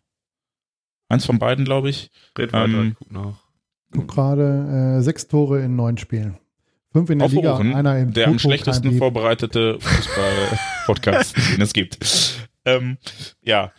[1.08, 2.10] Eins von beiden, glaube ich.
[2.38, 4.06] Red weiter, ähm, guck nach.
[4.06, 6.38] Gerade äh, sechs Tore in neun Spielen.
[6.92, 11.98] Fünf in der Liga, einer im Der am schlechtesten vorbereitete Fußball-Podcast, den es gibt.
[12.64, 12.98] Ähm,
[13.42, 13.70] ja.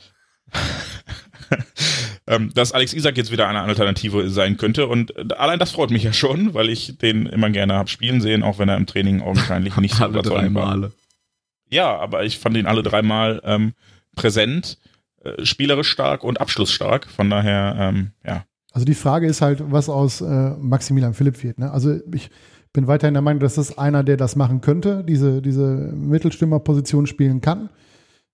[2.27, 4.87] ähm, dass Alex Isak jetzt wieder eine Alternative sein könnte.
[4.87, 8.43] Und allein das freut mich ja schon, weil ich den immer gerne habe spielen sehen,
[8.43, 10.91] auch wenn er im Training augenscheinlich nicht so überzeugend war.
[11.69, 13.73] Ja, aber ich fand ihn alle dreimal ähm,
[14.15, 14.77] präsent,
[15.23, 17.07] äh, spielerisch stark und abschlussstark.
[17.07, 18.45] Von daher, ähm, ja.
[18.71, 21.59] Also die Frage ist halt, was aus äh, Maximilian Philipp wird.
[21.59, 21.69] Ne?
[21.71, 22.29] Also ich
[22.73, 27.41] bin weiterhin der Meinung, dass das einer, der das machen könnte, diese, diese Mittelstürmerposition spielen
[27.41, 27.69] kann.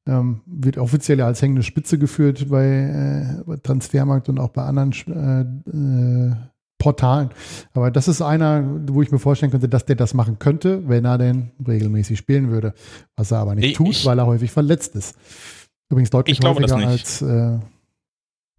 [0.08, 4.64] Ähm, wird offiziell ja als hängende Spitze geführt bei, äh, bei Transfermarkt und auch bei
[4.64, 6.36] anderen äh, äh,
[6.78, 7.32] Portalen.
[7.74, 11.04] Aber das ist einer, wo ich mir vorstellen könnte, dass der das machen könnte, wenn
[11.04, 12.74] er denn regelmäßig spielen würde.
[13.18, 15.18] Was er aber nicht ich, tut, weil er häufig verletzt ist.
[15.90, 17.60] Übrigens deutlich häufiger als äh,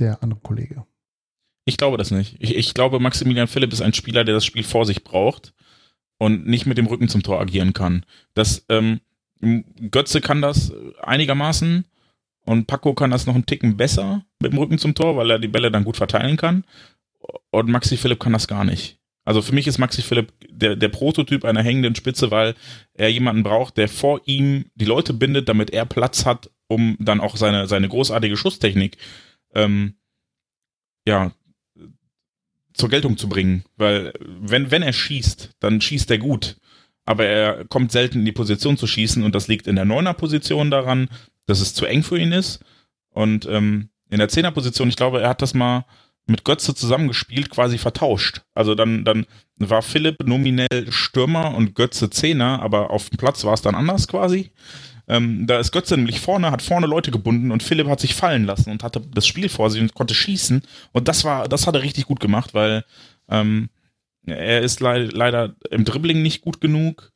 [0.00, 0.84] der andere Kollege.
[1.64, 2.36] Ich glaube das nicht.
[2.40, 5.54] Ich, ich, glaube, Maximilian Philipp ist ein Spieler, der das Spiel vor sich braucht
[6.18, 8.04] und nicht mit dem Rücken zum Tor agieren kann.
[8.34, 9.00] Das, ähm,
[9.90, 11.84] Götze kann das einigermaßen
[12.44, 15.38] und Paco kann das noch einen Ticken besser mit dem Rücken zum Tor, weil er
[15.38, 16.64] die Bälle dann gut verteilen kann.
[17.50, 18.98] Und Maxi Philipp kann das gar nicht.
[19.24, 22.54] Also für mich ist Maxi Philipp der, der Prototyp einer hängenden Spitze, weil
[22.94, 27.20] er jemanden braucht, der vor ihm die Leute bindet, damit er Platz hat, um dann
[27.20, 28.96] auch seine, seine großartige Schusstechnik
[29.54, 29.94] ähm,
[31.06, 31.32] ja,
[32.78, 33.64] zur Geltung zu bringen.
[33.76, 36.56] Weil wenn, wenn er schießt, dann schießt er gut.
[37.04, 40.70] Aber er kommt selten in die Position zu schießen und das liegt in der Neuner-Position
[40.70, 41.08] daran,
[41.46, 42.60] dass es zu eng für ihn ist.
[43.10, 45.84] Und ähm, in der Zehner-Position, ich glaube, er hat das mal
[46.26, 48.42] mit Götze zusammengespielt, quasi vertauscht.
[48.54, 49.26] Also dann, dann
[49.56, 54.06] war Philipp nominell Stürmer und Götze Zehner, aber auf dem Platz war es dann anders
[54.06, 54.50] quasi.
[55.08, 58.44] Ähm, da ist Götze nämlich vorne, hat vorne Leute gebunden und Philipp hat sich fallen
[58.44, 60.62] lassen und hatte das Spiel vor sich und konnte schießen.
[60.92, 62.84] Und das war, das hat er richtig gut gemacht, weil
[63.30, 63.70] ähm,
[64.26, 67.12] er ist le leider im Dribbling nicht gut genug,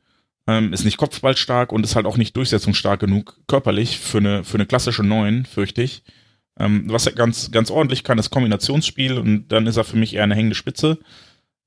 [0.46, 4.56] ähm, ist nicht kopfballstark und ist halt auch nicht durchsetzungsstark genug körperlich für eine, für
[4.56, 6.02] eine klassische Neun, fürchte ich.
[6.58, 10.14] Ähm, was er ganz, ganz ordentlich kann, ist Kombinationsspiel und dann ist er für mich
[10.14, 10.98] eher eine hängende Spitze.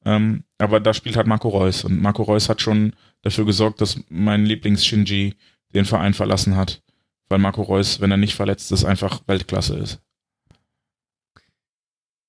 [0.05, 3.99] Ähm, aber da spielt halt Marco Reus und Marco Reus hat schon dafür gesorgt, dass
[4.09, 5.35] mein Lieblings-Shinji
[5.75, 6.81] den Verein verlassen hat,
[7.29, 9.99] weil Marco Reus, wenn er nicht verletzt ist, einfach Weltklasse ist.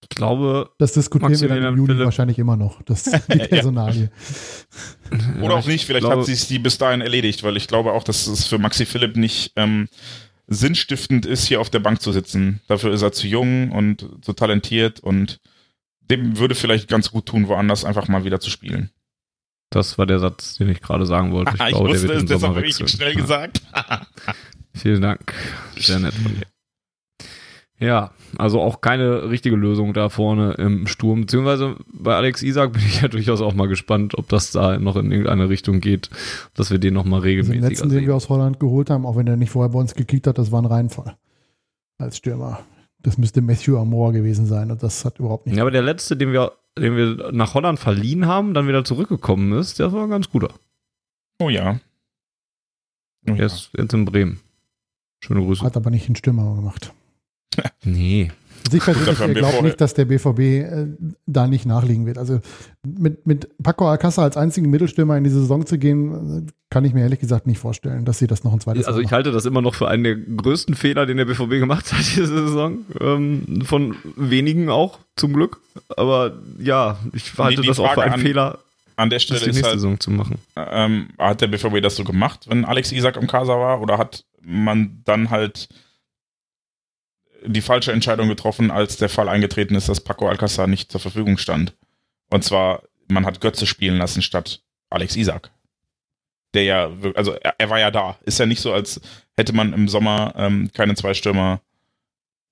[0.03, 2.05] Ich glaube, das diskutieren wir dann im Juli Philipp.
[2.05, 4.11] wahrscheinlich immer noch, das die Personalie.
[5.43, 8.05] Oder auch nicht, vielleicht glaube, hat sich die bis dahin erledigt, weil ich glaube auch,
[8.05, 9.89] dass es für Maxi Philipp nicht ähm,
[10.47, 12.61] sinnstiftend ist, hier auf der Bank zu sitzen.
[12.69, 15.41] Dafür ist er zu jung und zu talentiert und
[16.03, 18.91] dem würde vielleicht ganz gut tun, woanders einfach mal wieder zu spielen.
[19.71, 21.53] Das war der Satz, den ich gerade sagen wollte.
[21.55, 23.63] Ich, ich glaube, wusste der wird es, deshalb richtig schnell gesagt.
[24.75, 25.33] Vielen Dank.
[25.77, 26.47] Sehr nett von dir.
[27.79, 31.23] Ja, also auch keine richtige Lösung da vorne im Sturm.
[31.23, 34.97] Beziehungsweise bei Alex Isak bin ich ja durchaus auch mal gespannt, ob das da noch
[34.97, 36.09] in irgendeine Richtung geht,
[36.55, 38.07] dass wir den nochmal Also regelmäßiger den letzten, den sehen.
[38.07, 40.53] wir aus Holland geholt haben, auch wenn er nicht vorher bei uns gekickt hat, das
[40.53, 41.17] war ein Reinfall.
[41.99, 42.61] Als Stürmer.
[43.03, 45.57] Das müsste Matthew Amor gewesen sein und das hat überhaupt nicht.
[45.57, 49.53] Ja, aber der letzte, den wir, den wir nach Holland verliehen haben, dann wieder zurückgekommen
[49.59, 50.53] ist, der war ein ganz guter.
[51.39, 51.81] Oh ja.
[53.29, 53.47] Oh, ja.
[53.47, 54.41] ist jetzt in Bremen.
[55.21, 55.65] Schöne Grüße.
[55.65, 56.93] Hat aber nicht den Stürmer gemacht.
[57.83, 58.31] Nee.
[58.67, 60.87] Also ich persönlich glaube nicht, dass der BVB äh,
[61.27, 62.19] da nicht nachliegen wird.
[62.19, 62.41] Also
[62.85, 66.93] mit, mit Paco Alcázar als einzigen Mittelstürmer in die Saison zu gehen, äh, kann ich
[66.95, 69.31] mir ehrlich gesagt nicht vorstellen, dass sie das noch ein zweites Also Mal ich halte
[69.33, 72.79] das immer noch für einen der größten Fehler, den der BVB gemacht hat diese Saison.
[73.01, 75.61] Ähm, von wenigen auch, zum Glück.
[75.97, 78.59] Aber ja, ich halte die das auch für einen an- Fehler,
[78.97, 80.39] An der das Stelle die ist nächste halt, Saison zu machen.
[80.57, 84.25] ähm, hat der BVB das so gemacht, wenn Alex Isak im Kader war, oder hat
[84.43, 85.69] man dann halt
[87.47, 91.39] die falsche Entscheidung getroffen, als der Fall eingetreten ist, dass Paco Alcázar nicht zur Verfügung
[91.39, 91.75] stand?
[92.31, 95.51] Und zwar, man hat Götze spielen lassen statt Alex Isak.
[96.55, 98.17] Der ja, also er, er war ja da.
[98.25, 99.01] Ist ja nicht so, als
[99.37, 101.61] hätte man im Sommer ähm, keine zwei Stürmer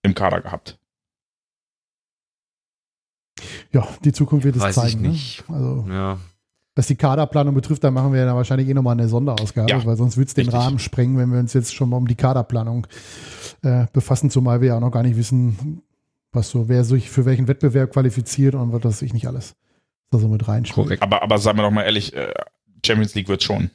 [0.02, 0.78] im Kader gehabt.
[3.72, 5.02] Ja, die Zukunft wird es Weiß ich zeigen.
[5.02, 5.48] nicht.
[5.48, 5.56] Ne?
[5.56, 6.18] Also, Ja.
[6.76, 9.96] Was die Kaderplanung betrifft, da machen wir ja wahrscheinlich eh nochmal eine Sonderausgabe, Ja, weil
[9.96, 10.48] sonst würde es den.
[10.48, 12.86] Rahmen sprengen, wenn wir uns jetzt schon mal um die Kaderplanung
[13.62, 15.82] äh, befassen, zumal wir ja auch noch gar nicht wissen,
[16.32, 19.54] was so, wer sich für welchen Wettbewerb qualifiziert und was das ich nicht alles
[20.10, 20.86] da so mit reinspielt.
[20.86, 21.02] Korrekt.
[21.02, 22.32] Aber, aber sagen wir doch mal ehrlich, äh,
[22.84, 23.70] Champions League wird schon.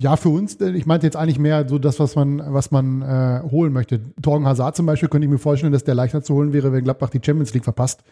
[0.00, 3.02] Ja, für uns, äh, ich meinte jetzt eigentlich mehr so das, was man, was man
[3.02, 4.00] äh, holen möchte.
[4.22, 6.84] Torgen Hazard zum Beispiel könnte ich mir vorstellen, dass der leichter zu holen wäre, wenn
[6.84, 8.02] Gladbach die Champions League verpasst,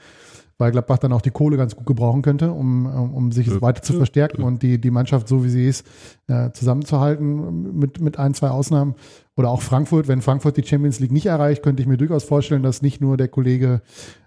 [0.59, 3.63] weil Gladbach dann auch die Kohle ganz gut gebrauchen könnte, um, um, sich Ja.
[3.63, 3.99] weiter zu Ja.
[4.01, 4.47] verstärken Ja.
[4.47, 5.87] und die, die Mannschaft, so wie sie ist,
[6.27, 8.95] äh, zusammenzuhalten mit, mit ein, zwei Ausnahmen.
[9.37, 12.65] Oder auch Frankfurt, wenn Frankfurt die Champions League nicht erreicht, könnte ich mir durchaus vorstellen,
[12.65, 13.83] dass nicht nur der Kollege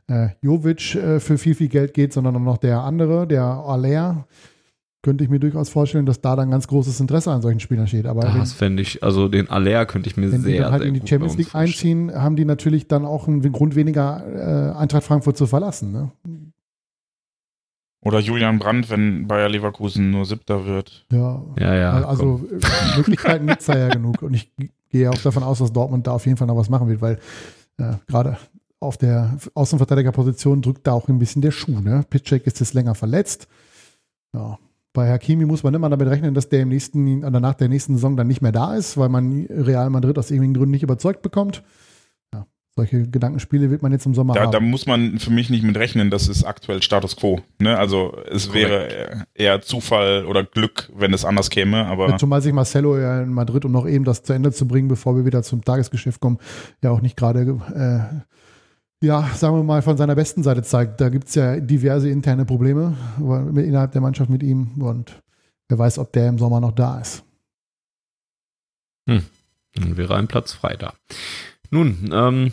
[0.07, 4.25] äh, Jovic äh, für viel, viel Geld geht, sondern auch noch der andere, der Aller,
[5.03, 8.05] könnte ich mir durchaus vorstellen, dass da dann ganz großes Interesse an solchen Spielern steht.
[8.05, 10.81] Aber Das fände ich, also den Aller könnte ich mir wenn die sehr, dann halt
[10.81, 12.09] sehr in die gut Champions League vorstellen.
[12.09, 15.91] einziehen, haben die natürlich dann auch einen Grund weniger, äh, Eintracht Frankfurt zu verlassen.
[15.91, 16.11] Ne?
[18.03, 21.05] Oder Julian Brandt, wenn Bayer Leverkusen nur Siebter wird.
[21.11, 22.05] Ja, Ja, ja.
[22.05, 24.21] also äh, Möglichkeiten gibt es da ja genug.
[24.21, 24.51] Und ich
[24.89, 27.19] gehe auch davon aus, dass Dortmund da auf jeden Fall noch was machen wird, weil
[27.77, 28.37] äh, gerade
[28.79, 31.79] auf der Außenverteidigerposition drückt da auch ein bisschen der Schuh.
[31.79, 32.03] Ne?
[32.09, 33.47] Pitschek ist jetzt länger verletzt.
[34.33, 34.57] Ja.
[34.93, 37.95] Bei Hakimi muss man immer damit rechnen, dass der im nächsten, oder nach der nächsten
[37.95, 41.21] Saison dann nicht mehr da ist, weil man Real Madrid aus irgendwelchen Gründen nicht überzeugt
[41.21, 41.63] bekommt.
[42.33, 42.45] Ja,
[42.75, 44.51] solche Gedankenspiele wird man jetzt im Sommer Da, haben.
[44.51, 47.39] da muss man für mich nicht mit rechnen, das ist aktuell Status quo.
[47.59, 47.77] Ne?
[47.77, 48.69] Also es Korrekt.
[48.69, 53.31] wäre eher Zufall oder Glück, wenn es anders käme, aber Zumal sich Marcelo ja in
[53.31, 56.37] Madrid, um noch eben das zu Ende zu bringen, bevor wir wieder zum Tagesgeschäft kommen,
[56.83, 57.41] ja auch nicht gerade,
[57.73, 58.21] äh,
[59.01, 61.01] ja, sagen wir mal, von seiner besten Seite zeigt.
[61.01, 62.95] Da gibt es ja diverse interne Probleme
[63.55, 65.21] innerhalb der Mannschaft mit ihm und
[65.69, 67.23] wer weiß, ob der im Sommer noch da ist.
[69.73, 70.93] Dann wäre ein Platz frei da.
[71.71, 72.51] Nun, ähm,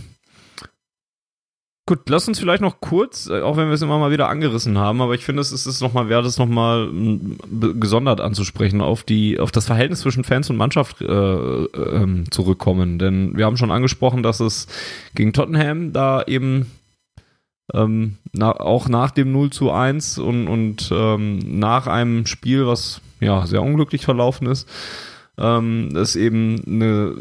[1.89, 4.77] gut, lass uns vielleicht noch kurz, äh, auch wenn wir es immer mal wieder angerissen
[4.77, 6.91] haben, aber ich finde, es ist nochmal wert, es nochmal
[7.81, 12.99] gesondert anzusprechen, auf die, auf das Verhältnis zwischen Fans und Mannschaft äh, ähm, zurückkommen.
[12.99, 14.67] Denn wir haben schon angesprochen, dass es
[15.15, 16.71] gegen Tottenham da eben
[17.73, 23.01] ähm, na, auch nach dem 0 zu 1 und, und ähm, nach einem Spiel, was
[23.21, 24.69] ja sehr unglücklich verlaufen ist,
[25.39, 27.15] ähm, es eben eine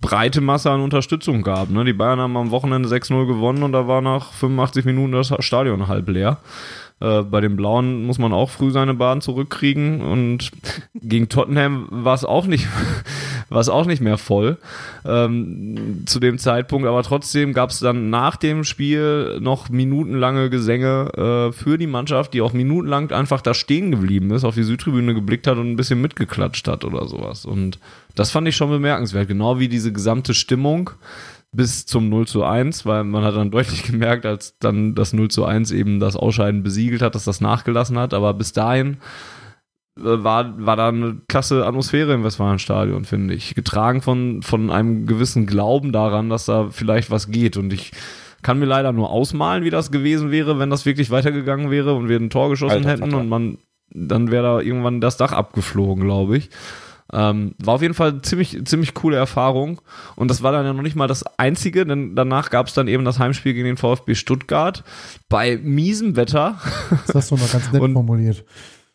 [0.00, 1.70] breite Masse an Unterstützung gab.
[1.70, 1.84] Ne?
[1.84, 5.88] Die Bayern haben am Wochenende 6-0 gewonnen und da war nach 85 Minuten das Stadion
[5.88, 6.38] halb leer.
[7.00, 10.52] Äh, bei den Blauen muss man auch früh seine Bahn zurückkriegen und
[10.94, 12.68] gegen Tottenham war es auch nicht,
[13.48, 14.58] war es auch nicht mehr voll
[15.04, 21.50] ähm, zu dem Zeitpunkt, aber trotzdem gab es dann nach dem Spiel noch minutenlange Gesänge
[21.50, 25.14] äh, für die Mannschaft, die auch minutenlang einfach da stehen geblieben ist, auf die Südtribüne
[25.14, 27.44] geblickt hat und ein bisschen mitgeklatscht hat oder sowas.
[27.44, 27.80] Und
[28.14, 30.90] das fand ich schon bemerkenswert, genau wie diese gesamte Stimmung
[31.54, 35.28] bis zum 0 zu 1, weil man hat dann deutlich gemerkt, als dann das 0
[35.28, 38.98] zu 1 eben das Ausscheiden besiegelt hat, dass das nachgelassen hat, aber bis dahin
[39.98, 43.54] äh, war, war da eine klasse Atmosphäre im Westfalenstadion, finde ich.
[43.54, 47.56] Getragen von, von einem gewissen Glauben daran, dass da vielleicht was geht.
[47.56, 47.92] Und ich
[48.42, 52.08] kann mir leider nur ausmalen, wie das gewesen wäre, wenn das wirklich weitergegangen wäre und
[52.08, 53.18] wir ein Tor geschossen Alter hätten Vater.
[53.18, 53.58] und man,
[53.90, 56.50] dann wäre da irgendwann das Dach abgeflogen, glaube ich.
[57.12, 59.80] Ähm, war auf jeden Fall ziemlich, ziemlich coole Erfahrung.
[60.16, 62.88] Und das war dann ja noch nicht mal das Einzige, denn danach gab es dann
[62.88, 64.82] eben das Heimspiel gegen den VfB Stuttgart
[65.28, 66.58] bei miesem Wetter.
[67.06, 68.44] Das hast du noch ganz nett Und- formuliert.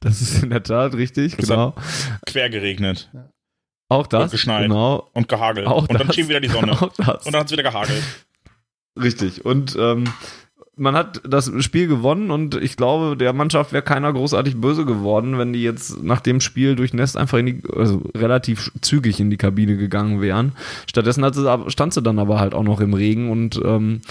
[0.01, 1.75] Das ist in der Tat richtig, Das genau.
[2.25, 3.11] quer geregnet
[3.89, 4.63] Auch das, und geschneit.
[4.63, 5.09] genau.
[5.13, 5.67] und gehagelt.
[5.67, 6.15] Auch und dann das.
[6.15, 6.71] schien wieder die Sonne.
[6.81, 7.25] Auch das.
[7.25, 8.01] Und dann hat es wieder gehagelt.
[8.97, 9.43] Richtig.
[9.45, 10.05] Und ähm,
[10.79, 15.37] man hat das Spiel gewonnen und ich glaube, der Mannschaft wäre keiner großartig böse geworden,
[15.37, 19.29] wenn die jetzt nach dem Spiel durch Nest einfach in die, also relativ zügig in
[19.29, 20.53] die Kabine gegangen wären.
[20.87, 24.01] Stattdessen sie, stand sie dann aber halt auch noch im Regen und ähm,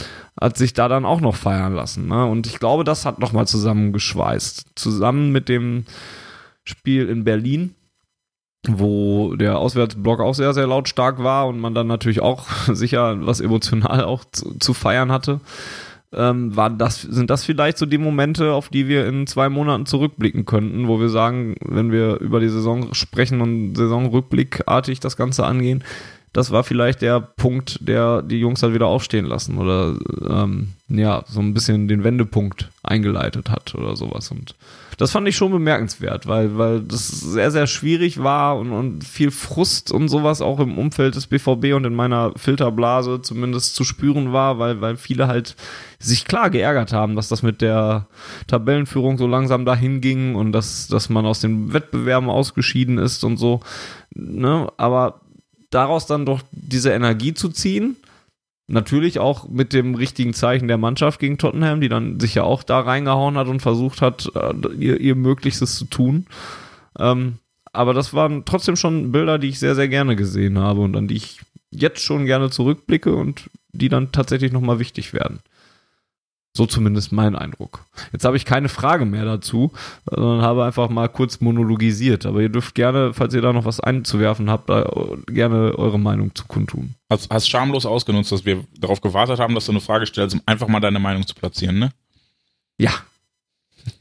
[0.40, 2.07] hat sich da dann auch noch feiern lassen.
[2.07, 2.27] Ne?
[2.27, 4.66] Und ich glaube, das hat nochmal zusammengeschweißt.
[4.74, 5.85] Zusammen mit dem
[6.65, 7.74] Spiel in Berlin
[8.66, 13.40] wo der Auswärtsblock auch sehr, sehr lautstark war und man dann natürlich auch sicher was
[13.40, 15.40] emotional auch zu, zu feiern hatte
[16.12, 19.86] ähm, waren das, sind das vielleicht so die Momente, auf die wir in zwei Monaten
[19.86, 25.44] zurückblicken könnten, wo wir sagen, wenn wir über die Saison sprechen und Saisonrückblickartig das Ganze
[25.44, 25.85] angehen,
[26.32, 29.96] das war vielleicht der Punkt, der die Jungs halt wieder aufstehen lassen oder
[30.28, 34.30] ähm, ja, so ein bisschen den Wendepunkt eingeleitet hat oder sowas.
[34.30, 34.55] Und
[34.98, 39.30] das fand ich schon bemerkenswert, weil, weil das sehr, sehr schwierig war und, und viel
[39.30, 44.32] Frust und sowas auch im Umfeld des BVB und in meiner Filterblase zumindest zu spüren
[44.32, 45.56] war, weil, weil viele halt
[45.98, 48.06] sich klar geärgert haben, dass das mit der
[48.48, 53.36] Tabellenführung so langsam dahin ging und dass, dass man aus den Wettbewerben ausgeschieden ist und
[53.36, 53.60] so.
[54.14, 54.68] Ne?
[54.78, 55.20] Aber
[55.70, 57.97] daraus dann doch diese Energie zu ziehen
[58.70, 62.62] Natürlich auch mit dem richtigen Zeichen der Mannschaft gegen Tottenham, die dann sich ja auch
[62.62, 66.27] da reingehauen hat und versucht hat, äh, ihr, ihr Möglichstes zu tun.
[66.99, 67.39] Ähm,
[67.73, 71.09] aber das waren trotzdem schon Bilder, die ich sehr, sehr gerne gesehen habe und an
[71.09, 71.40] die ich
[71.70, 75.40] jetzt schon gerne zurückblicke und die dann tatsächlich nochmal wichtig werden.
[76.59, 77.85] So zumindest mein Eindruck.
[78.10, 79.70] Jetzt habe ich keine Frage mehr dazu,
[80.10, 82.26] sondern habe einfach mal kurz monologisiert.
[82.26, 84.66] Aber ihr dürft gerne, falls ihr da noch was einzuwerfen habt,
[85.28, 86.97] gerne eure Meinung zu kundtun.
[87.09, 90.43] Hast, hast schamlos ausgenutzt, dass wir darauf gewartet haben, dass du eine Frage stellst, um
[90.47, 91.93] einfach mal deine Meinung zu platzieren, ne?
[92.76, 92.90] Ja.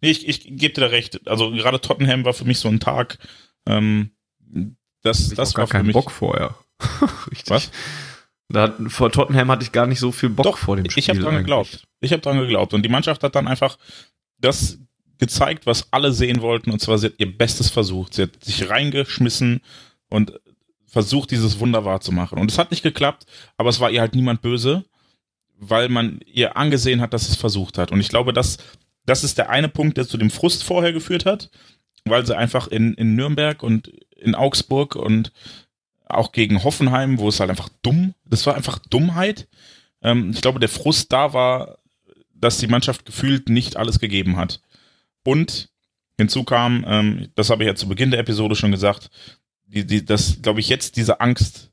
[0.00, 1.28] nee, ich, ich gebe dir da recht.
[1.28, 3.18] Also gerade Tottenham war für mich so ein Tag.
[3.66, 4.12] Ähm,
[5.02, 6.54] das ich das war gar für mich Bock vorher.
[7.30, 7.50] Richtig.
[7.50, 7.70] Was?
[8.48, 11.00] Da, vor Tottenham hatte ich gar nicht so viel Bock Doch, vor dem Spiel.
[11.00, 11.44] Ich habe dran eigentlich.
[11.44, 11.84] geglaubt.
[12.00, 12.74] Ich habe dran geglaubt.
[12.74, 13.78] Und die Mannschaft hat dann einfach
[14.38, 14.78] das
[15.18, 16.70] gezeigt, was alle sehen wollten.
[16.70, 18.14] Und zwar, sie hat ihr Bestes versucht.
[18.14, 19.60] Sie hat sich reingeschmissen
[20.10, 20.32] und
[20.86, 22.38] versucht, dieses Wunder wahrzumachen.
[22.38, 23.24] Und es hat nicht geklappt,
[23.56, 24.84] aber es war ihr halt niemand böse,
[25.56, 27.92] weil man ihr angesehen hat, dass es versucht hat.
[27.92, 28.58] Und ich glaube, das,
[29.06, 31.50] das ist der eine Punkt, der zu dem Frust vorher geführt hat,
[32.04, 35.32] weil sie einfach in, in Nürnberg und in Augsburg und
[36.14, 39.48] auch gegen Hoffenheim, wo es halt einfach dumm, das war einfach Dummheit.
[40.02, 41.78] Ähm, ich glaube, der Frust da war,
[42.34, 44.60] dass die Mannschaft gefühlt nicht alles gegeben hat.
[45.24, 45.70] Und
[46.18, 49.10] hinzu kam, ähm, das habe ich ja zu Beginn der Episode schon gesagt,
[49.66, 51.70] die, die, dass, glaube ich, jetzt diese Angst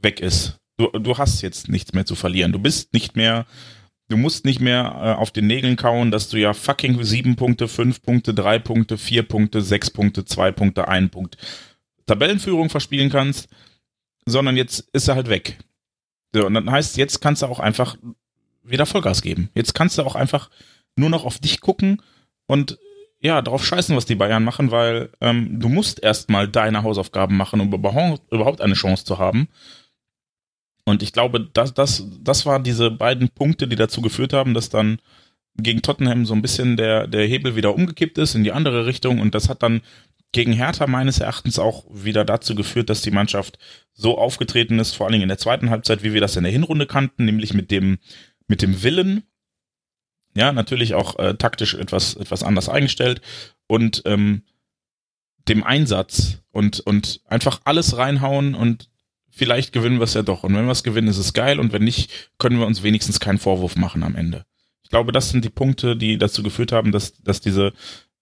[0.00, 0.58] weg ist.
[0.76, 2.52] Du, du hast jetzt nichts mehr zu verlieren.
[2.52, 3.46] Du bist nicht mehr,
[4.08, 7.68] du musst nicht mehr äh, auf den Nägeln kauen, dass du ja fucking sieben Punkte,
[7.68, 11.36] fünf Punkte, drei Punkte, vier Punkte, sechs Punkte, zwei Punkte, ein Punkt
[12.06, 13.48] Tabellenführung verspielen kannst
[14.26, 15.58] sondern jetzt ist er halt weg.
[16.34, 17.96] So, und dann heißt, jetzt kannst du auch einfach
[18.62, 19.50] wieder Vollgas geben.
[19.54, 20.50] Jetzt kannst du auch einfach
[20.96, 22.00] nur noch auf dich gucken
[22.46, 22.78] und
[23.20, 27.60] ja, darauf scheißen, was die Bayern machen, weil ähm, du musst erstmal deine Hausaufgaben machen,
[27.60, 29.48] um überhaupt eine Chance zu haben.
[30.84, 34.70] Und ich glaube, das, das, das waren diese beiden Punkte, die dazu geführt haben, dass
[34.70, 34.98] dann
[35.56, 39.20] gegen Tottenham so ein bisschen der, der Hebel wieder umgekippt ist in die andere Richtung
[39.20, 39.82] und das hat dann
[40.32, 43.58] gegen Hertha meines Erachtens auch wieder dazu geführt, dass die Mannschaft
[43.92, 46.52] so aufgetreten ist, vor allen Dingen in der zweiten Halbzeit, wie wir das in der
[46.52, 47.98] Hinrunde kannten, nämlich mit dem,
[48.48, 49.24] mit dem Willen,
[50.34, 53.20] ja, natürlich auch äh, taktisch etwas, etwas anders eingestellt
[53.66, 54.42] und ähm,
[55.48, 58.88] dem Einsatz und, und einfach alles reinhauen und
[59.30, 60.44] vielleicht gewinnen wir es ja doch.
[60.44, 63.20] Und wenn wir es gewinnen, ist es geil und wenn nicht, können wir uns wenigstens
[63.20, 64.46] keinen Vorwurf machen am Ende.
[64.82, 67.72] Ich glaube, das sind die Punkte, die dazu geführt haben, dass, dass diese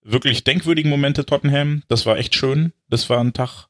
[0.02, 1.82] wirklich denkwürdigen Momente Tottenham.
[1.89, 2.72] Das war echt schön.
[2.89, 3.68] Das war ein Tag.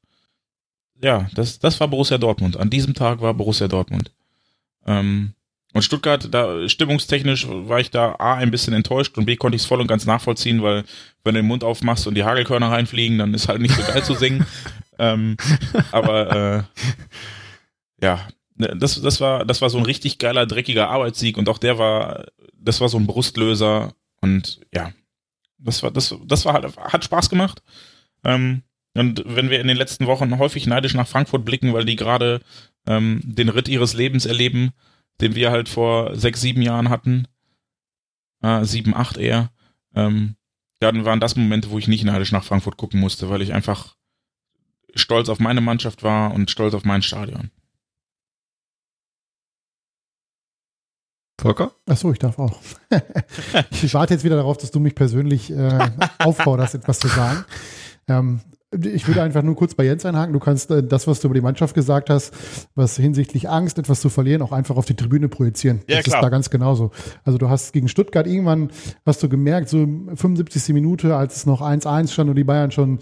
[1.02, 2.56] Ja, das, das war Borussia Dortmund.
[2.56, 4.12] An diesem Tag war Borussia Dortmund.
[4.86, 5.34] Ähm,
[5.72, 9.62] und Stuttgart, da stimmungstechnisch war ich da A ein bisschen enttäuscht und B konnte ich
[9.62, 10.84] es voll und ganz nachvollziehen, weil
[11.22, 14.02] wenn du den Mund aufmachst und die Hagelkörner reinfliegen, dann ist halt nicht so geil
[14.02, 14.46] zu singen.
[14.98, 15.36] ähm,
[15.92, 16.66] aber
[18.00, 18.26] äh, ja,
[18.56, 22.26] das, das war, das war so ein richtig geiler, dreckiger Arbeitssieg und auch der war,
[22.58, 24.92] das war so ein Brustlöser und ja,
[25.60, 27.62] das war, das, das war halt, hat Spaß gemacht.
[28.24, 28.62] Ähm,
[28.94, 32.40] und wenn wir in den letzten Wochen häufig neidisch nach Frankfurt blicken, weil die gerade
[32.86, 34.72] ähm, den Ritt ihres Lebens erleben,
[35.20, 37.28] den wir halt vor sechs, sieben Jahren hatten,
[38.42, 39.50] äh, sieben, acht eher,
[39.94, 40.36] ähm,
[40.80, 43.96] dann waren das Momente, wo ich nicht neidisch nach Frankfurt gucken musste, weil ich einfach
[44.94, 47.50] stolz auf meine Mannschaft war und stolz auf mein Stadion.
[51.40, 51.72] Volker?
[51.88, 52.58] Achso, ich darf auch.
[53.70, 55.78] ich warte jetzt wieder darauf, dass du mich persönlich äh,
[56.18, 57.44] aufforderst, etwas zu sagen.
[58.08, 58.40] Ähm,
[58.94, 60.32] Ich würde einfach nur kurz bei Jens einhaken.
[60.32, 62.32] Du kannst äh, das, was du über die Mannschaft gesagt hast,
[62.76, 65.80] was hinsichtlich Angst, etwas zu verlieren, auch einfach auf die Tribüne projizieren.
[65.88, 66.18] Ja, das klar.
[66.18, 66.92] ist da ganz genauso.
[67.24, 68.70] Also du hast gegen Stuttgart irgendwann,
[69.04, 69.78] hast du gemerkt, so
[70.14, 70.72] 75.
[70.72, 73.00] Minute, als es noch 1-1 stand und die Bayern schon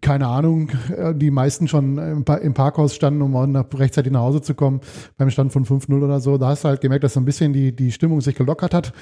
[0.00, 4.40] keine Ahnung, äh, die meisten schon im, Pa- im Parkhaus standen, um rechtzeitig nach Hause
[4.42, 4.80] zu kommen,
[5.16, 6.38] beim Stand von 5-0 oder so.
[6.38, 8.92] Da hast du halt gemerkt, dass so ein bisschen die, die Stimmung sich gelockert hat.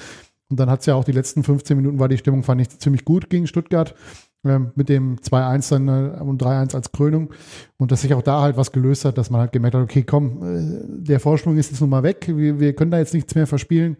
[0.49, 2.69] Und dann hat es ja auch die letzten 15 Minuten war die Stimmung, fand ich,
[2.79, 3.95] ziemlich gut gegen Stuttgart.
[4.43, 7.29] Mit dem 2-1 dann äh, und 3-1 als Krönung.
[7.77, 10.03] Und dass sich auch da halt was gelöst hat, dass man halt gemerkt hat, okay,
[10.03, 12.25] komm, äh, der Vorsprung ist jetzt nun mal weg.
[12.27, 13.95] Wir, wir können da jetzt nichts mehr verspielen.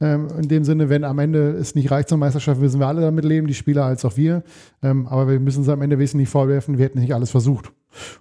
[0.00, 3.02] Ähm, in dem Sinne, wenn am Ende es nicht reicht zur Meisterschaft, müssen wir alle
[3.02, 4.42] damit leben, die Spieler als auch wir.
[4.82, 7.70] Ähm, aber wir müssen es am Ende wesentlich vorwerfen, wir hätten nicht alles versucht.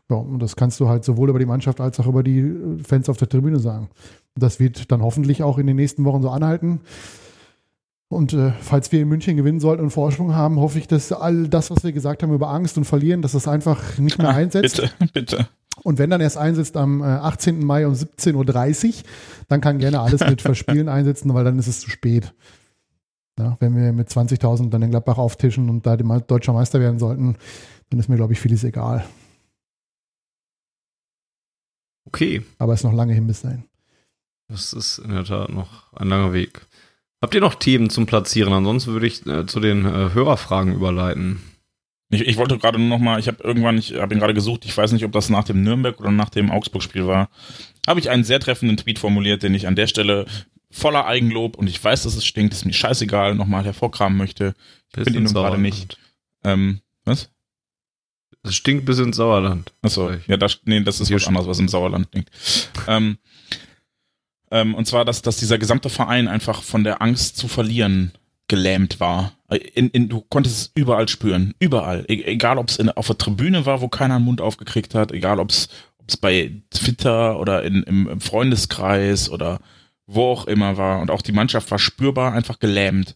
[0.09, 2.83] Ja, und das kannst du halt sowohl über die Mannschaft als auch über die äh,
[2.83, 3.89] Fans auf der Tribüne sagen.
[4.35, 6.81] Das wird dann hoffentlich auch in den nächsten Wochen so anhalten.
[8.11, 11.47] Und äh, falls wir in München gewinnen sollten und Vorsprung haben, hoffe ich, dass all
[11.47, 14.81] das, was wir gesagt haben über Angst und Verlieren, dass das einfach nicht mehr einsetzt.
[14.99, 15.47] Bitte, bitte.
[15.83, 17.63] Und wenn dann erst einsetzt am äh, 18.
[17.63, 18.93] Mai um 17.30 Uhr,
[19.47, 22.33] dann kann gerne alles mit Verspielen einsetzen, weil dann ist es zu spät.
[23.39, 27.37] Ja, wenn wir mit 20.000 dann in Gladbach auftischen und da deutscher Meister werden sollten,
[27.91, 29.05] dann ist mir, glaube ich, vieles egal.
[32.07, 33.63] Okay, Aber es ist noch lange hin bis dahin.
[34.49, 36.67] das ist in der Tat noch ein langer Weg.
[37.21, 38.51] Habt ihr noch Themen zum Platzieren?
[38.51, 41.41] Ansonsten würde ich äh, zu den äh, Hörerfragen überleiten.
[42.09, 44.65] Ich, ich wollte gerade nur noch mal, ich habe irgendwann, ich habe ihn gerade gesucht,
[44.65, 47.29] ich weiß nicht, ob das nach dem Nürnberg oder nach dem Augsburg-Spiel war,
[47.87, 50.25] habe ich einen sehr treffenden Tweet formuliert, den ich an der Stelle
[50.71, 54.55] voller Eigenlob und ich weiß, dass es stinkt, ist mir scheißegal, nochmal hervorkramen möchte.
[54.89, 55.97] Ich Bis finde ihn gerade nicht.
[56.43, 57.29] Ähm, was?
[58.43, 59.71] Es stinkt bis ins Sauerland.
[59.81, 62.31] Achso, ja, das, nee, das ist Hier was anderes, was im Sauerland liegt.
[62.87, 63.19] ähm,
[64.51, 68.11] ähm, und zwar, dass, dass dieser gesamte Verein einfach von der Angst zu verlieren
[68.47, 69.31] gelähmt war.
[69.73, 72.03] In, in, du konntest es überall spüren, überall.
[72.09, 75.39] E egal, ob es auf der Tribüne war, wo keiner einen Mund aufgekriegt hat, egal,
[75.39, 75.69] ob es
[76.19, 79.61] bei Twitter oder in, im, im Freundeskreis oder
[80.05, 80.99] wo auch immer war.
[80.99, 83.15] Und auch die Mannschaft war spürbar einfach gelähmt.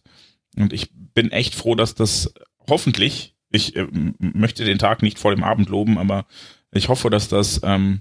[0.56, 2.32] Und ich bin echt froh, dass das
[2.66, 3.86] hoffentlich, ich äh,
[4.18, 6.24] möchte den Tag nicht vor dem Abend loben, aber
[6.72, 8.00] ich hoffe, dass das ähm,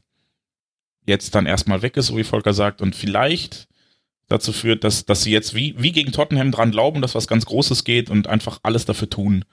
[1.06, 3.68] jetzt dann erstmal weg ist, so wie Volker sagt, und vielleicht
[4.28, 7.46] dazu führt, dass, dass sie jetzt wie, wie gegen Tottenham dran glauben, dass was ganz
[7.46, 9.46] Großes geht und einfach alles dafür tun.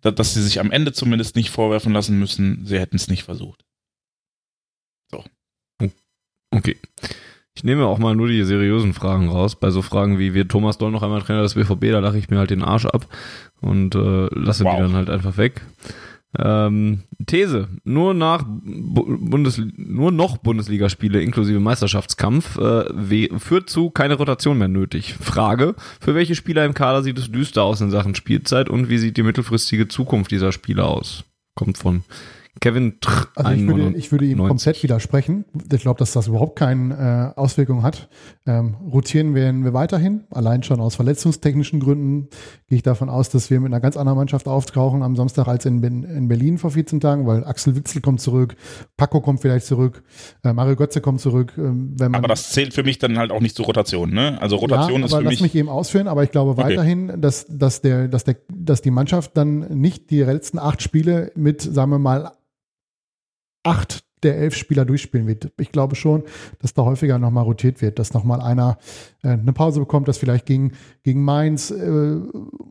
[0.00, 3.22] Da, dass sie sich am Ende zumindest nicht vorwerfen lassen müssen, sie hätten es nicht
[3.22, 3.64] versucht.
[6.52, 6.76] Okay.
[7.54, 9.56] Ich nehme auch mal nur die seriösen Fragen raus.
[9.56, 12.30] Bei so Fragen wie, wird Thomas Doll noch einmal Trainer des BVB, da lache ich
[12.30, 13.06] mir halt den Arsch ab
[13.60, 14.76] und äh, lasse Wow.
[14.76, 15.60] die dann halt einfach weg.
[16.38, 17.68] Ähm, These.
[17.84, 24.68] Nur nach Bu Bundes nur noch Bundesligaspiele inklusive Meisterschaftskampf äh, führt zu keine Rotation mehr
[24.68, 25.14] nötig.
[25.14, 28.98] Frage, für welche Spieler im Kader sieht es düster aus in Sachen Spielzeit und wie
[28.98, 31.24] sieht die mittelfristige Zukunft dieser Spieler aus?
[31.54, 32.02] Kommt von
[32.60, 34.04] Kevin Tr Also ich würde, 91.
[34.04, 35.44] ich würde ihm komplett widersprechen.
[35.72, 38.08] Ich glaube, dass das überhaupt keine äh, Auswirkung hat.
[38.46, 40.24] Ähm, rotieren werden wir weiterhin.
[40.30, 42.28] Allein schon aus verletzungstechnischen Gründen
[42.68, 45.64] gehe ich davon aus, dass wir mit einer ganz anderen Mannschaft auftauchen am Samstag als
[45.64, 48.54] in, in Berlin vor 14 Tagen, weil Axel Witzel kommt zurück,
[48.96, 50.02] Paco kommt vielleicht zurück,
[50.44, 51.54] äh, Mario Götze kommt zurück.
[51.56, 54.40] Ähm, wenn man Aber das zählt für mich dann halt auch nicht zur Rotation, ne?
[54.40, 55.42] Also Rotation ja, ist aber für lass mich.
[55.42, 56.62] mich eben ausführen, aber ich glaube Okay.
[56.64, 61.32] weiterhin, dass, dass, der, dass, der, dass die Mannschaft dann nicht die letzten acht Spiele
[61.34, 62.32] mit, sagen wir mal,
[63.62, 65.52] acht der elf Spieler durchspielen wird.
[65.58, 66.22] Ich glaube schon,
[66.60, 68.78] dass da häufiger nochmal rotiert wird, dass nochmal einer
[69.22, 70.72] äh, eine Pause bekommt, dass vielleicht gegen,
[71.02, 72.20] gegen Mainz, äh,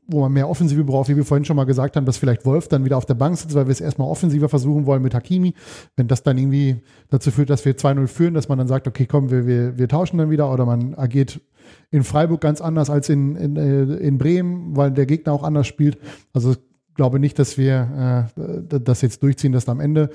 [0.07, 2.67] wo man mehr Offensive braucht, wie wir vorhin schon mal gesagt haben, dass vielleicht Wolf
[2.67, 5.53] dann wieder auf der Bank sitzt, weil wir es erstmal offensiver versuchen wollen mit Hakimi.
[5.95, 9.05] Wenn das dann irgendwie dazu führt, dass wir 2-0 führen, dass man dann sagt, okay,
[9.05, 11.41] komm, wir, wir, wir tauschen dann wieder oder man agiert
[11.89, 15.67] in Freiburg ganz anders als in, in, äh, in Bremen, weil der Gegner auch anders
[15.67, 15.97] spielt.
[16.33, 20.09] Also ich glaube nicht, dass wir äh, das jetzt durchziehen, dass am Ende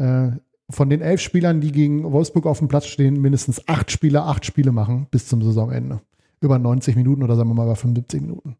[0.00, 0.32] äh,
[0.70, 4.46] von den elf Spielern, die gegen Wolfsburg auf dem Platz stehen, mindestens acht Spieler acht
[4.46, 6.00] Spiele machen bis zum Saisonende.
[6.40, 8.56] Über 90 Minuten oder sagen wir mal über 75 Minuten.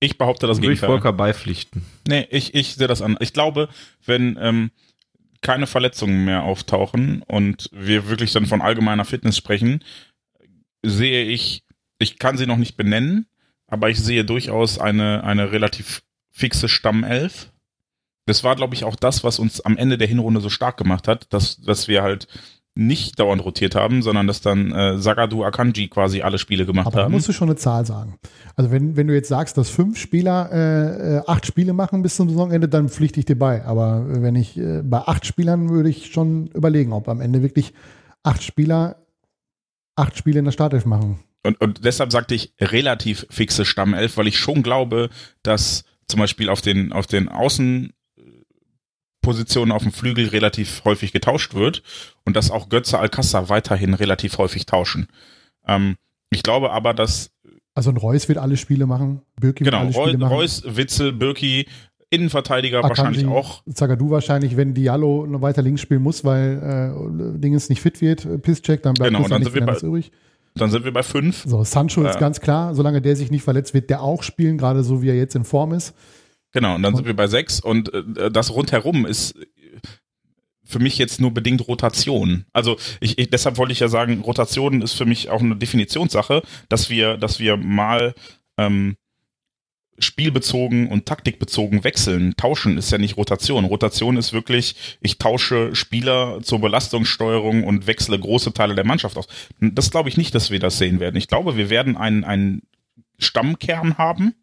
[0.00, 0.88] Ich behaupte das Gegenteil.
[0.88, 1.82] Volker beipflichten.
[2.06, 3.16] Nee, ich, ich sehe das an.
[3.20, 3.68] Ich glaube,
[4.04, 4.70] wenn ähm,
[5.40, 9.82] keine Verletzungen mehr auftauchen und wir wirklich dann von allgemeiner Fitness sprechen,
[10.84, 11.64] sehe ich,
[11.98, 13.26] ich kann sie noch nicht benennen,
[13.66, 17.52] aber ich sehe durchaus eine, eine relativ fixe Stammelf.
[18.28, 21.08] Das war, glaube ich, auch das, was uns am Ende der Hinrunde so stark gemacht
[21.08, 22.28] hat, dass, dass wir halt
[22.74, 26.96] nicht dauernd rotiert haben, sondern dass dann äh, Sagadu Akanji quasi alle Spiele gemacht Aber
[26.96, 27.12] da haben.
[27.12, 28.18] musst du schon eine Zahl sagen.
[28.54, 32.14] Also wenn, wenn du jetzt sagst, dass fünf Spieler äh, äh, acht Spiele machen bis
[32.14, 33.64] zum Saisonende, dann pflichte ich dir bei.
[33.64, 37.74] Aber wenn ich äh, bei acht Spielern würde ich schon überlegen, ob am Ende wirklich
[38.22, 39.04] acht Spieler
[39.96, 41.18] acht Spiele in der Startelf machen.
[41.42, 45.10] Und, und deshalb sagte ich relativ fixe Stammelf, weil ich schon glaube,
[45.42, 47.92] dass zum Beispiel auf den, auf den Außen,
[49.28, 51.82] Positionen auf dem Flügel relativ häufig getauscht wird
[52.24, 55.06] und dass auch Götze Alcázar weiterhin relativ häufig tauschen.
[55.66, 55.96] Ähm,
[56.30, 57.30] ich glaube aber, dass
[57.74, 60.32] also ein Reus wird alle Spiele machen, Birki genau, wird alle Spiele machen.
[60.32, 61.66] Reus, Witzel, Birki,
[62.08, 63.62] Innenverteidiger Akanji, wahrscheinlich auch.
[63.70, 68.24] Zagadou wahrscheinlich, wenn Diallo noch weiter links spielen muss, weil äh, Dingens nicht fit wird,
[68.24, 70.10] äh, Pisscheck, dann bleibt genau, dann sind wir bei, übrig.
[70.54, 71.44] Dann sind wir bei fünf.
[71.46, 74.56] So, Sancho äh, ist ganz klar, solange der sich nicht verletzt, wird der auch spielen,
[74.56, 75.94] gerade so wie er jetzt in Form ist.
[76.52, 79.34] Genau, und dann sind wir bei sechs und äh, das rundherum ist
[80.68, 82.44] für mich jetzt nur bedingt Rotation.
[82.52, 86.42] Also ich, ich, deshalb wollte ich ja sagen, Rotation ist für mich auch eine Definitionssache,
[86.68, 88.14] dass wir, dass wir mal
[88.58, 88.96] ähm,
[89.98, 92.34] spielbezogen und taktikbezogen wechseln.
[92.36, 93.64] Tauschen ist ja nicht Rotation.
[93.64, 99.26] Rotation ist wirklich, ich tausche Spieler zur Belastungssteuerung und wechsle große Teile der Mannschaft aus.
[99.60, 101.16] Das glaube ich nicht, dass wir das sehen werden.
[101.16, 102.62] Ich glaube, wir werden einen, einen
[103.18, 104.34] Stammkern haben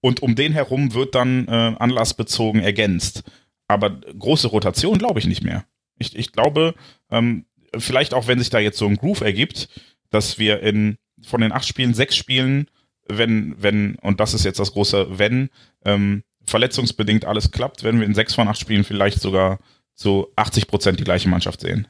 [0.00, 3.24] und um den herum wird dann äh, anlassbezogen ergänzt.
[3.68, 5.64] Aber große Rotation glaube ich nicht mehr.
[5.98, 6.74] Ich, ich glaube,
[7.10, 7.44] ähm,
[7.76, 9.68] vielleicht auch, wenn sich da jetzt so ein Groove ergibt,
[10.10, 12.68] dass wir in von den acht Spielen sechs Spielen,
[13.06, 15.50] wenn, wenn, und das ist jetzt das große Wenn,
[15.84, 19.58] ähm, verletzungsbedingt alles klappt, werden wir in sechs von acht Spielen vielleicht sogar
[19.94, 21.86] zu 80 Prozent die gleiche Mannschaft sehen.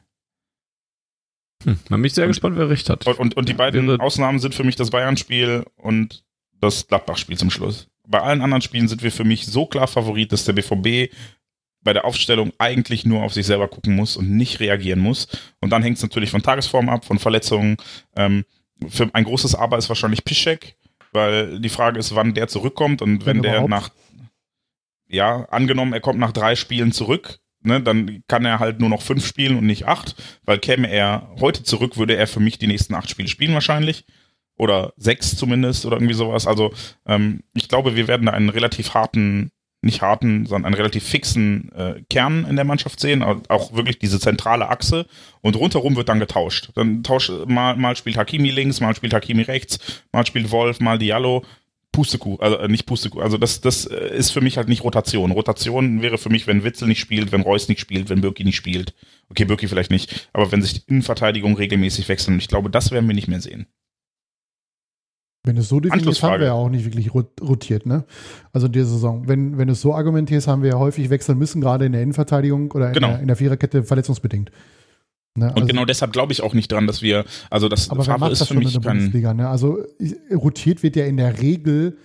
[1.63, 3.07] Hm, bin ich sehr und, gespannt, wer recht hat.
[3.07, 6.23] Und, und, und die beiden Wäre Ausnahmen sind für mich das Bayern-Spiel und
[6.59, 7.87] das Gladbach-Spiel zum Schluss.
[8.07, 11.13] Bei allen anderen Spielen sind wir für mich so klar Favorit, dass der BVB
[11.83, 15.27] bei der Aufstellung eigentlich nur auf sich selber gucken muss und nicht reagieren muss.
[15.59, 17.77] Und dann hängt es natürlich von Tagesform ab, von Verletzungen.
[18.15, 18.45] Ähm,
[18.87, 20.75] für ein großes Aber ist wahrscheinlich Pischek,
[21.11, 23.89] weil die Frage ist, wann der zurückkommt und wenn, wenn der nach,
[25.07, 29.01] ja, angenommen, er kommt nach drei Spielen zurück, ne, dann kann er halt nur noch
[29.01, 32.67] fünf spielen und nicht acht, weil käme er heute zurück, würde er für mich die
[32.67, 34.05] nächsten acht Spiele spielen wahrscheinlich.
[34.61, 36.45] Oder sechs zumindest oder irgendwie sowas.
[36.45, 36.71] Also
[37.07, 39.49] ähm, ich glaube, wir werden da einen relativ harten
[39.81, 44.19] nicht harten, sondern einen relativ fixen äh, Kern in der Mannschaft sehen, auch wirklich diese
[44.19, 45.07] zentrale Achse
[45.41, 46.69] und rundherum wird dann getauscht.
[46.75, 49.79] Dann tauscht mal, mal spielt Hakimi links, mal spielt Hakimi rechts,
[50.11, 51.43] mal spielt Wolf, mal Diallo.
[51.91, 55.31] Pustekuh, also äh, nicht Pustekuh, also das, das äh, ist für mich halt nicht Rotation.
[55.31, 58.55] Rotation wäre für mich, wenn Witzel nicht spielt, wenn Reus nicht spielt, wenn Birki nicht
[58.55, 58.93] spielt.
[59.29, 62.37] Okay, Birki vielleicht nicht, aber wenn sich die Innenverteidigung regelmäßig wechseln.
[62.37, 63.65] Ich glaube, das werden wir nicht mehr sehen.
[65.43, 68.05] Wenn du es so definierst, haben wir ja auch nicht wirklich rotiert, ne?
[68.53, 69.27] Also in dieser Saison.
[69.27, 72.03] Wenn, wenn du es so argumentierst, haben wir ja häufig wechseln müssen, gerade in der
[72.03, 73.07] Innenverteidigung oder in, genau.
[73.07, 74.51] der, in der Viererkette verletzungsbedingt.
[75.35, 75.47] Ne?
[75.47, 78.31] Also, und genau deshalb glaube ich auch nicht dran, dass wir, also das aber Favre
[78.31, 78.81] ist das für mich kein...
[78.81, 79.49] Bundesliga, ne?
[79.49, 79.79] Also
[80.31, 81.97] rotiert wird ja in der Regel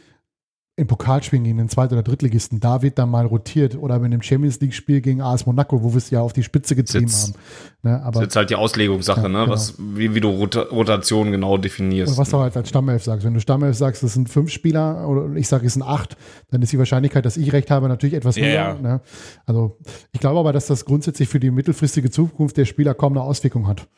[0.78, 4.20] im Pokalspielen gegen den Zweit- oder Drittligisten, da wird dann mal rotiert oder mit dem
[4.20, 7.34] Champions League-Spiel gegen AS Monaco, wo wir es ja auf die Spitze getrieben haben.
[7.82, 9.38] Ne, aber, das ist jetzt halt die Auslegungssache, ja, ne?
[9.38, 9.52] Genau.
[9.52, 12.12] was, wie, wie du Rota Rotation genau definierst.
[12.12, 13.24] Und was du halt als Stammelf sagst.
[13.24, 16.14] Wenn du Stammelf sagst, das sind fünf Spieler oder ich sage, es sind acht,
[16.50, 18.46] dann ist die Wahrscheinlichkeit, dass ich recht habe, natürlich etwas höher.
[18.46, 19.00] Ja, Ne?
[19.46, 19.78] Also
[20.12, 23.66] ich glaube aber, dass das grundsätzlich für die mittelfristige Zukunft der Spieler kaum eine Auswirkung
[23.66, 23.88] hat.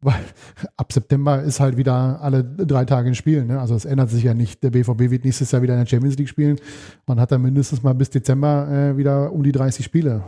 [0.00, 0.24] Weil
[0.76, 3.44] ab September ist halt wieder alle drei Tage ein Spiel.
[3.44, 3.58] Ne?
[3.60, 4.62] Also es ändert sich ja nicht.
[4.62, 6.60] Der BVB wird nächstes Jahr wieder in der Champions League spielen.
[7.06, 10.22] Man hat dann mindestens mal bis Dezember äh, wieder um die 30 Spiele.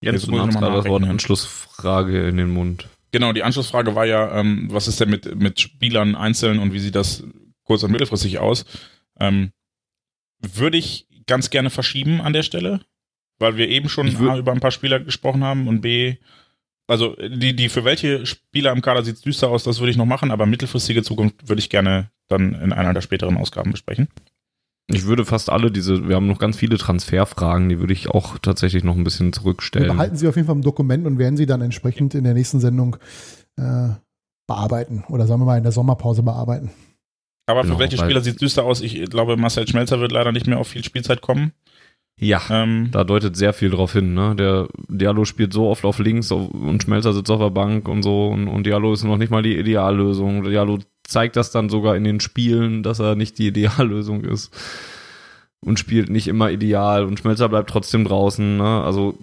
[0.00, 2.88] Jetzt du hast gerade eine Anschlussfrage in den Mund.
[3.12, 6.78] Genau, die Anschlussfrage war ja, ähm, was ist denn mit, mit Spielern einzeln und wie
[6.78, 7.24] sieht das
[7.64, 8.64] kurz- und mittelfristig aus?
[9.20, 9.52] Ähm,
[10.40, 12.80] würde ich ganz gerne verschieben an der Stelle,
[13.38, 16.16] weil wir eben schon A, über ein paar Spieler gesprochen haben und B,
[16.92, 19.96] also die, die für welche Spieler im Kader sieht es düster aus, das würde ich
[19.96, 24.08] noch machen, aber mittelfristige Zukunft würde ich gerne dann in einer der späteren Ausgaben besprechen.
[24.88, 28.38] Ich würde fast alle diese, wir haben noch ganz viele Transferfragen, die würde ich auch
[28.38, 29.88] tatsächlich noch ein bisschen zurückstellen.
[29.88, 32.34] Wir behalten Sie auf jeden Fall im Dokument und werden Sie dann entsprechend in der
[32.34, 32.96] nächsten Sendung
[33.56, 33.88] äh,
[34.46, 36.70] bearbeiten oder sagen wir mal in der Sommerpause bearbeiten.
[37.46, 38.82] Aber genau, für welche Spieler sieht es düster aus?
[38.82, 41.52] Ich glaube, Marcel Schmelzer wird leider nicht mehr auf viel Spielzeit kommen.
[42.18, 44.14] Ja, ähm, da deutet sehr viel drauf hin.
[44.14, 44.36] Ne?
[44.36, 48.28] Der Diallo spielt so oft auf links und Schmelzer sitzt auf der Bank und so
[48.28, 50.44] und, und Diallo ist noch nicht mal die Ideallösung.
[50.44, 54.54] Diallo zeigt das dann sogar in den Spielen, dass er nicht die Ideallösung ist
[55.64, 58.56] und spielt nicht immer ideal und Schmelzer bleibt trotzdem draußen.
[58.56, 58.82] Ne?
[58.82, 59.18] Also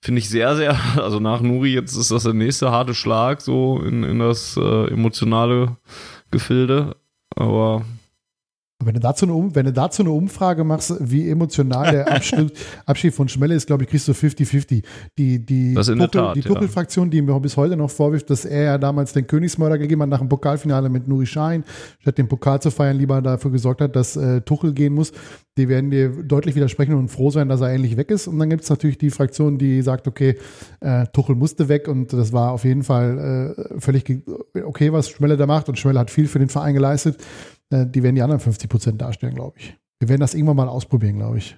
[0.00, 3.80] finde ich sehr, sehr, also nach Nuri jetzt ist das der nächste harte Schlag so
[3.80, 5.76] in, in das äh, emotionale
[6.30, 6.96] Gefilde.
[7.34, 7.84] Aber
[8.84, 12.52] wenn du, dazu eine, wenn du dazu eine Umfrage machst, wie emotional der Abschied,
[12.86, 14.84] Abschied von Schmelle ist, glaube ich, kriegst du 50-50.
[15.18, 19.12] Die, die Tuchel-Fraktion, die, Tuchel, die mir bis heute noch vorwirft, dass er ja damals
[19.12, 21.64] den Königsmörder gegeben hat nach dem Pokalfinale mit Nuri Schein,
[21.98, 25.12] statt den Pokal zu feiern, lieber dafür gesorgt hat, dass äh, Tuchel gehen muss.
[25.56, 28.28] Die werden dir deutlich widersprechen und froh sein, dass er endlich weg ist.
[28.28, 30.38] Und dann gibt es natürlich die Fraktion, die sagt, okay,
[30.78, 34.22] äh, Tuchel musste weg und das war auf jeden Fall äh, völlig
[34.64, 35.68] okay, was Schmelle da macht.
[35.68, 37.18] Und Schmelle hat viel für den Verein geleistet.
[37.70, 39.76] Äh, die werden die anderen 50 Prozent darstellen, glaube ich.
[39.98, 41.56] Wir werden das irgendwann mal ausprobieren, glaube ich.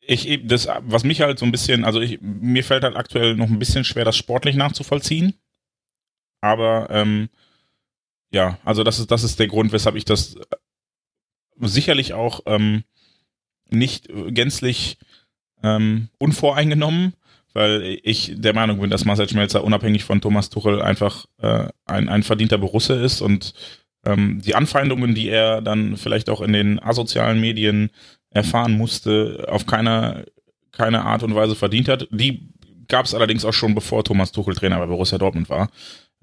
[0.00, 3.48] ich, das, was mich halt so ein bisschen, also ich, mir fällt halt aktuell noch
[3.48, 5.34] ein bisschen schwer, das sportlich nachzuvollziehen.
[6.40, 7.30] Aber ähm,
[8.30, 10.36] ja, also das ist, das ist der Grund, weshalb ich das
[11.60, 12.84] sicherlich auch ähm,
[13.70, 14.98] nicht gänzlich
[15.62, 17.14] ähm, unvoreingenommen,
[17.54, 22.08] weil ich der Meinung bin, dass Marcel Schmelzer unabhängig von Thomas Tuchel einfach äh, ein,
[22.08, 23.54] ein verdienter Borusse ist und
[24.04, 27.90] ähm, die Anfeindungen, die er dann vielleicht auch in den asozialen Medien
[28.30, 30.26] erfahren musste, auf keine,
[30.72, 32.08] keine Art und Weise verdient hat.
[32.10, 32.48] Die
[32.88, 35.70] gab es allerdings auch schon, bevor Thomas Tuchel Trainer bei Borussia Dortmund war.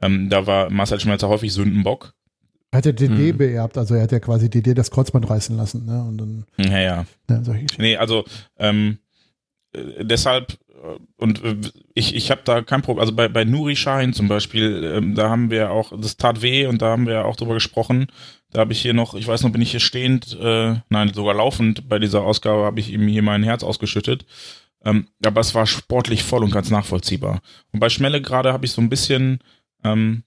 [0.01, 2.13] Ähm, da war Marcel Schmelzer häufig Sündenbock.
[2.71, 3.37] Er hat ja DD hm.
[3.37, 5.85] beerbt, also er hat ja quasi DD das Kreuzband reißen lassen.
[5.85, 6.03] Ne?
[6.03, 7.05] Und dann, ja, ja.
[7.29, 7.41] ja
[7.77, 8.23] nee, also
[8.57, 8.99] ähm,
[9.73, 10.57] äh, deshalb
[11.17, 11.57] und äh,
[11.93, 13.01] ich, ich habe da kein Problem.
[13.01, 16.65] Also bei, bei Nuri Schein zum Beispiel, ähm, da haben wir auch, das tat weh
[16.65, 18.07] und da haben wir auch drüber gesprochen.
[18.51, 21.35] Da habe ich hier noch, ich weiß noch, bin ich hier stehend, äh, nein, sogar
[21.35, 24.25] laufend bei dieser Ausgabe habe ich ihm hier mein Herz ausgeschüttet.
[24.83, 27.41] Ähm, aber es war sportlich voll und ganz nachvollziehbar.
[27.71, 29.39] Und bei Schmelle gerade habe ich so ein bisschen,
[29.83, 30.23] ähm,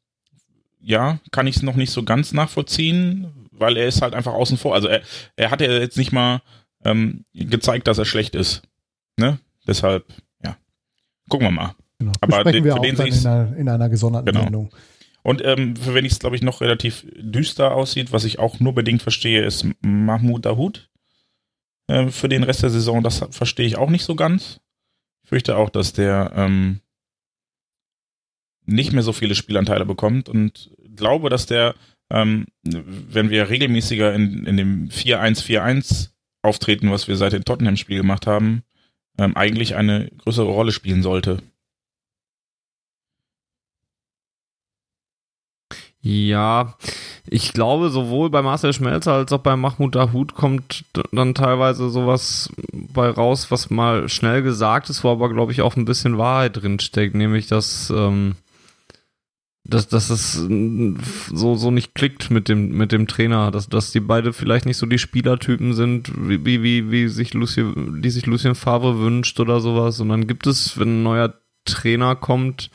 [0.81, 4.57] ja, kann ich es noch nicht so ganz nachvollziehen, weil er ist halt einfach außen
[4.57, 4.75] vor.
[4.75, 5.03] Also er,
[5.37, 6.43] er hat ja jetzt nicht mal
[6.85, 8.63] ähm, gezeigt, dass er schlecht ist.
[9.17, 9.39] Ne?
[9.67, 10.05] Deshalb.
[11.29, 11.75] Gucken wir mal.
[11.99, 12.13] Genau.
[12.21, 14.43] Aber den, wir für den in einer, in einer gesonderten genau.
[14.43, 14.71] Sendung.
[15.23, 18.61] Und ähm, für wenn ich es, glaube ich, noch relativ düster aussieht, was ich auch
[18.61, 20.91] nur bedingt verstehe, ist Mahmoud Dahoud.
[21.87, 24.61] Äh, für den Rest der Saison, das verstehe ich auch nicht so ganz.
[25.23, 26.81] Ich fürchte auch, dass der ähm,
[28.67, 31.75] nicht mehr so viele Spielanteile bekommt und glaube, dass der,
[32.11, 36.11] ähm, wenn wir regelmäßiger in, in dem 4-1-4-1
[36.43, 38.63] auftreten, was wir seit dem Tottenham-Spiel gemacht haben,
[39.19, 41.43] ähm, eigentlich eine größere Rolle spielen sollte.
[46.07, 46.75] Ja,
[47.31, 52.51] ich glaube, sowohl bei Marcel Schmelzer als auch bei Mahmoud Dahoud kommt dann teilweise sowas
[52.73, 56.61] bei raus, was mal schnell gesagt ist, wo aber, glaube ich, auch ein bisschen Wahrheit
[56.61, 58.37] drinsteckt, nämlich dass, ähm,
[59.67, 64.01] dass, dass es so, so nicht klickt mit dem, mit dem Trainer, dass, dass die
[64.01, 68.55] beide vielleicht nicht so die Spielertypen sind, wie, wie, wie sich Lucien, die sich Lucien
[68.55, 70.01] Favre wünscht oder sowas.
[70.01, 71.35] Und dann gibt es, wenn ein neuer
[71.65, 72.71] Trainer kommt,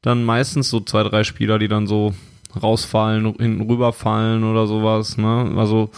[0.00, 2.14] dann meistens so zwei, drei Spieler, die dann so
[2.62, 5.18] rausfallen, hinten rüberfallen oder sowas.
[5.18, 5.54] Ne?
[5.56, 5.90] Also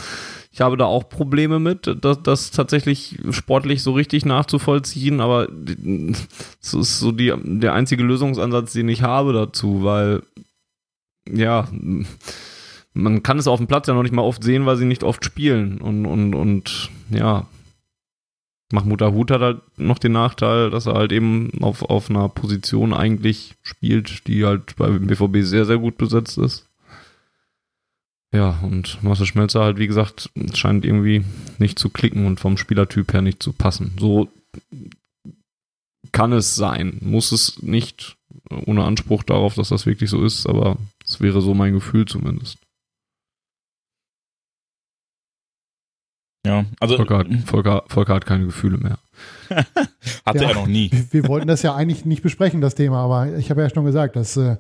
[0.59, 6.75] ich habe da auch Probleme mit, das, das tatsächlich sportlich so richtig nachzuvollziehen, aber das
[6.75, 10.25] ist so die, der einzige Lösungsansatz, den ich habe dazu, weil
[11.33, 11.69] ja,
[12.93, 15.05] man kann es auf dem Platz ja noch nicht mal oft sehen, weil sie nicht
[15.05, 17.47] oft spielen und, und, und ja,
[18.73, 22.93] Mahmoud Hut hat halt noch den Nachteil, dass er halt eben auf, auf einer Position
[22.93, 26.68] eigentlich spielt, die halt beim BVB sehr, sehr gut besetzt ist.
[28.35, 31.25] Ja, und Marcel Schmelzer halt, wie gesagt, scheint irgendwie
[31.59, 33.97] nicht zu klicken und vom Spielertyp her nicht zu passen.
[33.99, 34.29] So
[36.13, 36.99] kann es sein.
[37.01, 38.17] Muss es nicht,
[38.67, 42.59] ohne Anspruch darauf, dass das wirklich so ist, aber es wäre so mein Gefühl zumindest.
[46.47, 46.97] Ja, also.
[46.97, 48.99] Volker hat, Volker, Volker hat keine Gefühle mehr.
[50.25, 50.91] Hatte ja, er noch nie.
[50.91, 53.85] Wir, wir, wollten das ja eigentlich nicht besprechen, das Thema, aber ich habe ja schon
[53.85, 54.57] gesagt, dass äh,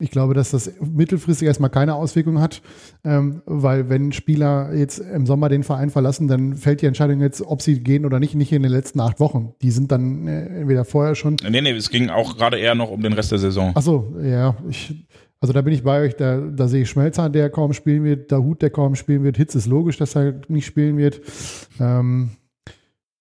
[0.00, 2.62] ich glaube, dass das mittelfristig erstmal keine Auswirkung hat,
[3.04, 7.42] ähm, weil wenn Spieler jetzt im Sommer den Verein verlassen, dann fällt die Entscheidung jetzt,
[7.42, 9.54] ob sie gehen oder nicht, nicht in den letzten acht Wochen.
[9.60, 11.36] Die sind dann äh, entweder vorher schon.
[11.48, 13.72] Nee, nee, es ging auch gerade eher noch um den Rest der Saison.
[13.74, 15.06] Ach so, ja, ich,
[15.40, 18.30] also da bin ich bei euch, da, da sehe ich Schmelzer, der kaum spielen wird,
[18.30, 21.20] Dahut, der kaum spielen wird, Hitz ist logisch, dass er nicht spielen wird.
[21.80, 22.30] Ähm,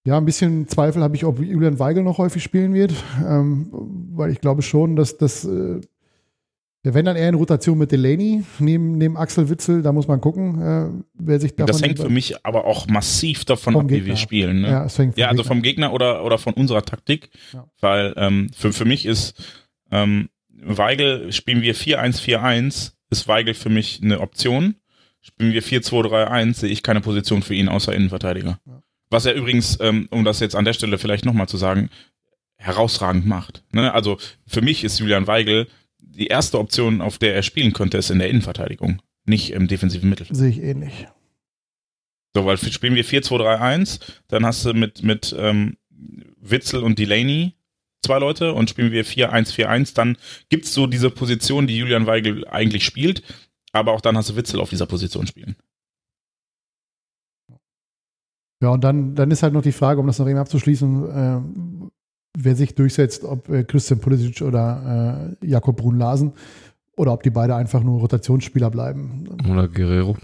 [0.05, 2.93] ja, ein bisschen Zweifel habe ich, ob Julian Weigel noch häufig spielen wird,
[3.27, 3.67] ähm,
[4.13, 5.81] weil ich glaube schon, dass das, äh,
[6.83, 10.61] wenn dann eher in Rotation mit Delaney neben, neben Axel Witzel, da muss man gucken,
[10.61, 11.67] äh, wer sich davon.
[11.67, 14.61] Das hängt für mich aber auch massiv davon ab, wie wir spielen.
[14.61, 14.69] Ne?
[14.69, 15.55] Ja, es hängt ja also Gegner.
[15.55, 17.67] vom Gegner oder, oder von unserer Taktik, ja.
[17.81, 19.41] weil ähm, für, für mich ist
[19.91, 24.75] ähm, Weigel spielen wir 4-1-4-1, ist Weigel für mich eine Option.
[25.21, 28.59] Spielen wir 4-2-3-1, sehe ich keine Position für ihn außer Innenverteidiger.
[28.65, 28.81] Ja.
[29.09, 31.89] Was er übrigens, ähm, um das jetzt an der Stelle vielleicht nochmal zu sagen,
[32.57, 33.63] herausragend macht.
[33.71, 33.93] Ne?
[33.93, 34.17] Also
[34.47, 35.67] für mich ist Julian Weigel
[36.17, 40.09] die erste Option, auf der er spielen könnte, ist in der Innenverteidigung, nicht im defensiven
[40.09, 40.37] Mittelfeld.
[40.37, 41.07] Sehe ich ähnlich.
[42.35, 45.77] So, weil spielen wir 4-2-3-1, dann hast du mit, mit ähm,
[46.39, 47.53] Witzel und Delaney
[48.03, 50.17] zwei Leute und spielen wir 4-1-4-1, dann
[50.49, 53.23] gibt es so diese Position, die Julian Weigel eigentlich spielt,
[53.71, 55.55] aber auch dann hast du Witzel auf dieser Position spielen.
[58.61, 61.76] Ja, und dann, dann ist halt noch die Frage, um das noch eben abzuschließen, äh,
[62.39, 66.33] wer sich durchsetzt, ob äh, Christian Pulisic oder äh, Jakob Brun-Larsen
[66.95, 69.25] oder ob die beide einfach nur Rotationsspieler bleiben.
[69.49, 70.15] Oder Guerrero.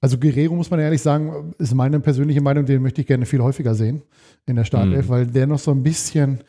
[0.00, 3.40] Also Guerrero, muss man ehrlich sagen, ist meine persönliche Meinung, den möchte ich gerne viel
[3.40, 4.02] häufiger sehen
[4.46, 5.10] in der Startelf, Mhm.
[5.10, 6.40] weil der noch so ein bisschen,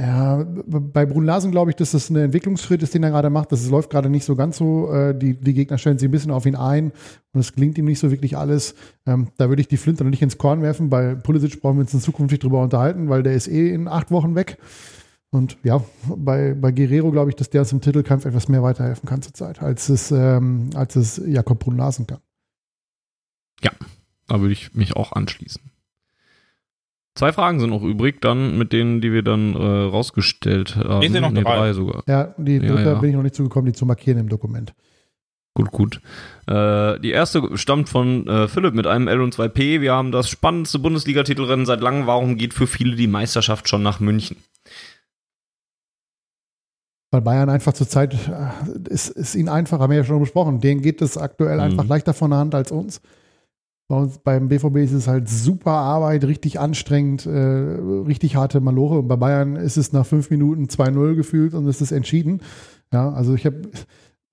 [0.00, 3.52] ja, bei Brun Larsen glaube ich, dass das ein Entwicklungsschritt ist, den er gerade macht.
[3.52, 4.90] Das läuft gerade nicht so ganz so.
[4.90, 6.92] Äh, die, die Gegner stellen sich ein bisschen auf ihn ein
[7.32, 8.74] und es gelingt ihm nicht so wirklich alles.
[9.06, 10.88] Ähm, da würde ich die Flinte noch nicht ins Korn werfen.
[10.88, 13.86] Bei Pulisic brauchen wir uns in Zukunft nicht drüber unterhalten, weil der ist eh in
[13.86, 14.58] acht Wochen weg.
[15.30, 19.08] Und ja, bei, bei Guerrero glaube ich, dass der uns im Titelkampf etwas mehr weiterhelfen
[19.08, 22.20] kann zurzeit, als es, ähm, als es Jakob Brun Larsen kann.
[24.26, 25.71] Da würde ich mich auch anschließen.
[27.14, 31.02] Zwei Fragen sind noch übrig, dann mit denen, die wir dann äh, rausgestellt haben.
[31.02, 31.56] Ich sehe noch Nee, drei.
[31.56, 32.02] drei sogar.
[32.06, 32.94] Ja, die Ja, ja.
[32.94, 34.72] bin ich noch nicht zugekommen, die zu markieren im Dokument.
[35.54, 36.00] Gut, gut.
[36.46, 39.82] Äh, die erste stammt von äh, Philipp mit einem L und 2P.
[39.82, 42.06] Wir haben das spannendste Bundesliga-Titelrennen seit langem.
[42.06, 44.38] Warum geht für viele die Meisterschaft schon nach München?
[47.10, 50.80] Weil Bayern einfach zurzeit äh, ist, ist ihnen einfach, haben wir ja schon besprochen, denen
[50.80, 51.62] geht es aktuell Mhm.
[51.64, 53.02] einfach leichter von der Hand als uns.
[53.92, 59.00] Bei uns beim BVB ist es halt super Arbeit, richtig anstrengend, äh, richtig harte Malore.
[59.00, 62.40] Und bei Bayern ist es nach fünf Minuten 2-0 gefühlt und es ist entschieden.
[62.90, 63.60] Ja, also ich habe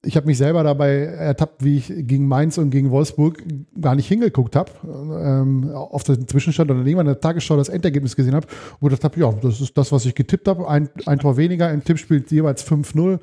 [0.02, 3.44] ich hab mich selber dabei ertappt, wie ich gegen Mainz und gegen Wolfsburg
[3.80, 8.16] gar nicht hingeguckt habe, ähm, auf den Zwischenstand oder irgendwann in der Tagesschau das Endergebnis
[8.16, 8.48] gesehen habe
[8.80, 10.70] und gedacht habe, ja, das ist das, was ich getippt habe.
[10.70, 13.20] Ein, ein Tor weniger, im Tippspiel jeweils 5-0.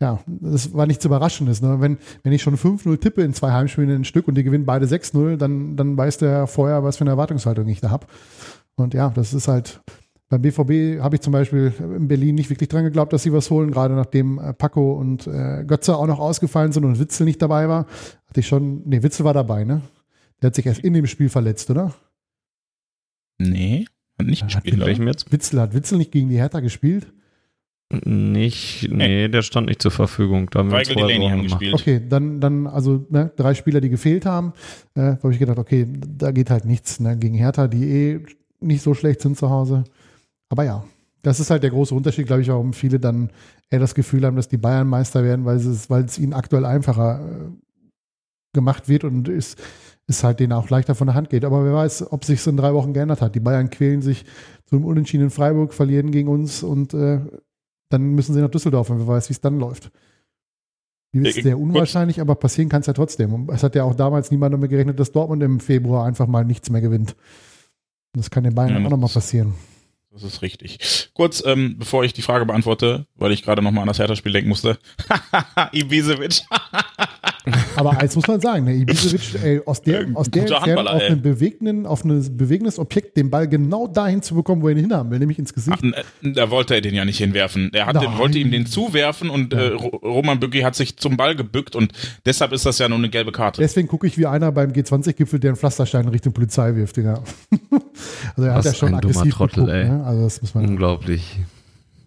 [0.00, 1.60] Ja, das war nichts Überraschendes.
[1.60, 1.76] Ne?
[1.80, 4.64] Wenn, wenn ich schon 5-0 tippe in zwei Heimspielen in ein Stück und die gewinnen
[4.64, 8.06] beide 6-0, dann, dann weiß der vorher, was für eine Erwartungshaltung ich da habe.
[8.76, 9.82] Und ja, das ist halt,
[10.38, 13.50] beim BVB habe ich zum Beispiel in Berlin nicht wirklich dran geglaubt, dass sie was
[13.50, 17.40] holen, gerade nachdem äh, Paco und äh, Götze auch noch ausgefallen sind und Witzel nicht
[17.40, 17.86] dabei war.
[18.26, 19.82] Hatte ich schon, nee, Witzel war dabei, ne?
[20.42, 21.94] Der hat sich erst in dem Spiel verletzt, oder?
[23.38, 23.86] Nee,
[24.18, 24.84] hat nicht Hat gespielt.
[24.84, 25.32] Welchem jetzt?
[25.32, 27.06] Witzel hat Witzel nicht gegen die Hertha gespielt.
[28.04, 30.48] Nicht, nee, der stand nicht zur Verfügung.
[30.50, 31.60] Da haben wir Weigel Delaney Sorgen haben gemacht.
[31.60, 31.74] gespielt.
[31.74, 34.52] Okay, dann, dann also ne, drei Spieler, die gefehlt haben.
[34.94, 38.20] Äh, da habe ich gedacht, okay, da geht halt nichts ne, gegen Hertha, die eh
[38.60, 39.84] nicht so schlecht sind zu Hause.
[40.48, 40.84] Aber ja,
[41.22, 43.30] das ist halt der große Unterschied, glaube ich, warum viele dann
[43.70, 46.64] eher das Gefühl haben, dass die Bayern Meister werden, weil es, weil es ihnen aktuell
[46.64, 47.50] einfacher äh,
[48.52, 49.56] gemacht wird und es,
[50.06, 51.44] es halt denen auch leichter von der Hand geht.
[51.44, 53.34] Aber wer weiß, ob sich in drei Wochen geändert hat.
[53.34, 54.26] Die Bayern quälen sich
[54.66, 57.20] zum Unentschieden in Freiburg, verlieren gegen uns und äh,
[57.90, 59.90] dann müssen sie nach Düsseldorf und wer weiß, wie es dann läuft.
[61.12, 63.32] Ist sehr unwahrscheinlich, aber passieren kann es ja trotzdem.
[63.32, 66.44] Und es hat ja auch damals niemand damit gerechnet, dass Dortmund im Februar einfach mal
[66.44, 67.12] nichts mehr gewinnt.
[68.14, 69.54] Und das kann den Bayern Ja, auch nochmal passieren.
[70.14, 71.10] Das ist richtig.
[71.12, 74.48] Kurz, ähm, bevor ich die Frage beantworte, weil ich gerade nochmal an das Hertha-Spiel denken
[74.48, 74.78] musste.
[75.72, 76.42] Ibisevic.
[77.76, 81.20] Aber eins muss man sagen, ne, Ibisevic, ey, aus der, aus der Entfernung auf einen
[81.20, 85.10] bewegenden, auf ein bewegendes Objekt den Ball genau dahin zu bekommen, wo er ihn hinhaben
[85.10, 85.78] will, nämlich ins Gesicht.
[85.82, 87.70] Ach, äh, da wollte er den ja nicht hinwerfen.
[87.74, 91.16] Er hat den, wollte ihm den zuwerfen und äh, Ro- Roman Bücki hat sich zum
[91.18, 91.92] Ball gebückt und
[92.24, 93.60] deshalb ist das ja nur eine gelbe Karte.
[93.60, 96.96] Deswegen gucke ich wie einer beim G20-Gipfel, der einen Pflasterstein in Richtung Polizei wirft.
[96.96, 97.22] Digga.
[98.36, 99.84] also er Was hat ja schon ein dummer aggressiv Trottel, geguckt, ey.
[99.90, 100.03] ne?
[100.04, 100.68] Also das muss man.
[100.68, 101.38] Unglaublich.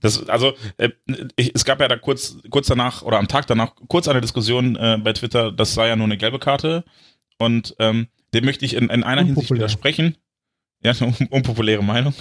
[0.01, 0.89] Das, also, äh,
[1.35, 4.75] ich, es gab ja da kurz, kurz danach oder am Tag danach kurz eine Diskussion
[4.75, 6.83] äh, bei Twitter, das sei ja nur eine gelbe Karte.
[7.39, 10.15] Und ähm, dem möchte ich in, in einer Hinsicht widersprechen.
[10.83, 12.13] Ja, un unpopuläre Meinung.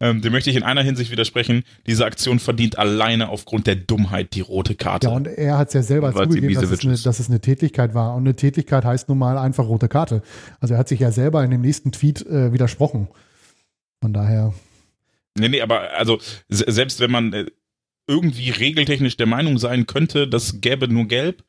[0.00, 1.62] Ähm, dem möchte ich in einer Hinsicht widersprechen.
[1.86, 5.06] Diese Aktion verdient alleine aufgrund der Dummheit die rote Karte.
[5.06, 7.94] Ja, und er hat es ja selber zugegeben, dass es, eine, dass es eine Tätigkeit
[7.94, 8.16] war.
[8.16, 10.22] Und eine Tätigkeit heißt nun mal einfach rote Karte.
[10.60, 13.08] Also er hat sich ja selber in dem nächsten Tweet äh, widersprochen.
[14.00, 14.52] Von daher.
[15.38, 16.18] Nee, nee, aber also
[16.48, 17.46] se- selbst wenn man äh,
[18.06, 21.44] irgendwie regeltechnisch der Meinung sein könnte, das gäbe nur gelb,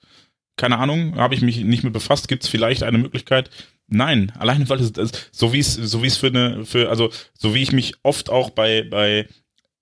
[0.56, 3.50] keine Ahnung, habe ich mich nicht mit befasst, gibt es vielleicht eine Möglichkeit?
[3.88, 4.94] Nein, alleine weil es,
[5.32, 8.30] so wie es so wie es für eine für also so wie ich mich oft
[8.30, 9.28] auch bei bei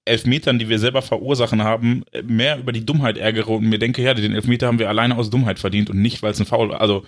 [0.06, 4.14] Elfmetern, die wir selber verursachen haben, mehr über die Dummheit ärgere und mir denke, ja,
[4.15, 6.82] den Elfmeter haben wir alleine aus Dummheit verdient und nicht, weil es ein Foul war.
[6.82, 7.06] Also,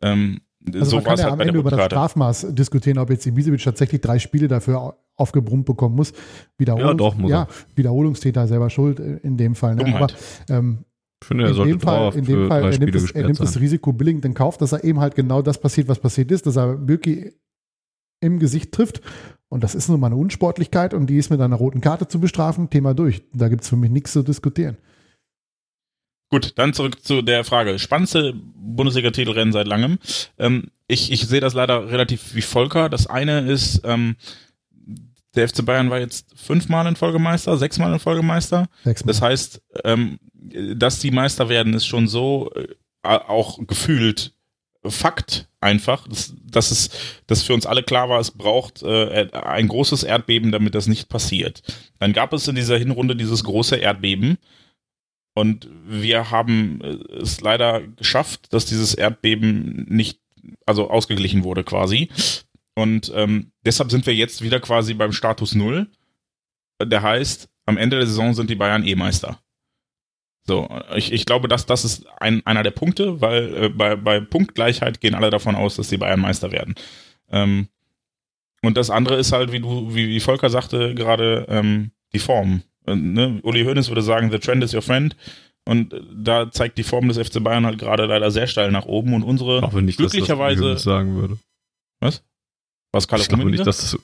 [0.00, 0.40] ähm,
[0.72, 1.84] Also so man war kann es ja halt am bei der Ende über das.
[1.86, 6.12] Strafmaß diskutieren, ob jetzt Ibisevic tatsächlich drei Spiele dafür aufgebrummt bekommen muss.
[6.58, 9.76] Wiederholungs Ja, doch, muss ja, Wiederholungstäter selber schuld in dem Fall.
[9.76, 9.94] Ne?
[9.94, 10.08] Aber
[10.48, 10.84] ähm,
[11.20, 13.40] Ich finde, er in sollte dem Fall, in dem Fall er nimmt, das, er nimmt
[13.40, 13.60] das.
[13.60, 16.56] Risiko billigend in Kauf, dass er eben halt genau das passiert, was passiert ist, dass
[16.56, 17.32] er Birki
[18.20, 19.00] im Gesicht trifft.
[19.48, 22.20] Und das ist nun mal eine Unsportlichkeit und die ist mit einer roten Karte zu
[22.20, 22.70] bestrafen.
[22.70, 23.22] Thema durch.
[23.32, 24.76] Da gibt es für mich nichts zu diskutieren.
[26.30, 27.80] Gut, dann zurück zu der Frage.
[27.80, 29.98] Spannendste Bundesliga-Titelrennen seit langem.
[30.38, 32.88] Ähm, ich, ich sehe das leider relativ wie Volker.
[32.88, 34.14] Das eine ist, ähm,
[35.34, 38.68] der FC Bayern war jetzt fünfmal in Folge Meister, sechsmal in Folge Meister.
[38.84, 39.12] Sechsmal.
[39.12, 40.18] Das heißt, ähm,
[40.74, 42.66] dass die Meister werden, ist schon so äh,
[43.02, 44.34] auch gefühlt
[44.82, 46.90] Fakt einfach, dass, dass es,
[47.26, 51.10] dass für uns alle klar war, es braucht äh, ein großes Erdbeben, damit das nicht
[51.10, 51.62] passiert.
[51.98, 54.38] Dann gab es in dieser Hinrunde dieses große Erdbeben
[55.34, 60.20] und wir haben äh, es leider geschafft, dass dieses Erdbeben nicht
[60.64, 62.08] also ausgeglichen wurde quasi.
[62.74, 65.88] Und ähm, deshalb sind wir jetzt wieder quasi beim Status Null.
[66.82, 69.38] Der heißt, am Ende der Saison sind die Bayern E-Meister.
[70.46, 74.20] So, ich, ich glaube, dass das ist ein, einer der Punkte, weil äh, bei, bei
[74.20, 76.74] Punktgleichheit gehen alle davon aus, dass die Bayern Meister werden.
[77.30, 77.68] Ähm,
[78.62, 82.62] und das andere ist halt, wie du, wie, wie Volker sagte gerade, ähm, die Form.
[82.86, 83.40] Äh, ne?
[83.42, 85.16] Uli Hoeneß würde sagen, the trend is your friend.
[85.66, 89.14] Und da zeigt die Form des FC Bayern halt gerade leider sehr steil nach oben
[89.14, 91.38] und unsere Auch wenn nicht, glücklicherweise das sagen würde.
[92.00, 92.24] was?
[92.92, 93.98] Was Carlo Ich glaube nicht, dass das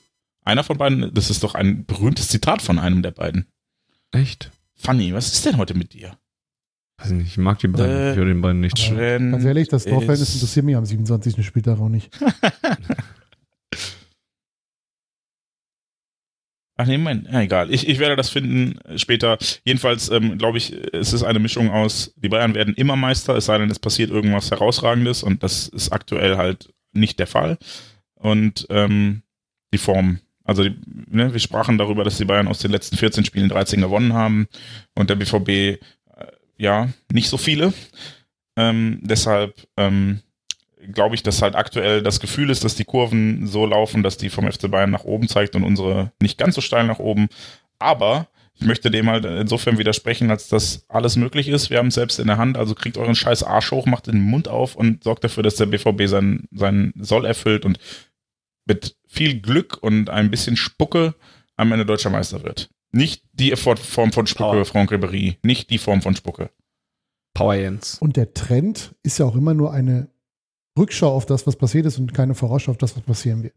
[0.45, 3.47] Einer von beiden, das ist doch ein berühmtes Zitat von einem der beiden.
[4.13, 4.51] echt.
[4.79, 6.19] Funny, was ist denn heute mit dir?
[6.99, 7.91] Weiß ich nicht, ich mag die beiden.
[7.91, 8.77] Äh, ich höre den beiden nicht.
[8.77, 11.45] Ganz ehrlich, das Torverhältnis ist- interessiert mich am 27.
[11.45, 12.11] Spieltag auch nicht.
[16.79, 17.73] Ach nee, mein, ja, egal.
[17.73, 19.39] Ich, ich werde das finden später.
[19.65, 23.47] Jedenfalls ähm, glaube ich, es ist eine Mischung aus, die Bayern werden immer Meister, es
[23.47, 27.57] sei denn, es passiert irgendwas Herausragendes und das ist aktuell halt nicht der Fall.
[28.27, 29.23] Und ähm,
[29.73, 30.19] die Form.
[30.43, 30.75] Also die,
[31.09, 34.49] ne, wir sprachen darüber, dass die Bayern aus den letzten 14 Spielen 13 gewonnen haben
[34.97, 35.79] und der BVB äh,
[36.57, 37.73] ja nicht so viele.
[38.57, 40.23] Ähm, deshalb ähm,
[40.93, 44.29] glaube ich, dass halt aktuell das Gefühl ist, dass die Kurven so laufen, dass die
[44.29, 47.29] vom FC Bayern nach oben zeigt und unsere nicht ganz so steil nach oben.
[47.79, 48.27] Aber
[48.59, 51.71] ich möchte dem halt insofern widersprechen, als dass alles möglich ist.
[51.71, 54.21] Wir haben es selbst in der Hand, also kriegt euren scheiß Arsch hoch, macht den
[54.21, 57.79] Mund auf und sorgt dafür, dass der BVB seinen, seinen Soll erfüllt und
[58.67, 61.15] mit viel Glück und ein bisschen Spucke
[61.57, 62.69] am Ende deutscher Meister wird.
[62.93, 64.65] Nicht die Form von Spucke, Power.
[64.65, 65.37] Franck Ribéry.
[65.43, 66.51] Nicht die Form von Spucke.
[67.35, 67.99] Power Jens.
[68.01, 70.09] Und der Trend ist ja auch immer nur eine
[70.79, 73.55] Rückschau auf das, was passiert ist und keine Vorausschau auf das, was passieren wird.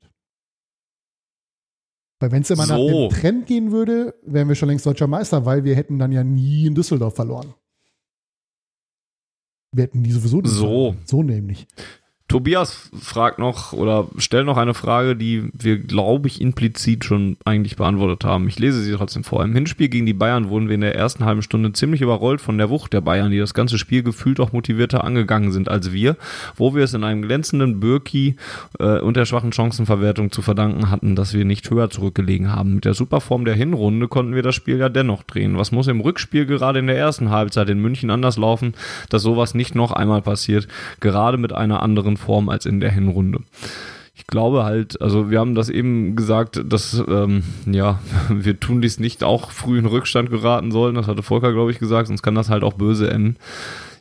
[2.21, 2.73] Weil wenn es immer So.
[2.73, 6.11] nach dem Trend gehen würde, wären wir schon längst deutscher Meister, weil wir hätten dann
[6.11, 7.53] ja nie in Düsseldorf verloren.
[9.71, 10.65] Wir hätten die sowieso nicht So.
[10.65, 10.97] verloren.
[11.05, 11.67] So nämlich.
[12.29, 17.75] Tobias fragt noch oder stellt noch eine Frage, die wir, glaube ich, implizit schon eigentlich
[17.75, 18.47] beantwortet haben.
[18.47, 19.43] Ich lese sie trotzdem vor.
[19.43, 22.59] Im Hinspiel gegen die Bayern wurden wir in der ersten halben Stunde ziemlich überrollt von
[22.59, 26.17] der Wucht der Bayern, die das ganze Spiel gefühlt auch motivierter angegangen sind als wir,
[26.55, 28.35] wo wir es in einem glänzenden Birki
[28.77, 32.75] äh, und der schwachen Chancenverwertung zu verdanken hatten, dass wir nicht höher zurückgelegen haben.
[32.75, 35.57] Mit der Superform der Hinrunde konnten wir das Spiel ja dennoch drehen.
[35.57, 38.75] Was muss im Rückspiel gerade in der ersten Halbzeit in München anders laufen,
[39.09, 40.67] dass sowas nicht noch einmal passiert,
[40.99, 43.39] gerade mit einer anderen Form als in der Hinrunde.
[44.13, 48.99] Ich glaube halt, also wir haben das eben gesagt, dass ähm, ja, wir tun dies
[48.99, 50.95] nicht auch früh in Rückstand geraten sollen.
[50.95, 53.37] Das hatte Volker, glaube ich, gesagt, sonst kann das halt auch böse enden.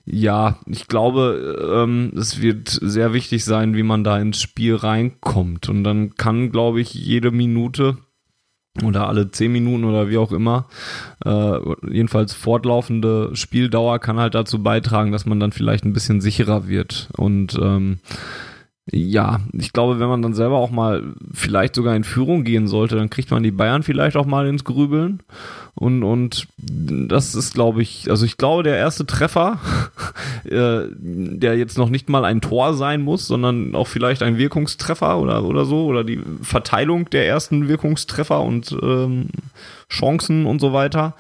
[0.05, 5.69] Ja, ich glaube, ähm, es wird sehr wichtig sein, wie man da ins Spiel reinkommt.
[5.69, 7.99] Und dann kann, glaube ich, jede Minute
[8.85, 10.67] oder alle zehn Minuten oder wie auch immer,
[11.25, 11.59] äh,
[11.91, 17.09] jedenfalls fortlaufende Spieldauer kann halt dazu beitragen, dass man dann vielleicht ein bisschen sicherer wird.
[17.17, 17.99] Und ähm,
[18.91, 22.97] ja, ich glaube, wenn man dann selber auch mal vielleicht sogar in Führung gehen sollte,
[22.97, 25.23] dann kriegt man die Bayern vielleicht auch mal ins Grübeln.
[25.75, 29.59] Und, und das ist, glaube ich, also ich glaube, der erste Treffer,
[30.45, 35.19] äh, der jetzt noch nicht mal ein Tor sein muss, sondern auch vielleicht ein Wirkungstreffer
[35.19, 39.29] oder, oder so, oder die Verteilung der ersten Wirkungstreffer und ähm,
[39.91, 41.15] Chancen und so weiter,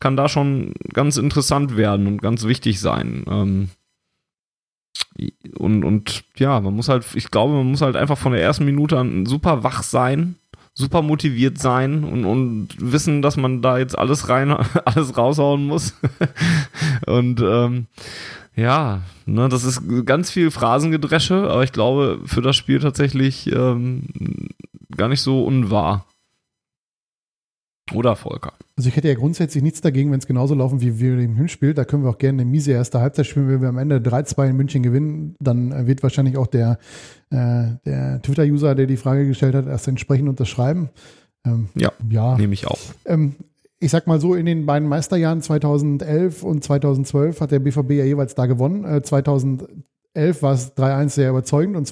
[0.00, 3.24] kann da schon ganz interessant werden und ganz wichtig sein.
[3.30, 3.68] Ähm,
[5.58, 8.64] und, und ja, man muss halt, ich glaube, man muss halt einfach von der ersten
[8.64, 10.36] Minute an super wach sein,
[10.74, 14.50] super motiviert sein und, und wissen, dass man da jetzt alles rein,
[14.84, 15.94] alles raushauen muss.
[17.06, 17.86] und ähm,
[18.54, 24.08] ja, ne, das ist ganz viel Phrasengedresche, aber ich glaube, für das Spiel tatsächlich ähm,
[24.96, 26.06] gar nicht so unwahr.
[27.92, 28.52] Oder Volker?
[28.76, 31.74] Also ich hätte ja grundsätzlich nichts dagegen, wenn es genauso laufen wie wir im Hinspiel.
[31.74, 33.48] Da können wir auch gerne eine miese erste Halbzeit spielen.
[33.48, 36.78] Wenn wir am Ende 3-2 in München gewinnen, dann äh, wird wahrscheinlich auch der,
[37.30, 40.88] äh, der Twitter-User, der die Frage gestellt hat, erst entsprechend unterschreiben.
[41.44, 42.36] Ähm, Ja, ja.
[42.38, 42.78] nehme ich auch.
[43.04, 43.34] Ähm,
[43.78, 48.04] ich sag mal so, in den beiden Meisterjahren 2011 und 2012 hat der BVB ja
[48.04, 48.84] jeweils da gewonnen.
[48.84, 49.76] Äh, 2011
[50.40, 51.86] war es 3-1 sehr überzeugend und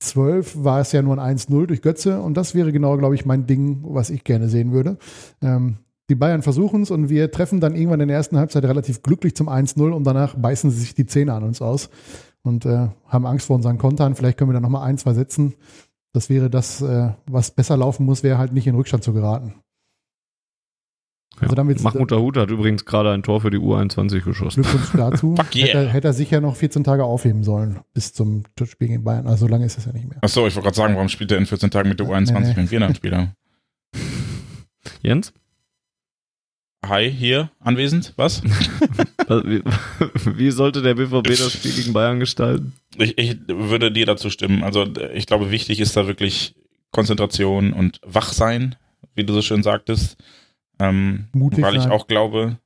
[0.00, 3.24] 2012 war es ja nur ein 1-0 durch Götze und das wäre genau, glaube ich,
[3.24, 4.98] mein Ding, was ich gerne sehen würde.
[5.42, 5.78] Ähm,
[6.10, 9.34] die Bayern versuchen es und wir treffen dann irgendwann in der ersten Halbzeit relativ glücklich
[9.34, 11.88] zum 1-0 und danach beißen sie sich die Zähne an uns aus
[12.42, 14.14] und äh, haben Angst vor unseren Kontern.
[14.14, 15.54] Vielleicht können wir da nochmal ein, zwei setzen.
[16.12, 19.54] Das wäre das, äh, was besser laufen muss, wäre halt nicht in Rückstand zu geraten.
[21.40, 24.62] Also wird's- Mahmoud Dahoud hat übrigens gerade ein Tor für die U21 geschossen.
[24.62, 25.34] Glückwunsch dazu.
[25.36, 25.66] Fuck yeah.
[25.66, 29.26] hätte, er- hätte er sicher noch 14 Tage aufheben sollen bis zum Spiel gegen Bayern.
[29.26, 30.18] Also so lange ist es ja nicht mehr.
[30.22, 32.40] Achso, ich wollte gerade sagen, warum spielt er in 14 Tagen mit der U21, Nee,
[32.48, 32.56] nee.
[32.56, 33.34] wenn wir dann Spieler?
[35.02, 35.32] Jens?
[36.86, 38.12] hi, hier anwesend.
[38.16, 38.42] Was?
[39.28, 39.62] wie,
[40.36, 42.74] wie, sollte der BVB das Spiel gegen Bayern gestalten?
[42.98, 44.62] Ich, ich würde dir dazu stimmen.
[44.62, 44.84] Also
[45.14, 46.54] ich glaube, wichtig ist da wirklich
[46.90, 48.76] Konzentration und Wachsein,
[49.14, 50.16] wie du so schön sagtest.
[50.78, 52.58] Ähm, Mutig weil ich auch glaube,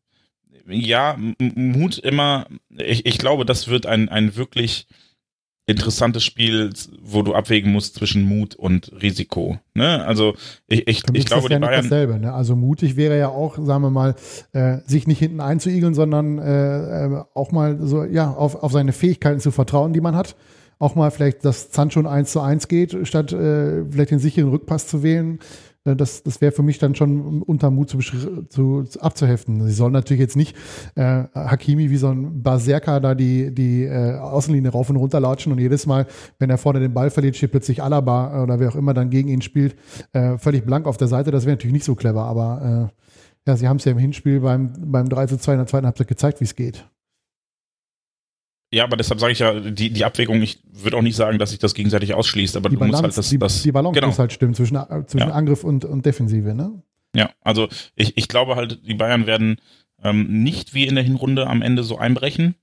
[0.68, 4.86] ja, Mut immer, ich, ich glaube, das wird ein, ein wirklich
[5.68, 6.70] interessantes Spiel,
[7.02, 9.58] wo du abwägen musst zwischen Mut und Risiko.
[9.74, 10.02] Ne?
[10.04, 10.34] Also
[10.66, 11.82] ich, ich, ich glaube, die ja Bayern.
[11.82, 12.32] Dasselbe, ne?
[12.32, 14.14] Also mutig wäre ja auch, sagen wir mal,
[14.52, 18.92] äh, sich nicht hinten einzuigeln, sondern äh, äh, auch mal so, ja, auf, auf seine
[18.92, 20.36] Fähigkeiten zu vertrauen, die man hat.
[20.78, 24.86] Auch mal vielleicht, dass Sancho 1 zu 1 geht, statt äh, vielleicht den sicheren Rückpass
[24.86, 25.38] zu wählen.
[25.84, 29.66] Äh, das, das wäre für mich dann schon unter Mut zu, zu, zu, abzuheften.
[29.66, 30.56] Sie sollen natürlich jetzt nicht
[30.94, 35.52] äh, Hakimi wie so ein Berserker da die, die äh, Außenlinie rauf und runter latschen
[35.52, 36.06] und jedes Mal,
[36.38, 39.28] wenn er vorne den Ball verliert, steht plötzlich Alaba oder wer auch immer dann gegen
[39.28, 39.76] ihn spielt,
[40.12, 41.30] äh, völlig blank auf der Seite.
[41.30, 44.40] Das wäre natürlich nicht so clever, aber äh, ja, sie haben es ja im Hinspiel
[44.40, 46.84] beim, beim 3 zu 2 in der zweiten Halbzeit gezeigt, wie es geht.
[48.70, 51.50] Ja, aber deshalb sage ich ja, die, die Abwägung, ich würde auch nicht sagen, dass
[51.50, 53.30] sich das gegenseitig ausschließt, aber die du Balance, musst halt das.
[53.30, 54.08] Die, das, die Balance genau.
[54.08, 55.34] muss halt stimmen zwischen, zwischen ja.
[55.34, 56.82] Angriff und, und Defensive, ne?
[57.14, 59.56] Ja, also ich, ich glaube halt, die Bayern werden
[60.02, 62.54] ähm, nicht wie in der Hinrunde am Ende so einbrechen.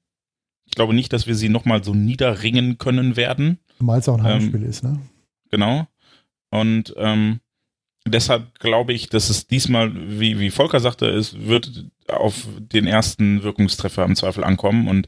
[0.65, 3.59] Ich glaube nicht, dass wir sie nochmal so niederringen können werden.
[3.77, 4.99] Zumal es auch ein Heimspiel ähm, ist, ne?
[5.49, 5.87] Genau.
[6.51, 7.39] Und ähm,
[8.07, 13.43] deshalb glaube ich, dass es diesmal, wie, wie Volker sagte, es wird auf den ersten
[13.43, 15.07] Wirkungstreffer im Zweifel ankommen und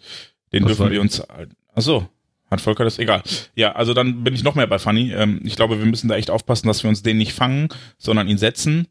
[0.54, 1.22] den Was dürfen wir uns.
[1.22, 2.08] Ach so,
[2.50, 3.00] hat Volker das?
[3.00, 3.22] Egal.
[3.56, 5.12] Ja, also dann bin ich noch mehr bei Funny.
[5.12, 8.28] Ähm, ich glaube, wir müssen da echt aufpassen, dass wir uns den nicht fangen, sondern
[8.28, 8.88] ihn setzen.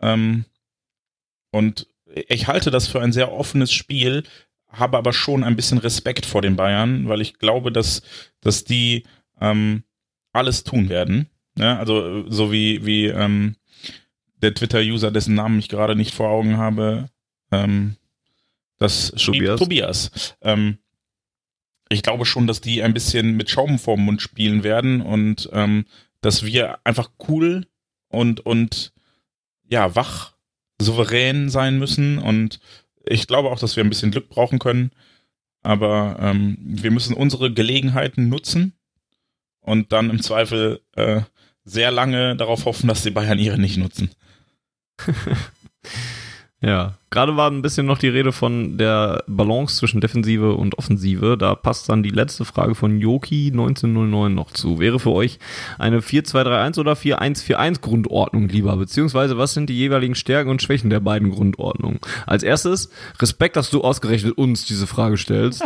[0.00, 0.44] Ähm,
[1.50, 1.86] und
[2.28, 4.24] ich halte das für ein sehr offenes Spiel,
[4.68, 8.02] habe aber schon ein bisschen Respekt vor den Bayern, weil ich glaube, dass,
[8.40, 9.04] dass die
[9.40, 9.84] ähm,
[10.32, 11.28] alles tun werden.
[11.56, 13.56] Ja, also so wie, wie ähm,
[14.42, 17.08] der Twitter-User, dessen Namen ich gerade nicht vor Augen habe,
[17.50, 17.96] ähm,
[18.78, 19.58] das schrieb Tobias.
[19.58, 20.36] Tobias.
[20.42, 20.78] Ähm,
[21.88, 25.86] ich glaube schon, dass die ein bisschen mit Schaum vorm Mund spielen werden und ähm,
[26.20, 27.66] dass wir einfach cool
[28.08, 28.92] und, und
[29.68, 30.34] ja, wach,
[30.80, 32.18] souverän sein müssen.
[32.18, 32.60] Und
[33.04, 34.90] ich glaube auch, dass wir ein bisschen Glück brauchen können.
[35.62, 38.74] Aber ähm, wir müssen unsere Gelegenheiten nutzen
[39.60, 41.22] und dann im Zweifel äh,
[41.64, 44.10] sehr lange darauf hoffen, dass die Bayern ihre nicht nutzen.
[46.60, 51.36] Ja, gerade war ein bisschen noch die Rede von der Balance zwischen Defensive und Offensive.
[51.38, 54.80] Da passt dann die letzte Frage von Yoki 1909 noch zu.
[54.80, 55.38] Wäre für euch
[55.78, 58.76] eine 4-2-3-1 oder 4-1-4-1 Grundordnung lieber?
[58.76, 62.00] Beziehungsweise was sind die jeweiligen Stärken und Schwächen der beiden Grundordnungen?
[62.26, 62.90] Als erstes,
[63.20, 65.62] Respekt, dass du ausgerechnet uns diese Frage stellst.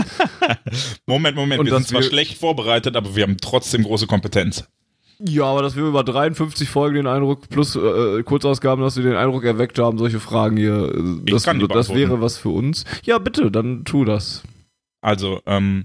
[1.07, 4.69] Moment, Moment, und wir sind zwar wir schlecht vorbereitet, aber wir haben trotzdem große Kompetenz.
[5.25, 9.17] Ja, aber dass wir über 53 Folgen den Eindruck, plus äh, Kurzausgaben, dass wir den
[9.17, 12.85] Eindruck erweckt haben, solche Fragen hier, äh, das, das wäre was für uns.
[13.05, 14.43] Ja, bitte, dann tu das.
[15.01, 15.85] Also, ähm,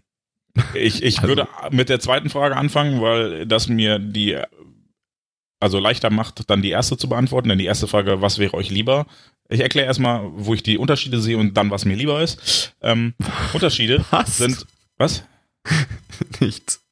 [0.74, 1.28] ich, ich also.
[1.30, 4.40] würde mit der zweiten Frage anfangen, weil das mir die,
[5.60, 8.72] also leichter macht, dann die erste zu beantworten, denn die erste Frage, was wäre euch
[8.72, 9.06] lieber?
[9.50, 12.76] Ich erkläre erstmal, wo ich die Unterschiede sehe und dann, was mir lieber ist.
[12.82, 13.14] Ähm,
[13.54, 14.38] Unterschiede was?
[14.38, 14.66] sind,
[14.98, 15.24] was?
[16.40, 16.84] Nichts.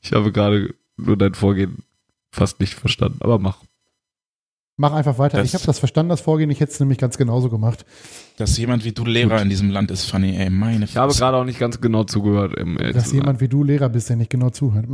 [0.00, 1.78] Ich habe gerade nur dein Vorgehen
[2.30, 3.58] fast nicht verstanden, aber mach.
[4.78, 5.38] Mach einfach weiter.
[5.38, 6.50] Das, ich habe das verstanden, das Vorgehen.
[6.50, 7.86] Ich hätte es nämlich ganz genauso gemacht.
[8.36, 9.40] Dass jemand wie du Lehrer Gut.
[9.44, 12.58] in diesem Land ist, funny, ey, meine Ich habe gerade auch nicht ganz genau zugehört.
[12.58, 14.84] Im, Dass jemand wie du Lehrer bist, der nicht genau zuhört.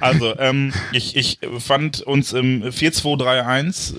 [0.00, 3.94] also, ähm, ich, ich fand uns im 4-2-3-1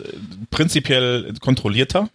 [0.50, 2.10] prinzipiell kontrollierter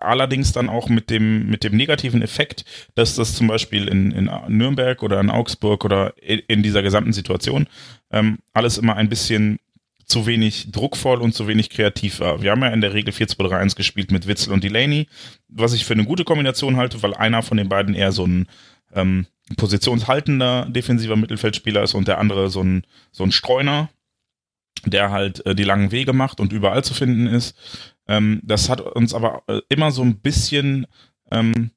[0.00, 2.64] allerdings dann auch mit dem, mit dem negativen Effekt,
[2.94, 7.66] dass das zum Beispiel in, in Nürnberg oder in Augsburg oder in dieser gesamten Situation
[8.10, 9.58] ähm, alles immer ein bisschen
[10.10, 12.42] zu wenig druckvoll und zu wenig kreativ war.
[12.42, 15.06] Wir haben ja in der Regel 4-2-3-1 gespielt mit Witzel und Delaney,
[15.48, 18.48] was ich für eine gute Kombination halte, weil einer von den beiden eher so ein
[18.92, 23.88] ähm, positionshaltender defensiver Mittelfeldspieler ist und der andere so ein, so ein Streuner,
[24.84, 27.56] der halt äh, die langen Wege macht und überall zu finden ist.
[28.10, 30.88] Ähm, das hat uns aber äh, immer so ein bisschen
[31.30, 31.70] ähm,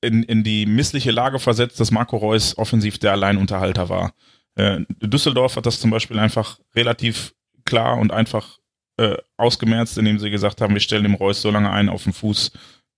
[0.00, 4.14] in, in die missliche Lage versetzt, dass Marco Reus offensiv der Alleinunterhalter war.
[4.56, 7.34] Äh, Düsseldorf hat das zum Beispiel einfach relativ
[7.64, 8.58] klar und einfach
[8.96, 12.12] äh, ausgemerzt, indem sie gesagt haben, wir stellen dem Reus so lange ein auf den
[12.12, 12.50] Fuß,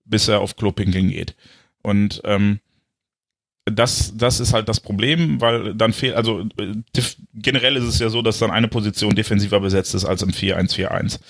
[0.07, 1.37] bis er auf Klopinkeln geht.
[1.83, 2.61] Und ähm,
[3.67, 6.47] das, das ist halt das Problem, weil dann fehlt, also
[7.35, 11.21] generell ist es ja so, dass dann eine Position defensiver besetzt ist als im 4-1-4-1.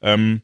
[0.00, 0.42] Ähm,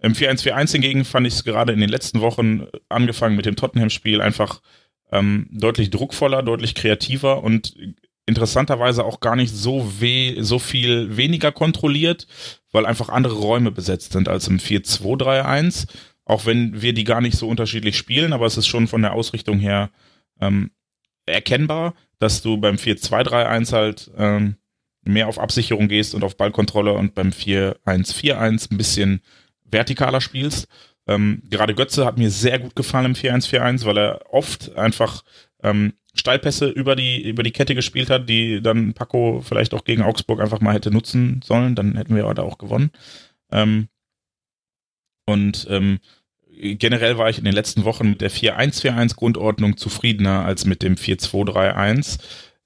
[0.00, 4.20] Im 4-1-4-1 hingegen fand ich es gerade in den letzten Wochen, angefangen mit dem Tottenham-Spiel,
[4.20, 4.60] einfach
[5.10, 7.74] ähm, deutlich druckvoller, deutlich kreativer und
[8.26, 12.26] interessanterweise auch gar nicht so weh, so viel weniger kontrolliert,
[12.72, 15.86] weil einfach andere Räume besetzt sind als im 4-2-3-1.
[16.26, 19.14] Auch wenn wir die gar nicht so unterschiedlich spielen, aber es ist schon von der
[19.14, 19.90] Ausrichtung her
[20.40, 20.70] ähm,
[21.24, 24.56] erkennbar, dass du beim 4-2-3-1 halt ähm,
[25.08, 29.22] mehr auf Absicherung gehst und auf Ballkontrolle und beim 4-1-4-1 ein bisschen
[29.70, 30.68] vertikaler spielst.
[31.06, 35.24] Ähm, gerade Götze hat mir sehr gut gefallen im 4-1-4-1, weil er oft einfach
[35.62, 40.02] ähm, Steilpässe über die, über die Kette gespielt hat, die dann Paco vielleicht auch gegen
[40.02, 41.74] Augsburg einfach mal hätte nutzen sollen.
[41.74, 42.90] Dann hätten wir da auch gewonnen.
[43.50, 43.88] Ähm,
[45.26, 45.98] und ähm,
[46.58, 50.96] generell war ich in den letzten Wochen mit der 4-1-4-1 Grundordnung zufriedener als mit dem
[50.96, 52.18] 4-2-3-1.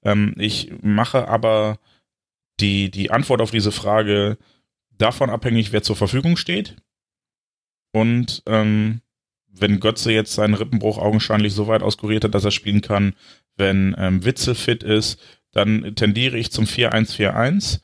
[0.03, 1.79] Ähm, ich mache aber
[2.59, 4.37] die, die Antwort auf diese Frage
[4.97, 6.75] davon abhängig, wer zur Verfügung steht.
[7.91, 9.01] Und ähm,
[9.47, 13.15] wenn Götze jetzt seinen Rippenbruch augenscheinlich so weit auskuriert hat, dass er spielen kann,
[13.55, 15.19] wenn ähm, Witzel fit ist,
[15.51, 17.81] dann tendiere ich zum 4-1-4-1,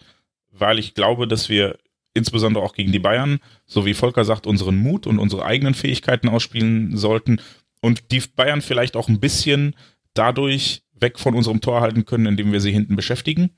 [0.52, 1.78] weil ich glaube, dass wir
[2.16, 6.28] insbesondere auch gegen die Bayern, so wie Volker sagt, unseren Mut und unsere eigenen Fähigkeiten
[6.28, 7.40] ausspielen sollten
[7.82, 9.76] und die Bayern vielleicht auch ein bisschen
[10.16, 13.52] dadurch weg von unserem Tor halten können, indem wir sie hinten beschäftigen.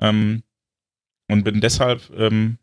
[0.00, 0.42] Ähm,
[1.28, 2.58] und bin deshalb ähm,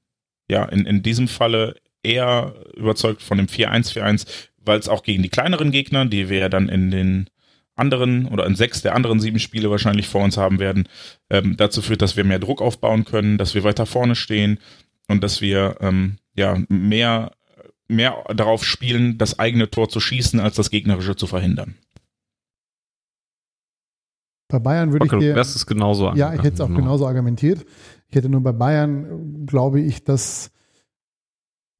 [0.50, 4.28] ja in, in diesem Falle eher überzeugt von dem 4-1-4-1,
[4.58, 7.30] weil es auch gegen die kleineren Gegner, die wir ja dann in den
[7.76, 10.88] anderen oder in sechs der anderen sieben Spiele wahrscheinlich vor uns haben werden,
[11.30, 14.60] ähm, dazu führt, dass wir mehr Druck aufbauen können, dass wir weiter vorne stehen
[15.08, 17.32] und dass wir ähm, ja mehr
[17.88, 21.76] mehr darauf spielen, das eigene Tor zu schießen, als das gegnerische zu verhindern.
[24.52, 25.34] Bei Bayern würde ich dir.
[25.34, 26.80] Du es genauso Ja, ich hätte es auch genau.
[26.80, 27.66] genauso argumentiert.
[28.10, 30.52] Ich hätte nur bei Bayern, glaube ich, dass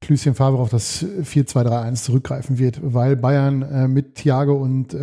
[0.08, 4.98] Lucien Favre auf das 4-2-3-1 zurückgreifen wird, weil Bayern äh, mit Thiago und äh,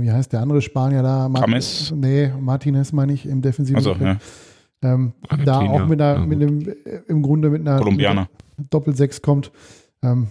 [0.00, 1.30] wie heißt der andere Spanier da?
[1.34, 1.92] James?
[1.94, 3.76] Nee, Martinez meine ich im defensiven.
[3.76, 4.16] Also, ja.
[4.82, 5.12] ähm,
[5.44, 6.74] da auch mit einer, mit einem, äh,
[7.08, 8.28] im Grunde mit einer Kolumbianer.
[8.70, 9.52] Doppel-6 kommt.
[10.02, 10.28] Ähm,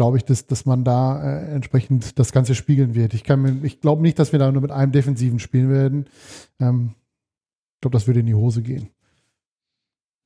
[0.00, 3.12] glaube ich, dass, dass man da äh, entsprechend das Ganze spiegeln wird.
[3.12, 6.06] Ich, ich glaube nicht, dass wir da nur mit einem Defensiven spielen werden.
[6.58, 6.94] Ähm,
[7.74, 8.88] ich glaube, das würde in die Hose gehen.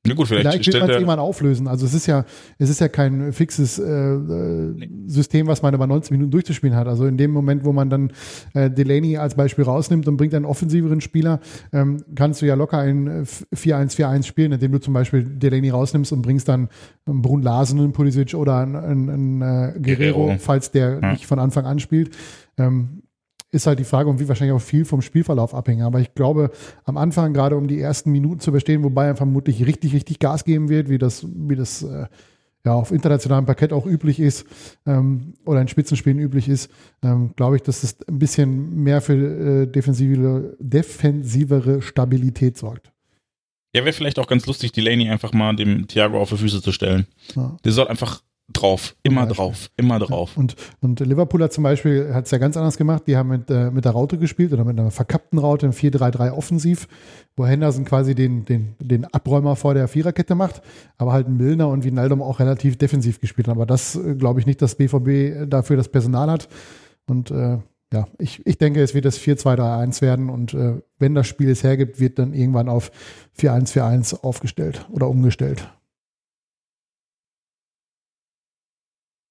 [0.07, 1.67] Ja gut, vielleicht, vielleicht wird man es irgendwann auflösen.
[1.67, 2.27] Also es ist ja,
[2.59, 4.91] es ist ja kein fixes äh, nee.
[5.07, 6.87] System, was man über 90 Minuten durchzuspielen hat.
[6.89, 8.13] Also in dem Moment, wo man dann
[8.53, 11.41] äh, Delaney als Beispiel rausnimmt und bringt einen offensiveren Spieler,
[11.73, 16.21] ähm, kannst du ja locker ein 4-1-4-1 spielen, indem du zum Beispiel Delaney rausnimmst und
[16.21, 16.69] bringst dann
[17.07, 21.13] einen Brun Larsen, einen Pulisic oder einen, einen, einen äh, Guerrero, Guerrero, falls der ja.
[21.13, 22.15] nicht von Anfang an spielt.
[22.59, 23.04] Ähm,
[23.55, 25.83] ist halt die Frage und wie wahrscheinlich auch viel vom Spielverlauf abhängen.
[25.83, 26.51] Aber ich glaube,
[26.85, 30.45] am Anfang, gerade um die ersten Minuten zu überstehen, wobei er vermutlich richtig, richtig Gas
[30.45, 32.07] geben wird, wie das, wie das äh,
[32.65, 34.47] ja auf internationalem Parkett auch üblich ist
[34.87, 36.71] ähm, oder in Spitzenspielen üblich ist,
[37.03, 42.91] ähm, glaube ich, dass das ein bisschen mehr für äh, defensive, defensivere Stabilität sorgt.
[43.75, 46.73] Ja, wäre vielleicht auch ganz lustig, Delaney einfach mal dem Thiago auf die Füße zu
[46.73, 47.07] stellen.
[47.35, 47.57] Ja.
[47.65, 48.23] Der soll einfach
[48.53, 50.37] drauf, immer drauf, immer drauf.
[50.37, 53.51] Und, und Liverpool hat zum Beispiel, hat es ja ganz anders gemacht, die haben mit,
[53.51, 56.87] äh, mit der Raute gespielt oder mit einer verkappten Raute im 4-3-3 offensiv,
[57.37, 60.61] wo Henderson quasi den, den, den Abräumer vor der Viererkette macht,
[60.99, 63.57] aber halt Milner und Wijnaldum auch relativ defensiv gespielt haben.
[63.57, 66.49] Aber das äh, glaube ich nicht, dass BVB dafür das Personal hat.
[67.07, 67.59] Und äh,
[67.95, 71.63] ja, ich, ich denke, es wird das 4-2-3-1 werden und äh, wenn das Spiel es
[71.63, 72.91] hergibt, wird dann irgendwann auf
[73.39, 75.71] 4-1-4-1 aufgestellt oder umgestellt.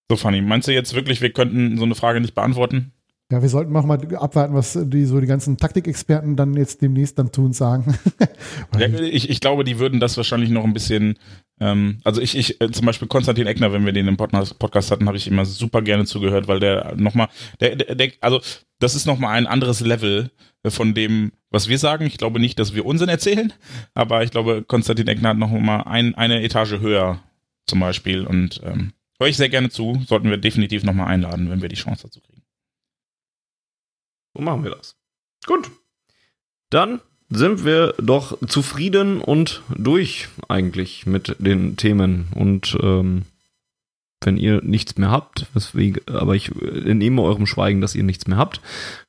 [0.10, 2.94] So, Fanny, meinst du jetzt wirklich, wir könnten so eine Frage nicht beantworten?
[3.32, 7.32] Ja, wir sollten mal abwarten, was die so die ganzen Taktikexperten dann jetzt demnächst dann
[7.32, 7.98] tun sagen.
[8.78, 11.18] ja, ich, ich glaube, die würden das wahrscheinlich noch ein bisschen,
[11.60, 14.92] ähm, also ich, ich, äh, zum Beispiel Konstantin Eckner, wenn wir den im Podcast, Podcast
[14.92, 18.40] hatten, habe ich immer super gerne zugehört, weil der nochmal, der, der, der, also
[18.78, 20.30] das ist nochmal ein anderes Level
[20.68, 22.06] von dem, was wir sagen.
[22.06, 23.52] Ich glaube nicht, dass wir Unsinn erzählen,
[23.96, 27.20] aber ich glaube, Konstantin Eckner hat nochmal ein, eine Etage höher
[27.66, 30.02] zum Beispiel und ähm, Höre ich sehr gerne zu.
[30.08, 32.44] Sollten wir definitiv nochmal einladen, wenn wir die Chance dazu kriegen.
[34.36, 34.96] So machen wir das.
[35.46, 35.70] Gut.
[36.70, 42.28] Dann sind wir doch zufrieden und durch eigentlich mit den Themen.
[42.36, 43.24] Und ähm,
[44.22, 48.38] wenn ihr nichts mehr habt, weswegen, aber ich entnehme eurem Schweigen, dass ihr nichts mehr
[48.38, 48.62] habt,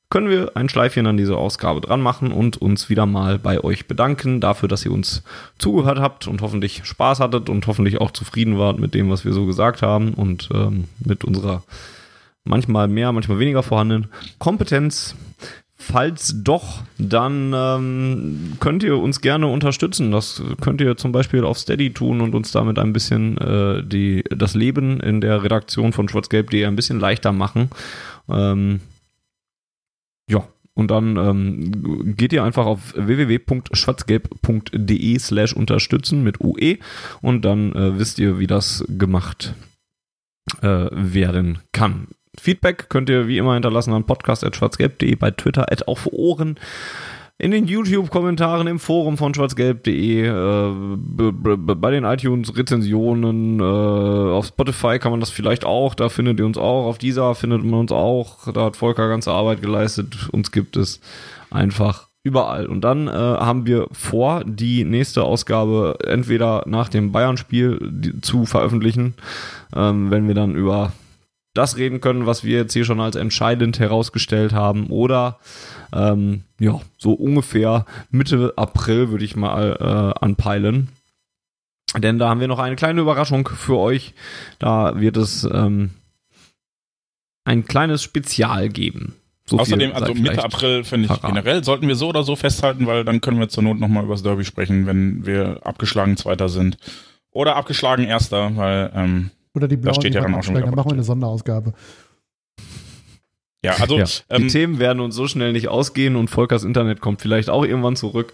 [0.09, 3.87] können wir ein Schleifchen an diese Ausgabe dran machen und uns wieder mal bei euch
[3.87, 5.23] bedanken dafür, dass ihr uns
[5.57, 9.33] zugehört habt und hoffentlich Spaß hattet und hoffentlich auch zufrieden wart mit dem, was wir
[9.33, 11.63] so gesagt haben und ähm, mit unserer
[12.43, 14.07] manchmal mehr, manchmal weniger vorhandenen
[14.37, 15.15] Kompetenz.
[15.77, 20.11] Falls doch, dann ähm, könnt ihr uns gerne unterstützen.
[20.11, 24.23] Das könnt ihr zum Beispiel auf Steady tun und uns damit ein bisschen äh, die,
[24.29, 27.69] das Leben in der Redaktion von schwarzgelb.de ein bisschen leichter machen.
[28.29, 28.79] Ähm,
[30.29, 36.79] ja, Und dann ähm, geht ihr einfach auf www.schwarzgelb.de slash unterstützen mit UE
[37.21, 39.53] und dann äh, wisst ihr, wie das gemacht
[40.61, 42.09] äh, werden kann.
[42.37, 46.59] Feedback könnt ihr wie immer hinterlassen an podcast.schwarzgelb.de, bei Twitter at auf Ohren,
[47.37, 55.11] in den YouTube-Kommentaren im Forum von schwarzgelb.de, äh, bei den iTunes-Rezensionen, äh, auf Spotify kann
[55.11, 58.51] man das vielleicht auch, da findet ihr uns auch, auf dieser findet man uns auch,
[58.53, 61.01] da hat Volker ganze Arbeit geleistet, uns gibt es
[61.51, 62.67] einfach überall.
[62.67, 69.13] Und dann äh, haben wir vor, die nächste Ausgabe entweder nach dem Bayern-Spiel zu veröffentlichen,
[69.75, 70.93] ähm, wenn wir dann über
[71.55, 75.39] das reden können, was wir jetzt hier schon als entscheidend herausgestellt haben, oder
[75.93, 80.89] ähm, ja, so ungefähr Mitte April würde ich mal äh, anpeilen.
[81.97, 84.13] Denn da haben wir noch eine kleine Überraschung für euch.
[84.59, 85.91] Da wird es ähm,
[87.45, 89.15] ein kleines Spezial geben.
[89.45, 91.27] So Außerdem, also Mitte April finde ich verraten.
[91.27, 94.15] generell, sollten wir so oder so festhalten, weil dann können wir zur Not nochmal über
[94.15, 96.77] das Derby sprechen, wenn wir abgeschlagen Zweiter sind.
[97.31, 100.65] Oder abgeschlagen Erster, weil ähm, oder die blauen, da steht ja dann auch schon wieder
[100.65, 101.73] Dann machen wir eine Sonderausgabe.
[103.63, 104.05] Ja, also ja.
[104.05, 107.65] die ähm, Themen werden uns so schnell nicht ausgehen und Volkers Internet kommt vielleicht auch
[107.65, 108.33] irgendwann zurück.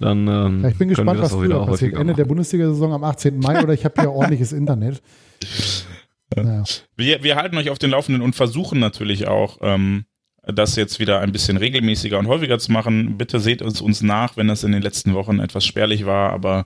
[0.00, 1.92] Dann ähm, ja, ich bin gespannt, was früher passiert.
[1.92, 2.16] Ende machen.
[2.16, 3.38] der Bundesliga-Saison am 18.
[3.38, 5.00] Mai oder ich habe hier ordentliches Internet.
[6.34, 6.64] Naja.
[6.96, 10.04] Wir, wir halten euch auf den Laufenden und versuchen natürlich auch, ähm,
[10.46, 13.16] das jetzt wieder ein bisschen regelmäßiger und häufiger zu machen.
[13.16, 16.64] Bitte seht uns uns nach, wenn das in den letzten Wochen etwas spärlich war, aber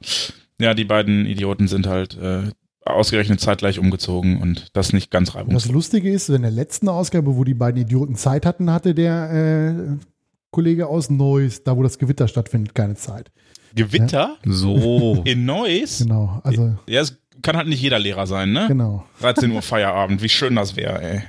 [0.61, 2.51] ja, die beiden Idioten sind halt äh,
[2.91, 5.65] ausgerechnet zeitgleich umgezogen und das nicht ganz reibungslos.
[5.65, 9.31] Das Lustige ist, in der letzten Ausgabe, wo die beiden Idioten Zeit hatten, hatte der
[9.33, 10.05] äh,
[10.51, 13.31] Kollege aus Neuss, da wo das Gewitter stattfindet, keine Zeit.
[13.75, 14.37] Gewitter?
[14.45, 14.53] Ja?
[14.53, 15.23] So.
[15.25, 15.99] In Neuss?
[15.99, 16.41] Genau.
[16.43, 18.67] Also, ja, es kann halt nicht jeder Lehrer sein, ne?
[18.69, 19.05] Genau.
[19.21, 21.23] 13 Uhr Feierabend, wie schön das wäre, ey.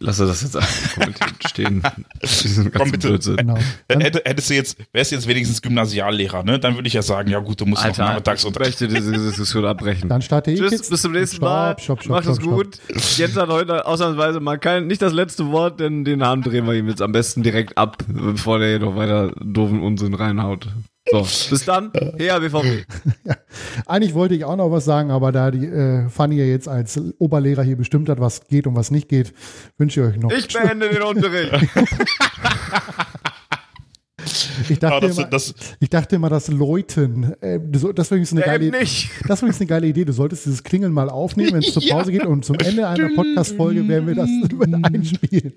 [0.00, 0.54] Lasse das jetzt
[0.94, 1.82] kommentiert stehen.
[2.76, 3.18] Komm bitte.
[3.36, 3.58] Genau.
[3.88, 6.58] Hättest du jetzt, wärst du jetzt wenigstens Gymnasiallehrer, ne?
[6.58, 8.60] Dann würde ich ja sagen, ja gut, du musst Alter, noch nachmittags unter.
[8.60, 10.08] Ich möchte diese Diskussion abbrechen.
[10.08, 10.90] Dann starte ich Tschüss, jetzt.
[10.90, 11.72] bis zum nächsten Mal.
[11.72, 12.78] Stopp, stopp, stopp, Macht es gut.
[13.16, 16.74] Jetzt hat heute ausnahmsweise mal kein, nicht das letzte Wort, denn den Namen drehen wir
[16.74, 20.68] ihm jetzt am besten direkt ab, bevor der hier noch weiter doofen Unsinn reinhaut.
[21.10, 21.20] So,
[21.50, 21.92] bis dann.
[22.16, 22.84] Her, BVB.
[23.24, 23.36] ja,
[23.86, 27.00] eigentlich wollte ich auch noch was sagen, aber da die äh, Fanny ja jetzt als
[27.18, 29.32] Oberlehrer hier bestimmt hat, was geht und was nicht geht,
[29.78, 30.30] wünsche ich euch noch.
[30.30, 31.68] Ich beende den Unterricht.
[34.68, 37.60] Ich dachte, das, immer, das, ich dachte immer, dass Leuten, äh,
[37.94, 39.10] das wäre eine, geile, nicht.
[39.28, 40.04] das eine geile Idee.
[40.04, 43.08] Du solltest dieses Klingeln mal aufnehmen, wenn es zur Pause geht und zum Ende einer
[43.14, 44.28] Podcast-Folge werden wir das
[44.82, 45.52] einspielen.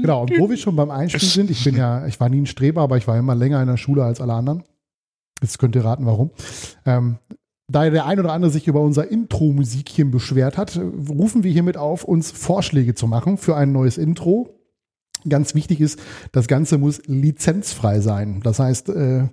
[0.00, 2.46] genau, und wo wir schon beim Einspielen sind, ich bin ja, ich war nie ein
[2.46, 4.64] Streber, aber ich war immer länger in der Schule als alle anderen.
[5.42, 6.30] Jetzt könnt ihr raten, warum.
[6.86, 7.18] Ähm,
[7.68, 10.78] da der ein oder andere sich über unser Intro-Musikchen beschwert hat,
[11.08, 14.63] rufen wir hiermit auf, uns Vorschläge zu machen für ein neues Intro
[15.28, 16.00] Ganz wichtig ist,
[16.32, 18.40] das Ganze muss lizenzfrei sein.
[18.42, 19.28] Das heißt, äh,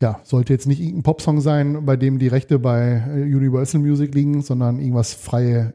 [0.00, 4.14] ja, sollte jetzt nicht irgendein Popsong sein, bei dem die Rechte bei äh, Universal Music
[4.14, 5.74] liegen, sondern irgendwas freie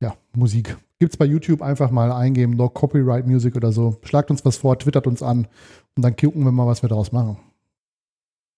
[0.00, 0.76] ja, Musik.
[1.00, 3.98] Es bei YouTube einfach mal eingeben, No Copyright Music oder so.
[4.02, 5.46] Schlagt uns was vor, twittert uns an
[5.94, 7.38] und dann gucken wir mal, was wir daraus machen.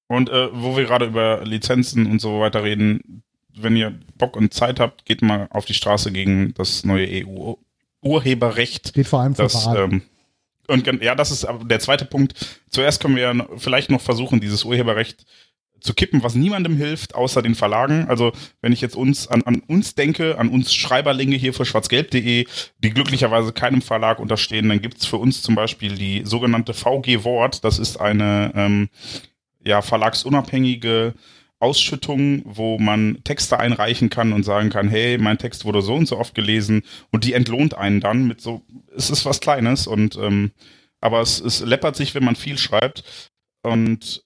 [0.08, 3.22] Und äh, wo wir gerade über Lizenzen und so weiter reden,
[3.54, 7.54] wenn ihr Bock und Zeit habt, geht mal auf die Straße gegen das neue EU
[8.02, 8.94] Urheberrecht.
[8.94, 10.02] Geht vor allem das, ähm,
[10.68, 12.60] und ja, das ist der zweite Punkt.
[12.70, 15.26] Zuerst können wir vielleicht noch versuchen, dieses Urheberrecht
[15.80, 18.06] zu kippen, was niemandem hilft, außer den Verlagen.
[18.08, 22.46] Also wenn ich jetzt uns an, an uns denke, an uns Schreiberlinge hier für schwarzgelb.de,
[22.78, 27.64] die glücklicherweise keinem Verlag unterstehen, dann gibt's für uns zum Beispiel die sogenannte VG Wort.
[27.64, 28.88] Das ist eine ähm,
[29.64, 31.14] ja, verlagsunabhängige
[31.60, 36.06] Ausschüttung, wo man Texte einreichen kann und sagen kann, hey, mein Text wurde so und
[36.06, 38.62] so oft gelesen und die entlohnt einen dann mit so,
[38.96, 40.50] es ist was Kleines und ähm,
[41.00, 43.30] aber es, es läppert sich, wenn man viel schreibt.
[43.62, 44.24] Und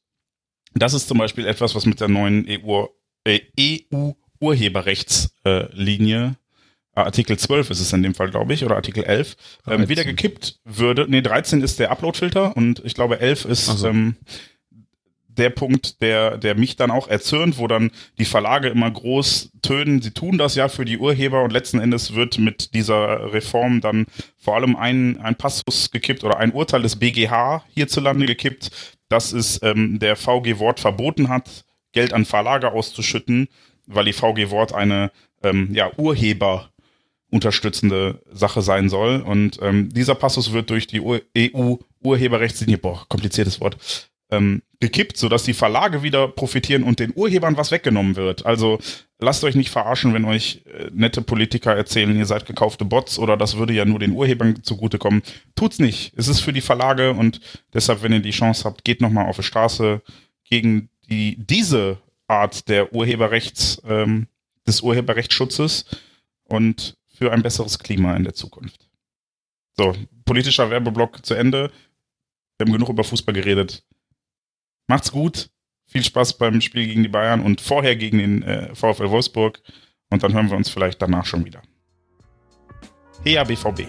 [0.74, 2.86] das ist zum Beispiel etwas, was mit der neuen EU,
[3.24, 6.35] äh, EU-Urheberrechtslinie äh,
[6.97, 9.36] Artikel 12 ist es in dem Fall, glaube ich, oder Artikel 11,
[9.66, 11.06] ähm, wieder gekippt würde.
[11.09, 13.89] Nee, 13 ist der Uploadfilter und ich glaube 11 ist so.
[13.89, 14.15] ähm,
[15.39, 20.01] der Punkt, der, der mich dann auch erzürnt, wo dann die Verlage immer groß tönen,
[20.01, 24.06] sie tun das ja für die Urheber und letzten Endes wird mit dieser Reform dann
[24.36, 28.70] vor allem ein, ein Passus gekippt oder ein Urteil des BGH hierzulande gekippt,
[29.09, 33.48] dass es ähm, der VG Wort verboten hat, Geld an Verlage auszuschütten,
[33.86, 35.11] weil die VG Wort eine
[35.43, 36.70] ähm, ja, Urheber
[37.31, 39.20] unterstützende Sache sein soll.
[39.20, 43.77] Und ähm, dieser Passus wird durch die EU-Urheberrechtslinie, boah, kompliziertes Wort,
[44.31, 48.44] ähm, gekippt, sodass die Verlage wieder profitieren und den Urhebern was weggenommen wird.
[48.44, 48.78] Also
[49.19, 53.36] lasst euch nicht verarschen, wenn euch äh, nette Politiker erzählen, ihr seid gekaufte Bots oder
[53.39, 55.23] das würde ja nur den Urhebern zugutekommen.
[55.56, 56.12] Tut's nicht.
[56.16, 57.40] Es ist für die Verlage und
[57.73, 60.02] deshalb, wenn ihr die Chance habt, geht nochmal auf die Straße
[60.44, 61.98] gegen die, diese
[62.28, 64.27] Art der Urheberrechts, ähm,
[64.66, 65.85] des Urheberrechtsschutzes
[66.44, 68.89] und für ein besseres Klima in der Zukunft.
[69.77, 69.94] So,
[70.24, 71.70] politischer Werbeblock zu Ende.
[72.56, 73.82] Wir haben genug über Fußball geredet.
[74.86, 75.51] Macht's gut.
[75.86, 79.61] Viel Spaß beim Spiel gegen die Bayern und vorher gegen den äh, VfL Wolfsburg.
[80.11, 81.62] Und dann hören wir uns vielleicht danach schon wieder.
[83.24, 83.86] Hea BVB.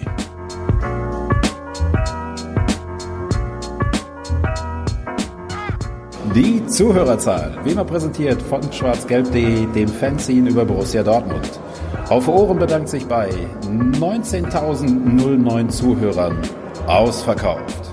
[6.34, 11.50] Die Zuhörerzahl, wie immer präsentiert von schwarzgelb.de, dem Fanzine über Borussia Dortmund.
[12.10, 13.30] Auf Ohren bedankt sich bei
[13.64, 16.38] 19.009 Zuhörern
[16.88, 17.85] ausverkauft.